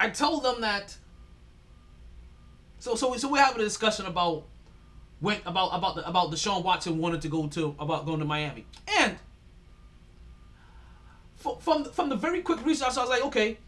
I 0.00 0.10
told 0.10 0.44
them 0.44 0.60
that. 0.60 0.96
So 2.78 2.94
so 2.94 3.16
so 3.16 3.30
we're 3.30 3.42
having 3.42 3.60
a 3.60 3.64
discussion 3.64 4.06
about 4.06 4.44
when 5.20 5.38
about 5.44 5.70
about 5.72 5.96
the 5.96 6.08
about 6.08 6.30
Deshaun 6.30 6.62
Watson 6.62 6.98
wanted 6.98 7.22
to 7.22 7.28
go 7.28 7.46
to 7.48 7.74
about 7.78 8.06
going 8.06 8.20
to 8.20 8.24
Miami 8.24 8.66
and 9.00 9.16
from 11.36 11.58
from 11.58 11.84
from 11.84 12.08
the 12.08 12.16
very 12.16 12.42
quick 12.42 12.64
research 12.64 12.96
I 12.96 13.00
was 13.00 13.10
like 13.10 13.24
okay 13.24 13.58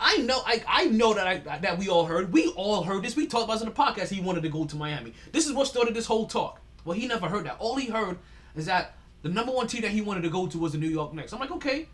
I 0.00 0.18
know 0.18 0.40
I 0.46 0.62
I 0.66 0.84
know 0.86 1.12
that 1.14 1.26
I 1.26 1.58
that 1.58 1.78
we 1.78 1.88
all 1.88 2.06
heard 2.06 2.32
we 2.32 2.48
all 2.56 2.82
heard 2.82 3.02
this 3.02 3.14
we 3.14 3.26
talked 3.26 3.44
about 3.44 3.54
this 3.54 3.62
in 3.62 3.68
the 3.68 3.74
podcast 3.74 4.08
he 4.08 4.20
wanted 4.20 4.42
to 4.44 4.48
go 4.48 4.64
to 4.64 4.76
Miami 4.76 5.12
this 5.32 5.46
is 5.46 5.52
what 5.52 5.66
started 5.66 5.94
this 5.94 6.06
whole 6.06 6.26
talk 6.26 6.60
well 6.88 6.98
he 6.98 7.06
never 7.06 7.28
heard 7.28 7.44
that 7.46 7.56
all 7.58 7.76
he 7.76 7.86
heard 7.86 8.18
is 8.56 8.66
that 8.66 8.94
the 9.22 9.28
number 9.28 9.52
one 9.52 9.66
team 9.66 9.82
that 9.82 9.90
he 9.90 10.00
wanted 10.00 10.22
to 10.22 10.30
go 10.30 10.46
to 10.46 10.58
was 10.58 10.72
the 10.72 10.78
New 10.78 10.88
York 10.88 11.14
Knicks 11.14 11.32
I'm 11.32 11.40
like 11.40 11.52
okay 11.52 11.88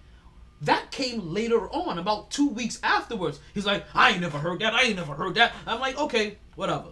that 0.63 0.91
came 0.91 1.33
later 1.33 1.69
on, 1.71 1.99
about 1.99 2.31
two 2.31 2.49
weeks 2.49 2.79
afterwards. 2.83 3.41
He's 3.53 3.67
like, 3.67 3.85
I 3.95 4.11
ain't 4.11 4.21
never 4.21 4.39
heard 4.39 4.61
that. 4.61 4.73
I 4.73 4.85
ain't 4.85 4.97
never 4.97 5.15
heard 5.15 5.35
that. 5.35 5.53
I'm 5.67 5.81
like, 5.81 5.99
okay, 5.99 6.39
whatever. 6.55 6.91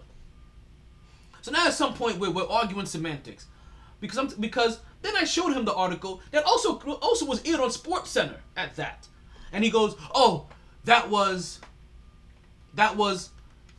So 1.40 1.50
now 1.50 1.66
at 1.66 1.72
some 1.72 1.94
point 1.94 2.18
we're, 2.18 2.30
we're 2.30 2.48
arguing 2.48 2.86
semantics, 2.86 3.46
because 4.00 4.18
I'm 4.18 4.28
because 4.40 4.80
then 5.02 5.16
I 5.16 5.24
showed 5.24 5.52
him 5.52 5.64
the 5.64 5.74
article 5.74 6.20
that 6.30 6.44
also 6.44 6.78
also 7.00 7.26
was 7.26 7.42
aired 7.44 7.60
on 7.60 7.70
Sports 7.70 8.10
Center 8.10 8.40
at 8.56 8.76
that, 8.76 9.08
and 9.52 9.64
he 9.64 9.70
goes, 9.70 9.96
oh, 10.14 10.46
that 10.84 11.10
was, 11.10 11.60
that 12.74 12.96
was, 12.96 13.30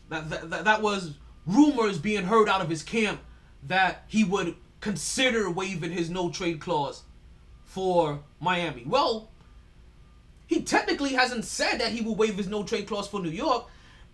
that 0.10 0.30
that, 0.30 0.50
that, 0.50 0.66
that 0.66 0.82
was 0.82 1.14
rumors 1.46 1.98
being 2.00 2.26
heard 2.26 2.50
out 2.50 2.62
of 2.62 2.70
his 2.70 2.84
camp 2.84 3.22
that 3.68 4.04
he 4.08 4.24
would 4.24 4.56
consider 4.82 5.50
waiving 5.50 5.92
his 5.92 6.10
no 6.10 6.30
trade 6.30 6.60
clause 6.60 7.04
for 7.64 8.20
Miami. 8.40 8.84
Well, 8.86 9.30
he 10.46 10.62
technically 10.62 11.14
hasn't 11.14 11.46
said 11.46 11.78
that 11.80 11.92
he 11.92 12.02
will 12.02 12.16
waive 12.16 12.36
his 12.36 12.48
no 12.48 12.64
trade 12.64 12.88
clause 12.88 13.08
for 13.08 13.20
New 13.22 13.30
York. 13.30 13.68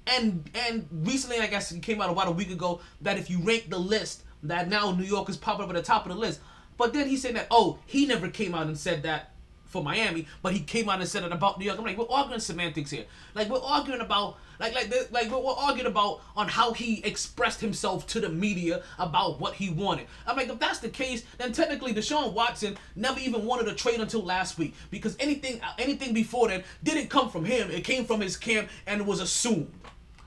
And 0.08 0.50
and 0.68 0.88
recently, 0.92 1.40
I 1.40 1.48
guess 1.48 1.72
it 1.72 1.82
came 1.82 2.02
out 2.02 2.10
about 2.10 2.28
a 2.28 2.32
week 2.32 2.52
ago 2.52 2.82
that 3.02 3.18
if 3.18 3.30
you 3.30 3.40
rank 3.40 3.70
the 3.70 3.78
list, 3.78 4.24
that 4.44 4.70
now 4.70 4.92
New 4.92 5.04
York 5.04 5.30
is 5.30 5.38
popping 5.38 5.66
up 5.66 5.70
at 5.70 5.76
the 5.76 5.82
top 5.82 6.06
of 6.06 6.14
the 6.14 6.18
list. 6.18 6.40
But 6.78 6.94
then 6.94 7.08
he 7.10 7.18
said 7.18 7.36
that 7.36 7.48
oh 7.52 7.80
he 7.86 8.06
never 8.06 8.30
came 8.30 8.56
out 8.56 8.68
and 8.68 8.78
said 8.78 9.04
that 9.04 9.34
for 9.70 9.84
Miami, 9.84 10.28
but 10.42 10.52
he 10.52 10.60
came 10.60 10.90
out 10.90 11.00
and 11.00 11.08
said 11.08 11.24
it 11.24 11.32
about 11.32 11.60
New 11.60 11.66
York. 11.66 11.78
I'm 11.78 11.86
like 11.86 11.98
we're 11.98 12.10
arguing 12.10 12.40
semantics 12.40 12.92
here. 12.92 13.06
Like 13.36 13.50
we're 13.50 13.62
arguing 13.62 14.02
about 14.02 14.38
like 14.60 14.74
like 14.74 14.92
like 15.12 15.32
we're, 15.32 15.40
we're 15.40 15.54
arguing 15.54 15.88
about 15.88 16.22
on 16.36 16.48
how 16.48 16.74
he 16.74 17.04
expressed 17.06 17.62
himself 17.62 18.06
to 18.08 18.20
the 18.20 18.30
media 18.30 18.84
about 18.98 19.40
what 19.40 19.54
he 19.54 19.70
wanted. 19.70 20.08
I'm 20.28 20.36
like 20.36 20.50
if 20.50 20.60
that's 20.60 20.80
the 20.80 20.90
case, 20.90 21.24
then 21.38 21.54
technically 21.54 21.94
Deshaun 21.94 22.34
Watson 22.34 22.78
never 22.96 23.20
even 23.20 23.46
wanted 23.46 23.68
a 23.68 23.76
trade 23.76 24.00
until 24.02 24.24
last 24.24 24.58
week 24.58 24.74
because 24.92 25.16
anything 25.20 25.62
anything 25.78 26.14
before 26.14 26.50
then 26.50 26.64
didn't 26.84 27.10
come 27.10 27.30
from 27.30 27.46
him. 27.46 27.72
It 27.72 27.84
came 27.84 28.06
from 28.06 28.22
his 28.22 28.36
camp 28.36 28.70
and 28.88 29.06
was 29.08 29.22
assumed. 29.22 29.72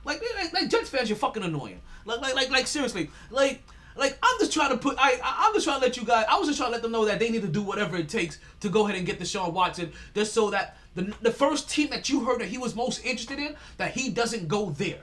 Like, 0.04 0.22
like, 0.36 0.52
like 0.52 0.68
Jets 0.68 0.90
fans, 0.90 1.08
you're 1.08 1.16
fucking 1.16 1.42
annoying. 1.42 1.80
Like, 2.04 2.20
like, 2.20 2.34
like, 2.34 2.50
like 2.50 2.66
seriously, 2.66 3.10
like, 3.30 3.62
like 3.96 4.18
I'm 4.22 4.38
just 4.38 4.52
trying 4.52 4.70
to 4.70 4.76
put. 4.76 4.96
I, 4.98 5.18
I'm 5.22 5.52
just 5.54 5.66
trying 5.66 5.80
to 5.80 5.86
let 5.86 5.96
you 5.96 6.04
guys. 6.04 6.26
I 6.28 6.38
was 6.38 6.48
just 6.48 6.58
trying 6.58 6.70
to 6.70 6.72
let 6.72 6.82
them 6.82 6.92
know 6.92 7.04
that 7.04 7.18
they 7.18 7.30
need 7.30 7.42
to 7.42 7.48
do 7.48 7.62
whatever 7.62 7.96
it 7.96 8.08
takes 8.08 8.38
to 8.60 8.68
go 8.68 8.84
ahead 8.84 8.96
and 8.96 9.06
get 9.06 9.18
the 9.18 9.24
Deshaun 9.24 9.52
Watson, 9.52 9.92
just 10.14 10.32
so 10.32 10.50
that 10.50 10.76
the 10.94 11.14
the 11.22 11.30
first 11.30 11.70
team 11.70 11.90
that 11.90 12.08
you 12.08 12.24
heard 12.24 12.40
that 12.40 12.48
he 12.48 12.58
was 12.58 12.74
most 12.74 13.04
interested 13.04 13.38
in, 13.38 13.56
that 13.76 13.92
he 13.92 14.10
doesn't 14.10 14.48
go 14.48 14.70
there. 14.70 15.02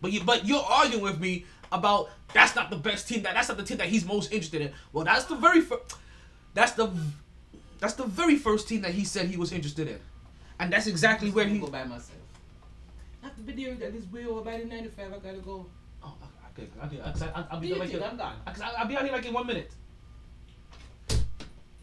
But 0.00 0.12
you, 0.12 0.22
but 0.22 0.46
you're 0.46 0.62
arguing 0.62 1.02
with 1.02 1.20
me 1.20 1.44
about 1.72 2.10
that's 2.32 2.54
not 2.54 2.70
the 2.70 2.76
best 2.76 3.08
team. 3.08 3.22
That 3.22 3.34
that's 3.34 3.48
not 3.48 3.56
the 3.56 3.64
team 3.64 3.78
that 3.78 3.88
he's 3.88 4.04
most 4.04 4.32
interested 4.32 4.62
in. 4.62 4.72
Well, 4.92 5.04
that's 5.04 5.24
the 5.24 5.36
very 5.36 5.60
first. 5.60 5.96
That's 6.54 6.72
the, 6.72 6.90
that's 7.78 7.94
the 7.94 8.04
very 8.04 8.36
first 8.36 8.68
team 8.68 8.82
that 8.82 8.92
he 8.92 9.04
said 9.04 9.26
he 9.26 9.36
was 9.36 9.52
interested 9.52 9.88
in, 9.88 9.98
and 10.58 10.72
that's 10.72 10.86
exactly 10.86 11.30
where 11.30 11.46
he. 11.46 11.58
go 11.58 11.68
by 11.68 11.84
myself. 11.84 12.12
After 13.22 13.42
the 13.42 13.52
video 13.52 13.74
that 13.74 13.94
is 13.94 14.06
way 14.12 14.26
over 14.26 14.42
by 14.42 14.58
the 14.58 14.64
95, 14.64 15.12
I 15.12 15.18
gotta 15.18 15.38
go. 15.38 15.66
Oh, 16.02 16.14
okay. 16.22 16.37
I'll, 16.80 17.48
I'll, 17.50 17.60
be 17.60 17.68
Do 17.68 17.74
there 17.74 17.84
your 17.86 18.00
like 18.00 18.10
I'm 18.10 18.16
done. 18.16 18.36
I'll, 18.46 18.76
I'll 18.78 18.86
be 18.86 18.96
out 18.96 19.04
here 19.04 19.12
like 19.12 19.26
in 19.26 19.32
one 19.32 19.46
minute. 19.46 19.72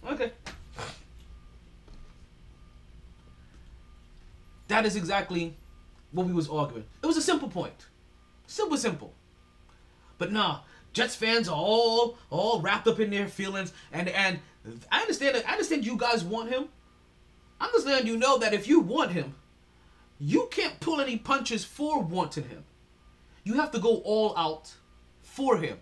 Okay. 0.07 0.31
That 4.67 4.85
is 4.85 4.95
exactly 4.95 5.55
what 6.11 6.25
we 6.25 6.33
was 6.33 6.49
arguing. 6.49 6.85
It 7.03 7.05
was 7.05 7.17
a 7.17 7.21
simple 7.21 7.49
point. 7.49 7.85
Simple, 8.47 8.77
simple. 8.77 9.13
But 10.17 10.31
nah, 10.31 10.59
Jets 10.93 11.15
fans 11.15 11.47
are 11.47 11.55
all 11.55 12.17
all 12.29 12.61
wrapped 12.61 12.87
up 12.87 12.99
in 12.99 13.09
their 13.09 13.27
feelings, 13.27 13.73
and 13.91 14.09
and 14.09 14.39
I 14.91 15.01
understand. 15.01 15.43
I 15.47 15.51
understand 15.51 15.85
you 15.85 15.97
guys 15.97 16.23
want 16.23 16.49
him. 16.49 16.69
I'm 17.59 17.69
just 17.71 17.85
letting 17.85 18.07
you 18.07 18.17
know 18.17 18.37
that 18.39 18.53
if 18.53 18.67
you 18.67 18.79
want 18.79 19.11
him, 19.11 19.35
you 20.19 20.47
can't 20.51 20.79
pull 20.79 20.99
any 21.01 21.17
punches 21.17 21.63
for 21.63 22.01
wanting 22.01 22.45
him. 22.45 22.63
You 23.45 23.53
have 23.53 23.71
to 23.71 23.79
go 23.79 23.97
all 23.97 24.35
out 24.35 24.73
for 25.21 25.57
him, 25.57 25.77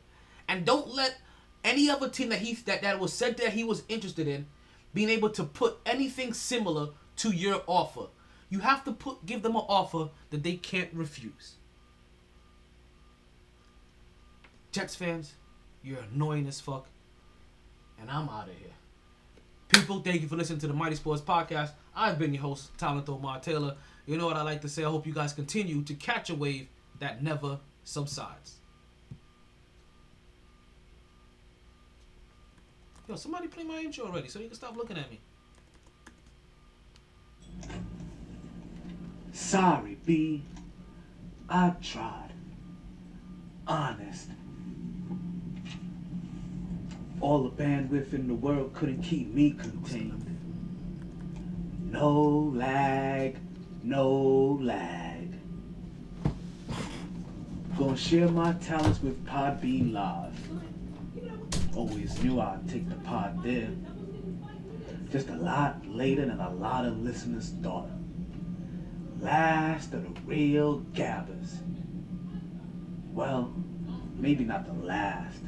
and 0.48 0.66
don't 0.66 0.94
let 0.94 1.18
any 1.64 1.90
other 1.90 2.10
team 2.10 2.30
that 2.30 2.40
he 2.40 2.54
that, 2.66 2.84
that 2.84 3.00
was 3.00 3.14
said 3.14 3.38
that 3.38 3.54
he 3.54 3.64
was 3.64 3.84
interested 3.88 4.28
in 4.28 4.46
being 4.94 5.10
able 5.10 5.30
to 5.30 5.44
put 5.44 5.78
anything 5.86 6.34
similar 6.34 6.90
to 7.16 7.32
your 7.32 7.64
offer. 7.66 8.08
You 8.50 8.60
have 8.60 8.84
to 8.84 8.92
put 8.92 9.26
give 9.26 9.42
them 9.42 9.56
an 9.56 9.64
offer 9.68 10.10
that 10.30 10.44
they 10.44 10.58
can't 10.58 10.90
refuse. 10.94 11.56
Jets 14.72 14.96
fans, 14.96 15.34
you're 15.84 16.06
annoying 16.14 16.48
as 16.48 16.60
fuck, 16.60 16.88
and 18.00 18.12
I'm 18.12 18.28
out 18.28 18.50
of 18.50 18.56
here. 18.56 18.74
People, 19.70 20.02
thank 20.02 20.22
you 20.22 20.28
for 20.28 20.36
listening 20.36 20.60
to 20.60 20.68
the 20.68 20.74
MyT 20.74 20.98
Sports 20.98 21.22
Podcast. 21.22 21.72
I've 21.96 22.20
been 22.20 22.34
your 22.34 22.42
host, 22.42 22.78
Talent 22.78 23.08
Omar 23.08 23.40
Taylor. 23.40 23.78
You 24.06 24.18
know 24.18 24.26
what 24.26 24.36
I 24.36 24.42
like 24.42 24.62
to 24.62 24.70
say? 24.70 24.84
I 24.84 24.90
hope 24.90 25.08
you 25.08 25.14
guys 25.14 25.32
continue 25.32 25.82
to 25.84 25.94
catch 25.94 26.30
a 26.30 26.36
wave 26.36 26.68
that 27.04 27.22
never 27.22 27.60
subsides. 27.84 28.60
Yo, 33.10 33.18
somebody 33.18 33.48
play 33.48 33.66
my 33.66 33.80
intro 33.80 34.06
already 34.06 34.30
so 34.30 34.40
you 34.40 34.48
can 34.48 34.56
stop 34.56 34.78
looking 34.78 34.98
at 34.98 35.12
me. 35.12 35.20
Sorry, 39.34 39.98
B. 40.06 40.44
I 41.50 41.74
tried. 41.82 42.32
Honest. 43.68 44.30
All 47.20 47.44
the 47.44 47.64
bandwidth 47.64 48.14
in 48.14 48.30
the 48.30 48.34
world 48.34 48.74
couldn't 48.74 49.04
keep 49.04 49.34
me 49.34 49.52
contained. 49.52 50.30
No 51.92 52.54
lag, 52.56 53.38
no 53.84 54.58
lag. 54.62 55.13
Gonna 57.78 57.98
share 57.98 58.28
my 58.28 58.54
talents 58.54 59.02
with 59.02 59.26
Podbean 59.26 59.94
Live. 59.94 60.38
Always 61.76 62.22
knew 62.24 62.40
I'd 62.40 62.70
take 62.70 62.88
the 62.88 62.96
pod 62.96 63.42
there. 63.44 63.72
Just 65.12 65.30
a 65.30 65.36
lot 65.36 65.84
later 65.88 66.26
than 66.26 66.40
a 66.40 66.52
lot 66.52 66.86
of 66.86 67.00
listeners 67.00 67.52
thought. 67.64 67.90
Last 69.20 69.94
of 69.94 70.04
the 70.04 70.22
real 70.22 70.80
gabbers. 70.94 71.60
well, 73.12 73.52
maybe 74.16 74.44
not 74.44 74.66
the 74.66 74.86
last. 74.86 75.40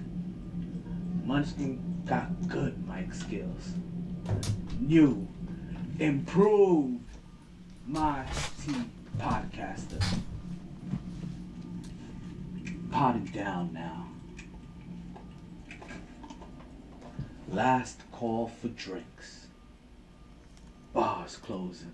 Munchkin 1.23 2.01
got 2.05 2.47
good 2.47 2.87
mic 2.87 3.13
skills. 3.13 3.73
New, 4.79 5.27
improved 5.99 7.03
my 7.85 8.25
T 8.63 8.73
podcaster. 9.19 10.03
Potting 12.95 13.25
down 13.25 13.73
now. 13.73 14.07
Last 17.51 17.99
call 18.13 18.47
for 18.47 18.69
drinks. 18.69 19.47
Bars 20.93 21.35
closing. 21.35 21.93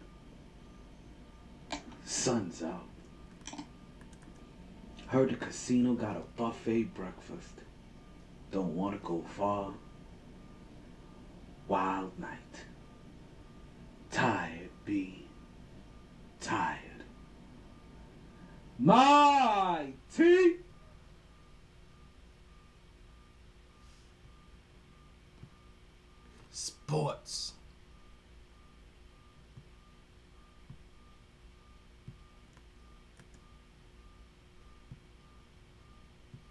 Sun's 2.06 2.62
out. 2.62 2.86
Heard 5.08 5.32
the 5.32 5.38
casino 5.38 5.96
got 5.96 6.18
a 6.18 6.22
buffet 6.38 6.94
breakfast. 6.94 7.56
Don't 8.52 8.76
want 8.76 8.94
to 8.94 9.04
go 9.04 9.24
far. 9.24 9.74
Wild 11.68 12.12
night. 12.20 12.38
Tired, 14.12 14.70
be 14.86 15.26
tired. 16.40 16.78
My 18.78 19.94
tea. 20.16 20.58
Sports. 26.62 27.54